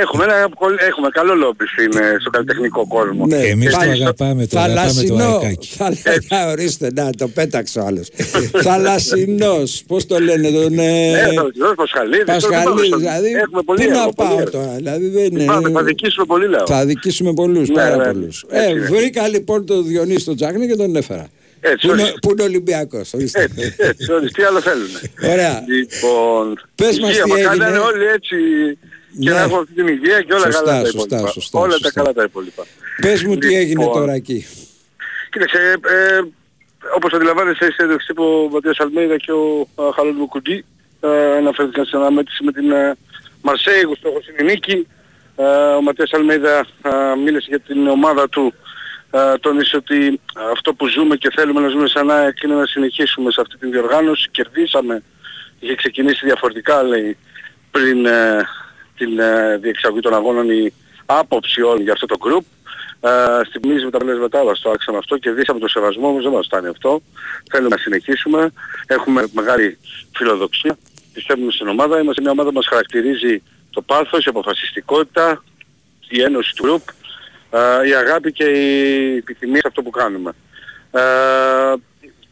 Έχουμε 0.01 0.25
ένα, 0.25 0.49
πολύ- 0.59 0.77
έχουμε 0.89 1.09
καλό 1.09 1.35
λόμπι 1.35 1.65
στην, 1.67 2.01
ε, 2.03 2.17
στο 2.21 2.31
καλλιτεχνικό 2.31 2.87
κόσμο. 2.87 3.27
Ναι, 3.27 3.37
Εμείς 3.37 3.71
το 3.73 3.77
πάλι 3.79 3.91
αγαπάμε, 3.91 4.47
το 4.47 4.59
αγαπάμε 4.59 4.87
το 4.87 4.93
Θαλασσινό, 4.93 5.25
αεκάκι. 5.39 5.69
θα 5.77 5.89
λέγα, 5.91 6.51
ορίστε, 6.51 6.91
να 6.95 7.11
το 7.11 7.29
πέταξε 7.29 7.79
ο 7.79 7.85
άλλος. 7.87 8.09
Θαλασσινός, 8.67 9.83
πώς 9.87 10.07
το 10.07 10.19
λένε, 10.21 10.51
τον... 10.51 10.79
Ε, 10.79 11.11
Ε, 11.13 11.33
το 11.35 11.49
Γιώργος 11.53 11.75
Πασχαλίδης, 11.77 12.25
τώρα 12.25 12.39
δεν 12.39 12.49
Πασχαλίδη, 12.49 12.65
πάμε 12.71 12.87
στο- 12.87 12.97
δηλαδή, 12.97 13.31
Έχουμε 13.31 13.63
πολύ 13.63 13.85
πού 13.85 13.91
να 13.91 13.97
έργο, 13.99 14.11
πολύ 14.13 14.29
πάω 14.29 14.39
έργο. 14.39 14.51
τώρα, 14.51 14.73
δηλαδή 14.77 15.09
δεν 15.09 15.25
είναι... 15.25 15.45
Πάμε, 15.45 15.71
θα 15.71 15.83
δικήσουμε 15.83 16.27
πολύ 16.27 16.49
λαό. 16.49 16.67
Θα 16.67 16.85
δικήσουμε 16.87 17.33
πολλούς, 17.33 17.69
Ναι, 17.69 17.75
πάρα 17.75 17.97
ναι, 17.97 18.05
πολλούς. 18.05 18.45
έτσι 18.51 18.67
Ε, 18.67 18.71
είναι. 18.71 18.87
βρήκα 18.87 19.29
λοιπόν 19.29 19.67
τον 19.67 19.87
Διονύση 19.87 20.25
τον 20.25 20.37
Τζάκνη 20.37 20.67
και 20.67 20.77
τον 20.77 20.97
έφερα. 20.97 21.27
Έτσι, 21.61 21.87
Που 21.87 21.93
είναι, 21.93 22.03
όχι. 22.03 22.13
που 22.23 22.31
είναι 22.31 22.43
Ολυμπιακός, 22.43 23.13
ορίστε. 23.15 23.43
Έτσι, 23.43 23.75
έτσι, 23.79 24.13
όλοι, 24.13 24.31
τι 24.31 24.43
άλλο 24.43 24.61
θέλουν. 24.61 24.87
Ωραία. 25.33 25.65
Λοιπόν, 25.69 26.61
Πες 26.75 26.99
μας 27.01 27.11
υγεία, 27.11 27.23
τι 27.23 27.31
μα 27.31 27.37
έγινε. 27.39 27.55
κάνανε 27.57 27.79
όλοι 27.79 28.05
έτσι 28.15 28.37
και 29.21 29.29
Ναι. 29.31 29.35
να 29.37 29.41
έχουμε 29.43 29.59
αυτή 29.59 29.73
την 29.75 29.87
υγεία 29.89 30.21
και 30.23 30.33
όλα 30.33 30.45
Σωστά, 30.45 30.63
καλά 30.65 30.83
τα 30.83 30.89
σωστά, 30.89 31.17
υπόλοιπα. 31.17 31.31
σωστά, 31.33 31.59
όλα 31.61 31.71
σωστά. 31.73 31.89
τα 31.89 32.01
καλά 32.01 32.13
τα 32.13 32.23
υπόλοιπα. 32.23 32.65
Πες 33.01 33.23
μου 33.25 33.37
τι 33.37 33.55
έγινε 33.55 33.83
Λοιπόν, 33.85 33.99
τώρα 34.01 34.13
εκεί. 34.13 34.47
Κοίταξε, 35.31 35.59
ε, 35.87 36.21
όπως 36.97 37.13
αντιλαμβάνεσαι, 37.13 37.65
σε 37.65 37.73
συνέντευξη 37.73 38.13
ο 38.17 38.49
Ματίας 38.53 38.79
Αλμέιδα 38.81 39.17
και 39.17 39.33
ο 39.33 39.69
ε, 39.79 39.83
Χαλόν 39.95 40.15
Μουκουντή 40.15 40.65
ε, 41.01 41.37
αναφέρθηκαν 41.37 41.85
σε 41.85 41.97
αναμέτρηση 41.97 42.45
με 42.45 42.53
την 42.53 42.71
ε, 42.73 42.97
Μαρσέη, 43.43 43.83
που 43.87 43.95
στόχος 43.97 44.29
είναι 44.29 44.37
η 44.51 44.53
νίκη. 44.55 44.87
Ε, 45.37 45.45
ο 45.79 45.83
Ματίας 45.83 46.13
Αλμέιδα 46.13 46.59
ε, 46.83 46.91
μίλησε 47.25 47.47
για 47.49 47.61
την 47.61 47.87
ομάδα 47.89 48.29
του, 48.29 48.55
ε, 49.11 49.39
τόνισε 49.41 49.77
ότι 49.77 50.21
αυτό 50.53 50.75
που 50.75 50.87
ζούμε 50.87 51.17
και 51.17 51.31
θέλουμε 51.35 51.61
να 51.61 51.69
ζούμε 51.69 51.89
σαν 51.89 52.11
ΑΕΚ 52.11 52.43
είναι 52.43 52.55
να 52.55 52.67
συνεχίσουμε 52.67 53.31
σε 53.31 53.41
αυτή 53.41 53.57
την 53.59 53.71
διοργάνωση. 53.71 54.29
Κερδίσαμε, 54.31 55.03
είχε 55.61 55.75
ξεκινήσει 55.75 56.27
διαφορετικά 56.27 56.83
λέει 56.83 57.17
πριν 57.71 58.07
ε, 58.07 58.47
την 58.97 59.19
ε, 59.19 59.57
διεξαγωγή 59.57 60.01
των 60.01 60.15
αγώνων 60.15 60.51
η 60.51 60.73
άποψη 61.07 61.63
όλη 61.63 61.83
για 61.83 61.93
αυτό 61.93 62.07
το 62.07 62.17
group. 62.21 62.45
Ε, 63.01 63.45
στιγμίζει 63.45 63.91
τα 63.91 63.99
πλέσματά 63.99 64.45
μας 64.45 64.61
το 64.61 64.71
άξαμε 64.71 64.99
αυτό, 64.99 65.19
κερδίσαμε 65.19 65.61
το 65.61 65.69
σεβασμό 65.69 66.09
όμως 66.09 66.23
δεν 66.23 66.33
μας 66.33 66.47
φτάνει 66.47 66.69
αυτό. 66.69 67.01
Θέλουμε 67.51 67.69
να 67.69 67.77
συνεχίσουμε, 67.77 68.53
έχουμε 68.87 69.25
μεγάλη 69.33 69.79
φιλοδοξία, 70.17 70.79
πιστεύουμε 71.13 71.53
στην 71.53 71.69
ομάδα, 71.69 72.01
είμαστε 72.01 72.23
μια 72.23 72.31
ομάδα 72.31 72.49
που 72.49 72.55
μας 72.55 72.67
χαρακτηρίζει 72.67 73.43
το 73.71 73.83
πάθος, 73.83 74.25
η 74.25 74.29
αποφασιστικότητα, 74.29 75.45
η 76.09 76.23
ένωση 76.23 76.55
του 76.55 76.65
group, 76.67 76.95
Ε, 77.51 77.89
η 77.89 77.95
αγάπη 77.95 78.33
και 78.33 78.45
η 78.45 79.17
επιθυμία 79.17 79.61
σε 79.61 79.69
αυτό 79.69 79.83
που 79.83 79.91
κάνουμε. 79.91 80.33
Ε, 80.91 81.01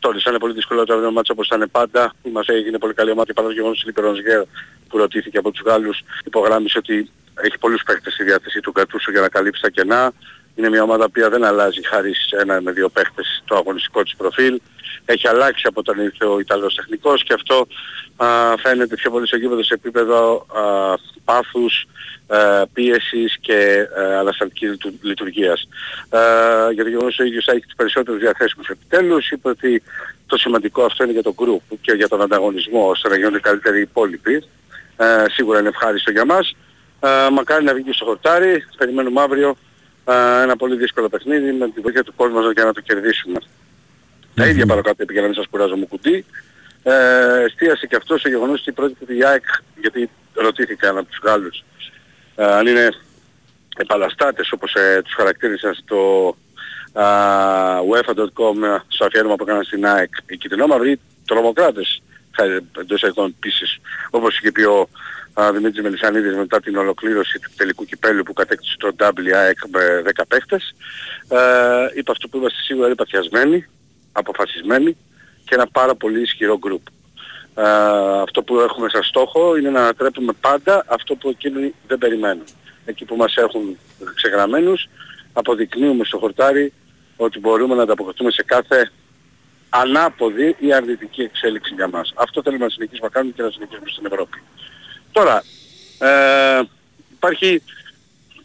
Τώρα 0.05 0.19
είναι 0.29 0.39
πολύ 0.39 0.53
δύσκολο 0.53 0.85
το 0.85 1.11
μάτς 1.13 1.31
όπως 1.31 1.47
ήταν 1.47 1.69
πάντα. 1.71 2.13
Μας 2.33 2.47
έγινε 2.47 2.79
πολύ 2.79 2.95
καλή 2.95 3.11
ομάδα 3.11 3.27
και 3.27 3.33
παρά 3.33 3.49
το 3.49 3.55
γεγονός 3.55 3.85
ότι 3.87 4.19
η 4.19 4.23
Γκέρ 4.23 4.43
που 4.89 4.99
ρωτήθηκε 4.99 5.39
από 5.39 5.51
τους 5.51 5.63
Γάλλους 5.65 6.03
υπογράμμισε 6.25 6.79
ότι 6.79 7.11
έχει 7.35 7.59
πολλούς 7.59 7.83
παίχτες 7.83 8.13
στη 8.13 8.25
διάθεση 8.25 8.61
του 8.61 8.73
Κατούσου 8.73 9.11
για 9.11 9.21
να 9.21 9.29
καλύψει 9.29 9.63
τα 9.63 9.71
κενά. 9.71 10.13
Είναι 10.55 10.69
μια 10.69 10.83
ομάδα 10.83 11.09
που 11.11 11.31
δεν 11.31 11.45
αλλάζει 11.45 11.87
χάρη 11.87 12.15
σε 12.15 12.37
ένα 12.41 12.61
με 12.61 12.73
δύο 12.73 12.89
παίχτες 12.89 13.43
το 13.45 13.57
αγωνιστικό 13.57 14.03
της 14.03 14.17
προφίλ. 14.17 14.61
Έχει 15.05 15.29
αλλάξει 15.29 15.67
από 15.67 15.81
όταν 15.81 16.01
ήρθε 16.05 16.25
ο 16.25 16.39
Ιταλός 16.39 16.75
τεχνικός 16.75 17.25
και 17.25 17.33
αυτό 17.33 17.67
α, 18.17 18.27
φαίνεται 18.59 18.97
πιο 18.97 19.11
πολύ 19.11 19.27
στο 19.27 19.37
γήπεδο 19.37 19.63
σε 19.63 19.75
επίπεδο 19.75 20.47
α, 20.55 20.63
πάθους, 21.25 21.87
ε, 22.27 22.63
πίεσης 22.73 23.37
και 23.41 23.89
ε, 23.97 24.17
ανασταλτικής 24.17 24.71
λειτου- 24.71 24.99
λειτουργίας. 25.03 25.69
Ε, 26.11 26.19
για 26.73 26.83
το 26.83 26.89
γεγονός 26.89 27.19
ο 27.19 27.25
ίδιος 27.25 27.45
θα 27.45 27.53
έχει 27.53 27.65
τις 27.65 27.75
περισσότερες 27.75 28.21
διαθέσιμους 28.21 28.69
επιτέλους, 28.69 29.31
είπε 29.31 29.49
ότι 29.49 29.83
το 30.27 30.37
σημαντικό 30.37 30.85
αυτό 30.85 31.05
είναι 31.05 31.13
για 31.13 31.23
τον 31.23 31.35
group 31.39 31.77
και 31.81 31.93
για 31.93 32.09
τον 32.09 32.23
ανταγωνισμό 32.23 32.89
ώστε 32.89 33.09
να 33.09 33.17
γίνονται 33.17 33.41
καλύτεροι 33.41 33.79
οι 33.79 33.81
υπόλοιποι. 33.81 34.45
Ε, 34.97 35.25
σίγουρα 35.31 35.59
είναι 35.59 35.69
ευχάριστο 35.69 36.11
για 36.11 36.25
μας. 36.25 36.57
Ε, 37.01 37.31
μακάρι 37.33 37.65
να 37.65 37.75
βγει 37.75 37.93
στο 37.93 38.05
χορτάρι, 38.05 38.65
περιμένουμε 38.79 39.21
αύριο 39.21 39.49
ε, 39.49 39.57
ένα 40.43 40.57
πολύ 40.57 40.77
δύσκολο 40.77 41.09
παιχνίδι 41.09 41.53
με 41.53 41.71
τη 41.71 41.81
βοήθεια 41.81 42.05
του 42.05 42.15
κόσμου 42.17 42.35
μας 42.35 42.53
για 42.53 42.65
να 42.65 42.73
το 42.73 42.81
κερδίσουμε. 42.81 43.39
Τα 44.35 44.47
ίδια 44.47 44.67
πάνω 44.67 44.83
κάτω 44.83 45.03
είπε 45.03 45.13
για 45.13 45.21
να 45.21 45.27
μην 45.27 45.37
σας 45.37 45.47
κουράζω 45.51 45.77
μου 45.77 45.87
κουτί. 45.87 46.25
Ε, 46.83 47.43
εστίασε 47.45 47.87
και 47.87 47.97
αυτό 47.97 48.19
στο 48.19 48.29
γεγονός 48.29 48.61
ότι 48.61 48.73
πρόκειται 48.73 49.15
η 49.15 49.25
ΑΕΚ, 49.25 49.45
γιατί 49.81 50.11
ρωτήθηκαν 50.35 50.99
από 50.99 51.09
τους 51.09 51.21
Γάλλους, 51.23 51.65
ε, 52.35 52.45
αν 52.45 52.67
είναι 52.67 52.89
επαναστάτες 53.77 54.53
όπως 54.53 54.75
ε, 54.75 55.01
τους 55.05 55.15
χαρακτήρισαν 55.15 55.75
στο 55.75 56.37
ε, 56.93 57.03
UEFA.com 57.91 58.81
στο 58.89 59.05
αφιέρωμα 59.05 59.35
που 59.35 59.43
έκαναν 59.43 59.65
στην 59.65 59.87
ΑΕΚ. 59.87 60.11
Οι 60.27 60.37
κυτρινόμαυροι 60.37 61.01
τρομοκράτες 61.27 62.03
χάρη 62.37 62.67
εντός 62.79 63.03
εικόνων 63.03 63.35
επίσης 63.37 63.81
όπως 64.11 64.39
είχε 64.39 64.53
πει 64.53 64.63
ο 64.63 64.81
α, 64.81 64.87
Δημήτρης 65.53 65.83
Μελισανίδης 65.83 66.37
μετά 66.37 66.61
την 66.61 66.77
ολοκλήρωση 66.77 67.39
του 67.39 67.51
τελικού 67.57 67.85
κυπέλου 67.85 68.23
που 68.23 68.33
κατέκτησε 68.33 68.77
το 68.79 68.95
W 68.99 69.31
ΑΕΚ 69.35 69.59
με 69.69 70.03
10 70.15 70.23
παίχτες. 70.29 70.75
Ε, 71.29 71.39
είπε 71.95 72.11
αυτό 72.11 72.29
που 72.29 72.37
είμαστε 72.37 72.59
σίγουρα 72.63 72.87
είναι 72.87 72.95
παθιασμένοι, 72.95 73.67
αποφασισμένοι 74.13 74.97
και 75.45 75.55
ένα 75.55 75.67
πάρα 75.67 75.95
πολύ 75.95 76.21
ισχυρό 76.21 76.59
γκρουπ. 76.59 76.87
Ε, 77.55 77.63
αυτό 78.23 78.43
που 78.43 78.61
έχουμε 78.61 78.89
σαν 78.89 79.03
στόχο 79.03 79.57
είναι 79.57 79.71
να 79.71 79.81
ανατρέπουμε 79.81 80.33
πάντα 80.41 80.85
αυτό 80.89 81.15
που 81.15 81.29
εκείνοι 81.29 81.75
δεν 81.87 81.99
περιμένουν. 81.99 82.45
Εκεί 82.85 83.05
που 83.05 83.17
μας 83.17 83.37
έχουν 83.37 83.79
ξεγραμμένους 84.15 84.89
αποδεικνύουμε 85.33 86.05
στο 86.05 86.19
χορτάρι 86.19 86.73
ότι 87.17 87.39
μπορούμε 87.39 87.75
να 87.75 87.83
ανταποκριθούμε 87.83 88.31
σε 88.31 88.43
κάθε 88.43 88.91
ανάποδη 89.69 90.57
ή 90.59 90.73
αρνητική 90.73 91.23
εξέλιξη 91.23 91.75
για 91.75 91.89
μας. 91.89 92.13
Αυτό 92.17 92.43
θέλουμε 92.43 92.65
να 92.65 92.71
συνεχίσουμε 92.71 93.07
να 93.07 93.13
κάνουμε 93.13 93.33
και 93.37 93.43
να 93.43 93.51
συνεχίσουμε 93.51 93.89
στην 93.89 94.07
Ευρώπη. 94.07 94.43
Τώρα, 95.15 95.43
ε, 95.99 96.63
υπάρχει 97.13 97.63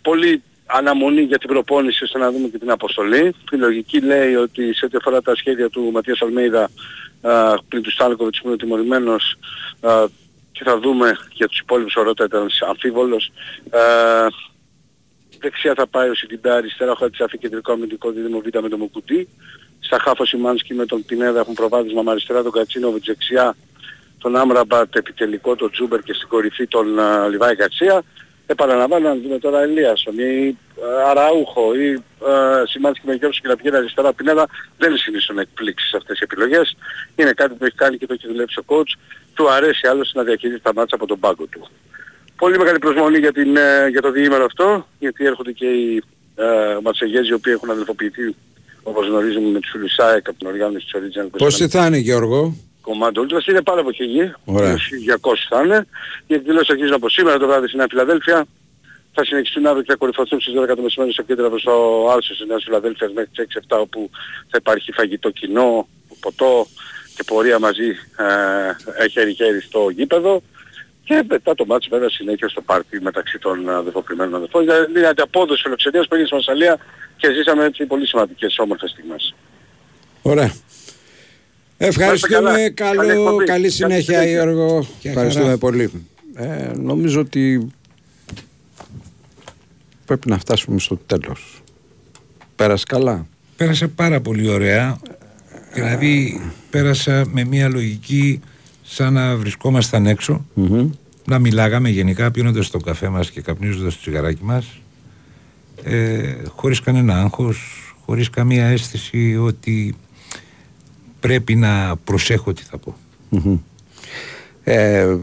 πολύ 0.02 0.44
αναμονή 0.66 1.22
για 1.22 1.38
την 1.38 1.50
προπόνηση 1.50 2.04
ώστε 2.04 2.18
να 2.18 2.32
δούμε 2.32 2.48
και 2.48 2.58
την 2.58 2.72
αποστολή. 2.72 3.36
Η 3.52 3.56
λογική 3.56 4.00
λέει 4.00 4.36
ότι 4.36 4.74
σε 4.74 4.86
ό,τι 4.86 4.98
αφορά 4.98 5.22
τα 5.22 5.36
σχέδια 5.36 5.70
του 5.70 5.92
Ματίας 5.92 6.22
Αλμέιδα 6.22 6.70
ε, 7.22 7.54
πριν 7.68 7.82
του 7.82 7.92
Στάλκοβιτς 7.92 8.42
που 8.42 8.48
είναι 8.48 8.58
τιμωρημένος 8.58 9.36
ε, 9.82 10.06
και 10.52 10.64
θα 10.64 10.80
δούμε 10.80 11.18
για 11.34 11.48
τους 11.48 11.60
υπόλοιπους 11.60 11.96
ο 11.96 12.02
Ρότα 12.02 12.24
ήταν 12.26 12.50
αμφίβολος. 12.68 13.32
Ε, 13.72 14.28
δεξιά 15.40 15.74
θα 15.74 15.88
πάει 15.88 16.10
ο 16.10 16.16
Σιντιντά, 16.16 16.56
αριστερά 16.56 16.92
ο 16.92 16.96
Χατσάφη 16.96 17.38
κεντρικό 17.38 17.72
αμυντικό 17.72 18.12
δίδυμο 18.12 18.40
Β 18.40 18.60
με 18.62 18.70
τον 18.70 18.80
Μουκουτί. 18.80 19.28
Στα 19.80 20.00
χάφος 20.00 20.30
Σιμάνσκι 20.30 20.74
με 20.74 20.86
τον 20.86 21.06
Πινέδα 21.06 21.40
έχουν 21.40 21.54
προβάδισμα 21.54 22.02
με 22.02 22.12
αριστερά 22.12 22.44
τον 22.44 22.52
Κατσίνοβιτς 22.52 23.06
δεξιά 23.06 23.56
τον 24.20 24.36
Άμραμπατ 24.36 24.96
επιτελικό 24.96 25.56
τον 25.56 25.72
Τζούμπερ 25.72 26.02
και 26.02 26.14
στην 26.14 26.28
κορυφή 26.28 26.68
τον 26.68 26.88
uh, 27.00 27.30
Λιβάη 27.30 27.56
Κατσία. 27.56 28.04
Επαναλαμβάνω 28.46 29.10
αν 29.10 29.22
δούμε 29.22 29.40
τώρα 29.40 29.62
Ελίασον 29.62 30.20
ή 30.20 30.58
uh, 30.76 31.10
Αραούχο 31.10 31.76
ή 31.76 32.04
uh, 32.20 32.64
Σιμάνσκι 32.70 33.08
με 33.08 33.14
Γιώργος 33.14 33.40
και 33.42 33.48
να 33.48 33.56
πηγαίνει 33.56 33.76
αριστερά 33.76 34.14
Πινέδα 34.14 34.46
δεν 34.78 34.90
είναι 34.90 35.00
συνήθως 35.00 35.36
να 35.36 35.42
εκπλήξεις 35.42 35.94
αυτές 35.94 36.20
οι 36.20 36.24
επιλογές. 36.24 36.76
Είναι 37.16 37.32
κάτι 37.32 37.54
που 37.54 37.66
έχει 37.66 37.76
κάνει 37.76 37.98
και 37.98 38.06
το 38.06 38.14
έχει 38.14 38.28
δουλέψει 38.28 38.60
ο 38.60 38.64
coach. 38.68 38.92
Του 39.34 39.50
αρέσει 39.52 39.88
άλλωστε 39.88 40.18
να 40.20 40.24
διαχειρίζει 40.26 40.60
τα 40.60 40.74
μάτσα 40.74 40.96
από 40.96 41.06
τον 41.06 41.20
πάγκο 41.20 41.46
του. 41.46 41.68
Πολύ 42.36 42.58
μεγάλη 42.58 42.80
προσμονή 42.80 43.18
για, 43.18 43.32
την, 43.32 43.56
ε, 43.56 43.88
για 43.90 44.02
το 44.02 44.12
διήμερο 44.12 44.46
αυτό, 44.46 44.88
γιατί 45.00 45.26
έρχονται 45.26 45.52
και 45.52 45.66
οι 45.66 46.04
ε, 46.36 46.78
Ματσεγέζοι 46.84 47.30
οι 47.30 47.34
οποίοι 47.34 47.54
έχουν 47.56 47.70
αδελφοποιηθεί 47.70 48.36
όπως 48.84 49.08
γνωρίζουμε 49.08 49.50
με 49.50 49.60
τους 49.60 49.72
Φιλουσάεκ 49.72 50.28
από 50.28 50.38
την 50.38 50.48
οργάνωση 50.48 50.86
της 50.86 51.02
Original 51.02 51.28
Πόσοι 51.38 51.68
θα 51.68 51.86
είναι 51.86 51.98
Γιώργο; 51.98 52.56
Κομμάτι 52.90 53.20
Ultras 53.24 53.48
είναι 53.50 53.62
πάρα 53.62 53.80
από 53.80 53.90
εκεί. 53.90 54.32
Ωραία. 54.46 54.76
200 54.76 55.34
θα 55.50 55.62
είναι. 55.64 55.88
Οι 56.28 56.34
εκδηλώσεις 56.34 56.70
αρχίζουν 56.70 56.94
από 56.94 57.10
σήμερα 57.10 57.38
το 57.38 57.48
βράδυ 57.48 57.68
στη 57.68 57.78
Νέα 57.78 57.86
Φιλαδέλφια. 57.90 58.46
Θα 59.14 59.26
συνεχιστούν 59.26 59.66
αύριο 59.66 59.84
και 59.84 59.92
θα 59.92 59.98
κορυφωθούν 59.98 60.42
στις 60.42 60.54
12 60.58 60.76
το 60.76 60.82
μεσημέρι 60.82 61.14
στο 61.14 61.22
κέντρο 61.22 61.50
προς 61.50 61.64
το 61.64 62.08
Άλσο 62.12 62.34
της 62.34 62.46
Νέας 62.48 62.64
Φιλαδέλφιας 62.64 63.12
μέχρι 63.14 63.30
τις 63.36 63.46
6-7 63.70 63.78
όπου 63.80 64.10
θα 64.50 64.58
υπάρχει 64.62 64.92
φαγητό 64.92 65.30
κοινό, 65.30 65.88
ποτό 66.20 66.68
και 67.16 67.24
πορεία 67.24 67.60
μαζί 67.60 67.90
ε, 69.00 69.08
χέρι-χέρι 69.08 69.62
στο 69.62 69.90
γήπεδο. 69.90 70.42
Και 71.04 71.24
μετά 71.28 71.56
το 71.56 71.66
μάτς 71.66 71.88
βέβαια 71.90 72.10
συνέχεια 72.10 72.48
στο 72.50 72.62
πάρτι 72.62 73.02
μεταξύ 73.02 73.40
των 73.40 73.70
αδελφοποιημένων 73.70 74.36
αδελφών. 74.36 74.62
Δηλαδή 74.62 74.92
είναι 74.92 75.08
ανταπόδοση 75.08 75.62
φιλοξενίας 75.62 76.08
που 76.08 76.14
έγινε 76.14 76.28
στη 76.28 76.36
Μασαλία 76.36 76.78
και 77.18 77.32
ζήσαμε 77.34 77.64
έτσι 77.66 77.86
πολύ 77.86 78.08
σημαντικές 78.08 78.58
όμορφες 78.58 78.90
στιγμές. 78.90 79.36
Ωραία. 80.22 80.52
Ευχαριστούμε. 81.82 82.36
καλά. 82.36 82.70
Καλό, 82.70 82.96
Καλή 83.02 83.12
εκπομπή. 83.12 83.36
καλή 83.36 83.46
Καλή 83.46 83.70
συνέχεια 83.70 84.02
συνέχεια. 84.22 84.32
Γιώργο. 84.32 84.88
Και 85.00 85.10
Ευχαριστούμε 85.10 85.46
χαρά. 85.46 85.58
πολύ. 85.58 85.92
Ε, 86.36 86.72
νομίζω 86.78 87.20
ότι 87.20 87.68
πρέπει 90.06 90.30
να 90.30 90.38
φτάσουμε 90.40 90.80
στο 90.80 90.98
τέλος. 91.06 91.62
Πέρασε 92.56 92.84
καλά; 92.88 93.28
Πέρασε 93.58 93.88
πάρα 93.88 94.22
πολύ 94.22 94.48
ωραία. 94.50 95.00
Δηλαδή 95.74 96.42
πέρασα 96.70 97.26
με 97.32 97.44
μια 97.44 97.70
λογική 97.70 98.40
σαν 98.84 99.14
να 99.14 99.36
βρισκόμασταν 99.36 100.06
έξω, 100.06 100.46
Μμμ. 100.54 100.90
να 101.26 101.40
μιλάγαμε 101.40 101.90
γενικά 101.90 102.32
πίνοντας 102.32 102.70
το 102.70 102.78
καφέ 102.78 103.10
μας 103.10 103.32
και 103.32 103.42
καπνίζοντας 103.42 103.94
το 103.94 104.00
τσιγαράκι 104.02 104.44
μας 104.44 104.66
ε, 105.84 106.34
χωρίς 106.56 106.80
κανένα 106.80 107.22
άγχος, 107.22 107.60
χωρίς 108.06 108.30
καμία 108.30 108.66
αίσθηση 108.66 109.38
ότι 109.38 109.96
πρέπει 111.20 111.56
να 111.56 111.96
προσέχω 112.04 112.54
τι 112.54 112.64
θα 112.64 112.78
πω. 112.78 112.96
Μμμ. 113.30 113.58
Ε, 114.64 115.18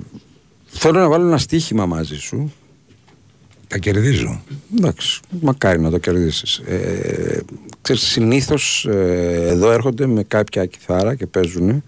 θέλω 0.67 0.99
να 0.99 1.09
βάλω 1.09 1.27
ένα 1.27 1.39
στοίχημα 1.39 1.87
μαζί 1.87 2.17
σου. 2.17 2.53
Τα 3.69 3.79
κερδίζω. 3.79 4.43
Εντάξει, 4.79 5.21
μακάρι 5.41 5.81
να 5.81 5.91
το 5.91 5.99
κερδίσεις. 5.99 6.57
Ε, 6.59 7.41
ξέρεις, 7.83 8.03
συνήθως 8.03 8.85
ε, 8.91 9.47
εδώ 9.49 9.71
έρχονται 9.71 10.07
με 10.07 10.23
κάποια 10.23 10.67
κιθάρα 10.67 11.15
και 11.15 11.27
παίζουν 11.27 11.83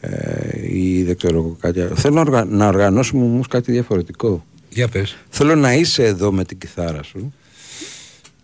ε, 0.00 0.72
ή 0.76 1.02
δεν 1.02 1.16
ξέρω 1.16 1.36
εγώ 1.36 1.56
κάτι 1.60 1.80
άλλο. 1.80 1.96
Θέλω 1.96 2.14
να, 2.14 2.20
οργα- 2.20 2.44
να 2.44 2.66
οργανώσουμε 2.66 3.24
όμως 3.24 3.46
κάτι 3.46 3.72
διαφορετικό. 3.72 4.44
Για 4.70 4.88
πες. 4.88 5.16
Θέλω 5.28 5.54
να 5.54 5.72
είσαι 5.74 6.04
εδώ 6.04 6.32
με 6.32 6.44
την 6.44 6.58
κιθάρα 6.58 7.02
σου. 7.02 7.32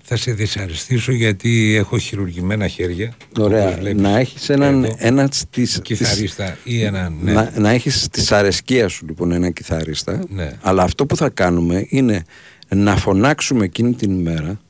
Θα 0.07 0.17
σε 0.17 0.33
δυσαρεστήσω 0.33 1.13
γιατί 1.13 1.75
έχω 1.75 1.99
χειρουργημένα 1.99 2.67
χέρια. 2.69 3.15
Ωραία. 3.39 3.67
όπως 3.69 3.79
βλέπεις 3.81 4.03
Να 4.03 4.19
έχεις 4.19 4.49
έναν, 4.49 4.85
εδώ. 4.85 4.95
ένα 4.99 5.29
της, 5.51 5.81
Κιθαρίστα 5.83 6.57
ή 6.65 6.83
έναν, 6.83 7.17
ναι. 7.23 7.33
να, 7.33 7.53
να 7.57 7.71
έχεις 7.71 8.09
τη 8.09 8.27
αρεσκία 8.31 8.89
σου 8.89 9.07
λοιπόν 9.07 9.33
ένα 9.33 9.51
κιθαρίστα 9.51 10.21
Ναι. 10.29 10.53
αλλά 10.63 10.83
αυτό 10.83 11.07
που 11.07 11.17
θα 11.17 11.29
κάνουμε 11.29 11.87
είναι 11.89 12.25
να 12.69 12.97
φωνάξουμε 12.97 13.65
εκείνη 13.65 13.95
την 13.95 14.11
ημέρα 14.19 14.61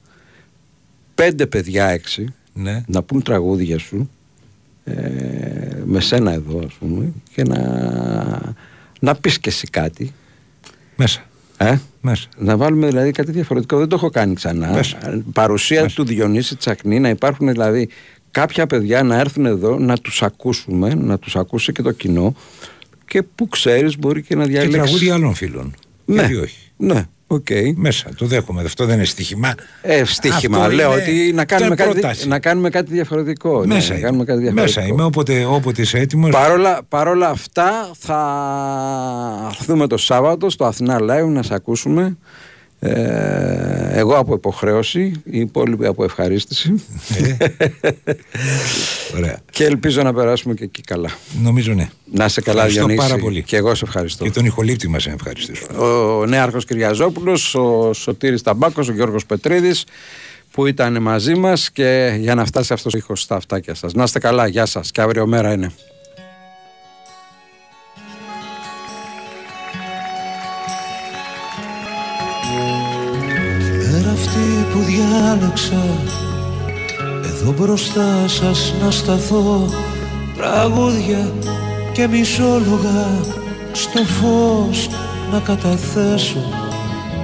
πέντε 1.14 1.46
παιδιά 1.46 1.86
έξι 1.88 2.34
Ναι. 2.52 2.82
να 2.86 3.02
πούν 3.02 3.22
τραγούδια 3.22 3.78
σου 3.78 4.10
ε, 4.84 4.94
με 5.84 6.00
σένα 6.00 6.32
εδώ 6.32 6.62
ας 6.66 6.72
πούμε 6.74 7.12
και 7.34 7.42
να, 7.42 8.54
να 9.00 9.14
πεις 9.14 9.38
και 9.38 9.48
εσύ 9.48 9.66
κάτι 9.66 10.12
Μέσα. 10.96 11.24
Ε; 11.56 11.76
Μέσα. 12.00 12.28
Να 12.38 12.56
βάλουμε 12.56 12.86
δηλαδή 12.86 13.10
κάτι 13.10 13.32
διαφορετικό. 13.32 13.78
Δεν 13.78 13.88
το 13.88 13.96
έχω 13.96 14.10
κάνει 14.10 14.34
ξανά. 14.34 14.68
Μέσα. 14.72 15.22
Παρουσία 15.32 15.82
Μέσα. 15.82 15.94
του 15.94 16.04
Διονύση 16.04 16.56
Τσακνή 16.56 17.00
να 17.00 17.08
υπάρχουν 17.08 17.48
δηλαδή 17.48 17.88
κάποια 18.30 18.66
παιδιά 18.66 19.02
να 19.02 19.18
έρθουν 19.18 19.46
εδώ 19.46 19.78
να 19.78 19.96
τους 19.98 20.22
ακούσουμε, 20.22 20.94
να 20.94 21.18
τους 21.18 21.36
ακούσει 21.36 21.72
και 21.72 21.82
το 21.82 21.92
κοινό 21.92 22.34
και 23.06 23.22
που 23.22 23.48
ξέρεις 23.48 23.98
μπορεί 23.98 24.22
και 24.22 24.34
να 24.36 24.42
Και 24.44 24.50
διαλέξεις. 24.50 24.80
τραγούδια 24.82 25.14
άλλων 25.14 25.34
φίλων. 25.34 25.74
Ναι, 26.04 26.14
Γιατί 26.14 26.36
όχι. 26.36 26.58
ναι, 26.76 27.04
οκ. 27.34 27.46
Μέσα, 27.74 28.08
το 28.16 28.26
δέχομαι. 28.26 28.62
Αυτό 28.62 28.84
δεν 28.86 28.94
είναι 28.96 29.04
στοίχημα. 29.04 29.54
Ε, 29.82 30.04
στοίχημα. 30.04 30.58
Αυτό 30.58 30.72
Λέω 30.74 30.92
είναι- 30.92 31.02
ότι 31.02 31.32
να 31.34 31.42
αυτό 31.42 31.54
κάνουμε, 31.54 31.66
είναι 31.66 31.74
κάτι, 31.84 31.98
πρόταση. 32.00 32.28
να 32.28 32.38
κάνουμε 32.38 32.70
κάτι 32.70 32.92
διαφορετικό. 32.92 33.60
ναι, 33.64 33.74
Μέσα, 33.74 33.88
να 33.92 33.94
είμαι. 33.98 34.06
κάνουμε 34.06 34.24
κάτι 34.24 34.40
διαφορετικό. 34.40 34.80
Μέσα 34.80 34.86
είμαι. 34.92 35.04
Όποτε, 35.04 35.44
όποτε 35.44 35.82
είσαι 35.82 35.98
έτοιμος. 35.98 36.30
Παρόλα, 36.30 36.80
παρόλα 36.88 37.28
αυτά 37.28 37.90
θα 37.98 38.18
έρθουμε 39.58 39.86
το 39.86 39.96
Σάββατο 39.96 40.50
στο 40.50 40.64
Αθηνά 40.64 40.98
Live 41.00 41.26
να 41.28 41.42
σε 41.42 41.54
ακούσουμε 41.54 42.16
Ε, 42.86 43.88
εγώ 43.92 44.16
από 44.16 44.34
υποχρέωση, 44.34 45.00
οι 45.24 45.38
υπόλοιποι 45.38 45.86
από 45.86 46.04
ευχαρίστηση. 46.04 46.74
Ωραία. 49.16 49.38
και 49.50 49.64
ελπίζω 49.64 50.02
να 50.02 50.14
περάσουμε 50.14 50.54
και 50.54 50.64
εκεί 50.64 50.82
καλά. 50.82 51.10
Νομίζω 51.42 51.72
ναι. 51.72 51.88
Να 52.12 52.28
σε 52.28 52.40
καλά, 52.40 52.56
Ευχαριστώ 52.58 52.86
Διονύση. 52.86 53.08
πάρα 53.08 53.20
πολύ. 53.20 53.42
Και 53.42 53.56
εγώ 53.56 53.74
σε 53.74 53.84
ευχαριστώ. 53.84 54.24
Και 54.24 54.30
τον 54.30 54.44
ηχολήπτη 54.44 54.88
μας 54.88 55.06
να 55.06 55.12
ευχαριστήσω. 55.12 55.66
Ο 56.20 56.26
Νέαρχος 56.26 56.64
Κυριαζόπουλος, 56.64 57.54
ο 57.54 57.92
Σωτήρης 57.92 58.42
Ταμπάκος, 58.42 58.88
ο 58.88 58.92
Γιώργος 58.92 59.26
Πετρίδης 59.26 59.84
που 60.50 60.66
ήταν 60.66 61.02
μαζί 61.02 61.34
μας 61.34 61.70
και 61.70 62.16
για 62.18 62.34
να 62.34 62.44
φτάσει 62.44 62.72
αυτός 62.72 62.94
ο 62.94 62.96
ήχος 62.96 63.20
στα 63.20 63.36
αυτάκια 63.36 63.74
σας. 63.74 63.92
Να 63.92 64.02
είστε 64.02 64.18
καλά, 64.18 64.46
γεια 64.46 64.66
σας 64.66 64.90
και 64.90 65.00
αύριο 65.00 65.26
μέρα 65.26 65.52
είναι. 65.52 65.70
Διάλεξα 75.14 75.84
εδώ 77.24 77.52
μπροστά 77.52 78.28
σας 78.28 78.74
να 78.84 78.90
σταθώ. 78.90 79.68
Τραγούδια 80.36 81.32
και 81.92 82.06
μισόλογα 82.06 83.06
στο 83.72 84.04
φως 84.04 84.88
να 85.32 85.38
καταθέσω. 85.38 86.38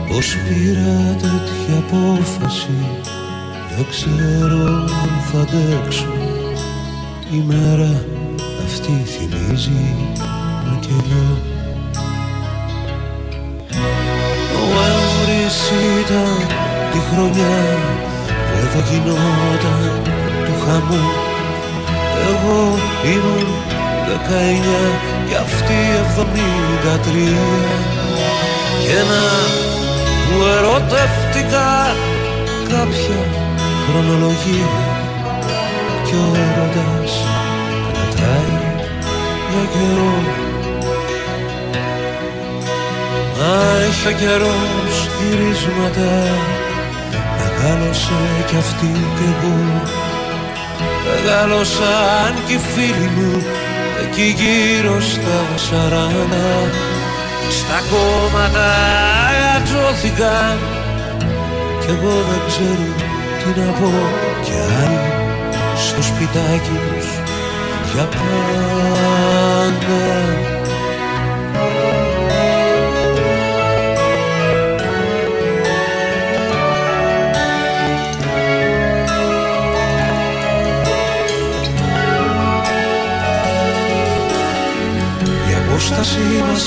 Πως 0.09 0.37
πήρα 0.49 1.17
τέτοια 1.21 1.79
απόφαση 1.79 2.79
δεν 3.77 3.87
ξέρω 3.91 4.67
αν 5.03 5.11
θα 5.33 5.39
αντέξω. 5.41 6.07
Η 7.33 7.43
μέρα 7.47 8.05
αυτή 8.65 9.03
θυμίζει 9.07 9.95
ένα 10.65 10.79
καιρό 10.81 11.39
Νοέμβρης 14.53 15.71
ήταν 16.05 16.80
τη 16.93 17.01
χρονιά 17.11 17.59
που 18.27 18.55
εδώ 18.63 18.81
γινόταν 18.89 19.83
του 20.45 20.55
χαμού. 20.65 21.05
Εγώ 22.29 22.59
ήμουν 23.13 23.49
δεκαεννιά 24.07 24.85
και 25.29 25.37
αυτή 25.45 25.77
εβδομήντα 26.01 26.95
τρία. 27.05 27.49
Και 28.85 28.99
να 29.11 29.25
που 30.25 30.35
ερωτεύτηκα 30.57 31.69
κάποια 32.73 33.21
χρονολογία. 33.87 34.73
Και 36.07 36.17
ο 36.25 36.29
έρωτας 36.47 37.13
κρατάει 37.93 38.53
για 39.51 39.65
καιρό. 39.73 40.15
Μα 43.39 43.55
είχε 43.89 44.13
καιρός 44.21 44.95
γυρίσματα 45.17 46.11
Μεγάλωσε 47.63 48.45
κι 48.47 48.57
αυτή 48.57 48.91
κι 49.17 49.27
εγώ. 49.31 49.83
Μεγάλωσαν 51.07 52.33
κι 52.47 52.53
οι 52.53 52.61
φίλοι 52.73 53.11
μου 53.17 53.43
Εκεί 54.03 54.35
γύρω 54.39 55.01
στα 55.01 55.39
σαράντα 55.57 56.51
Στα 57.59 57.79
κόμματα 57.91 58.69
ατζώθηκαν 59.57 60.59
Κι 61.81 61.91
εγώ 61.91 62.15
δεν 62.29 62.41
ξέρω 62.47 62.95
τι 63.39 63.61
να 63.61 63.73
πω. 63.73 63.91
Κι 64.45 64.53
άλλοι 64.83 64.99
στο 65.77 66.03
σπιτάκι 66.03 66.77
τους 66.87 67.09
Για 67.93 68.05
πάντα 68.05 68.91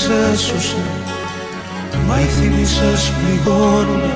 μας 0.08 0.32
έσωσε. 0.32 0.76
Μα 2.06 2.20
οι 2.20 2.24
θύμησες 2.24 3.12
πληγώνουνε. 3.16 4.14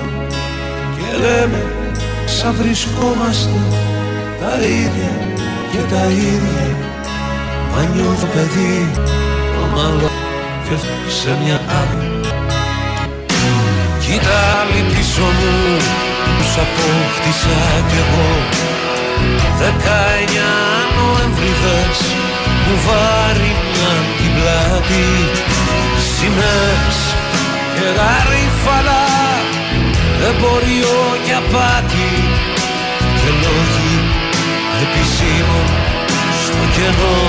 Και 0.96 1.16
λέμε 1.22 1.62
σαν 2.24 2.54
βρισκόμαστε. 2.58 3.58
Τα 4.40 4.52
ίδια 4.64 5.12
και 5.70 5.94
τα 5.94 6.04
ίδια. 6.06 6.76
Μα 7.72 7.82
νιώθω 7.94 8.26
παιδί 8.26 8.90
το 9.54 9.76
μαλλό 9.76 10.10
Και 10.68 10.76
σε 11.20 11.30
μια 11.44 11.60
άλλη. 11.80 12.10
Κοίτα 14.00 14.36
άλλη 14.58 14.80
πίσω 14.90 15.26
μου 15.38 15.76
Τους 16.38 16.52
απόκτησα 16.64 17.58
κι 17.88 17.98
εγώ. 18.02 18.30
Δεκαεννιά 19.58 20.52
Νοεμβριδές 20.96 22.00
Μου 22.64 22.74
βάριναν 22.86 23.68
την 23.72 23.77
πλάτη 24.48 25.08
Σημαίες 26.14 26.98
και 27.74 27.86
γαρίφαλα 27.98 29.04
Εμπόριο 30.28 30.98
και 31.24 31.34
απάτη 31.42 32.12
Και 33.18 33.30
λόγοι 33.42 33.94
επισήμων 34.82 35.68
στο 36.42 36.62
κενό. 36.74 37.20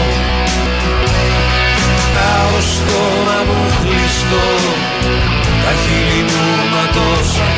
Τα 2.16 2.32
στόμα 2.72 3.38
μου 3.48 3.62
κλειστό 3.82 4.48
Τα 5.64 5.72
χείλη 5.82 6.22
μου 6.30 6.46
ματώσαν 6.74 7.56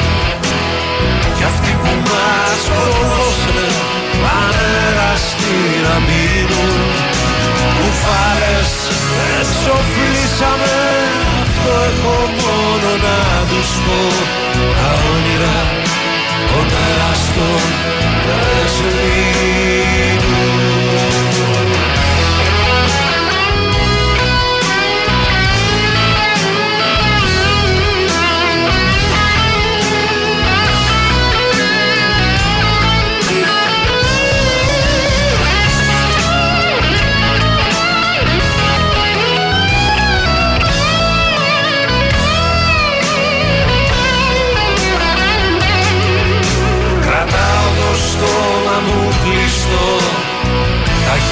Κι 1.38 1.44
αυτοί 1.44 1.72
που 1.82 1.92
μας 2.08 2.62
προδώσανε 2.74 3.68
Πανέραστη 4.24 5.56
να 5.86 5.96
μείνουν 6.08 7.11
Κουφάρες 7.78 8.74
εξοφλήσαμε. 9.40 10.76
Αυτό 11.44 11.72
έχω 11.90 12.16
μόνο 12.44 12.90
να 13.06 13.20
τους 13.50 13.70
πω. 13.86 14.02
Τα 14.78 14.90
όνειρα 15.14 15.60
των 16.50 16.68
εραστών 16.88 17.64
δεν 18.26 18.64
σβήνουν 18.76 20.71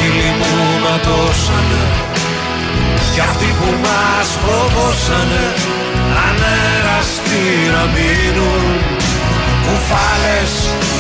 φίλοι 0.02 0.32
που 0.40 0.52
ματώσανε 0.84 1.84
κι 3.14 3.20
αυτοί 3.20 3.50
που 3.60 3.70
μας 3.86 4.28
φοβώσανε 4.42 5.46
ανέρα 6.28 7.00
να 7.74 7.84
μείνουν. 7.94 8.64
Κουφάλες 9.66 10.54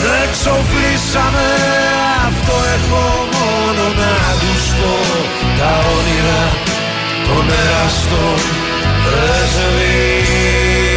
δεν 0.03 0.25
ξοφλήσαμε 0.35 1.47
αυτό 2.27 2.55
έχω 2.75 3.03
μόνο 3.35 3.83
να 4.01 4.15
τους 4.41 4.65
πω. 4.79 4.95
Τα 5.59 5.71
όνειρα 5.95 6.43
των 7.27 7.45
εραστών 7.61 8.41
δεν 9.05 9.43
σβήνουν 9.53 10.89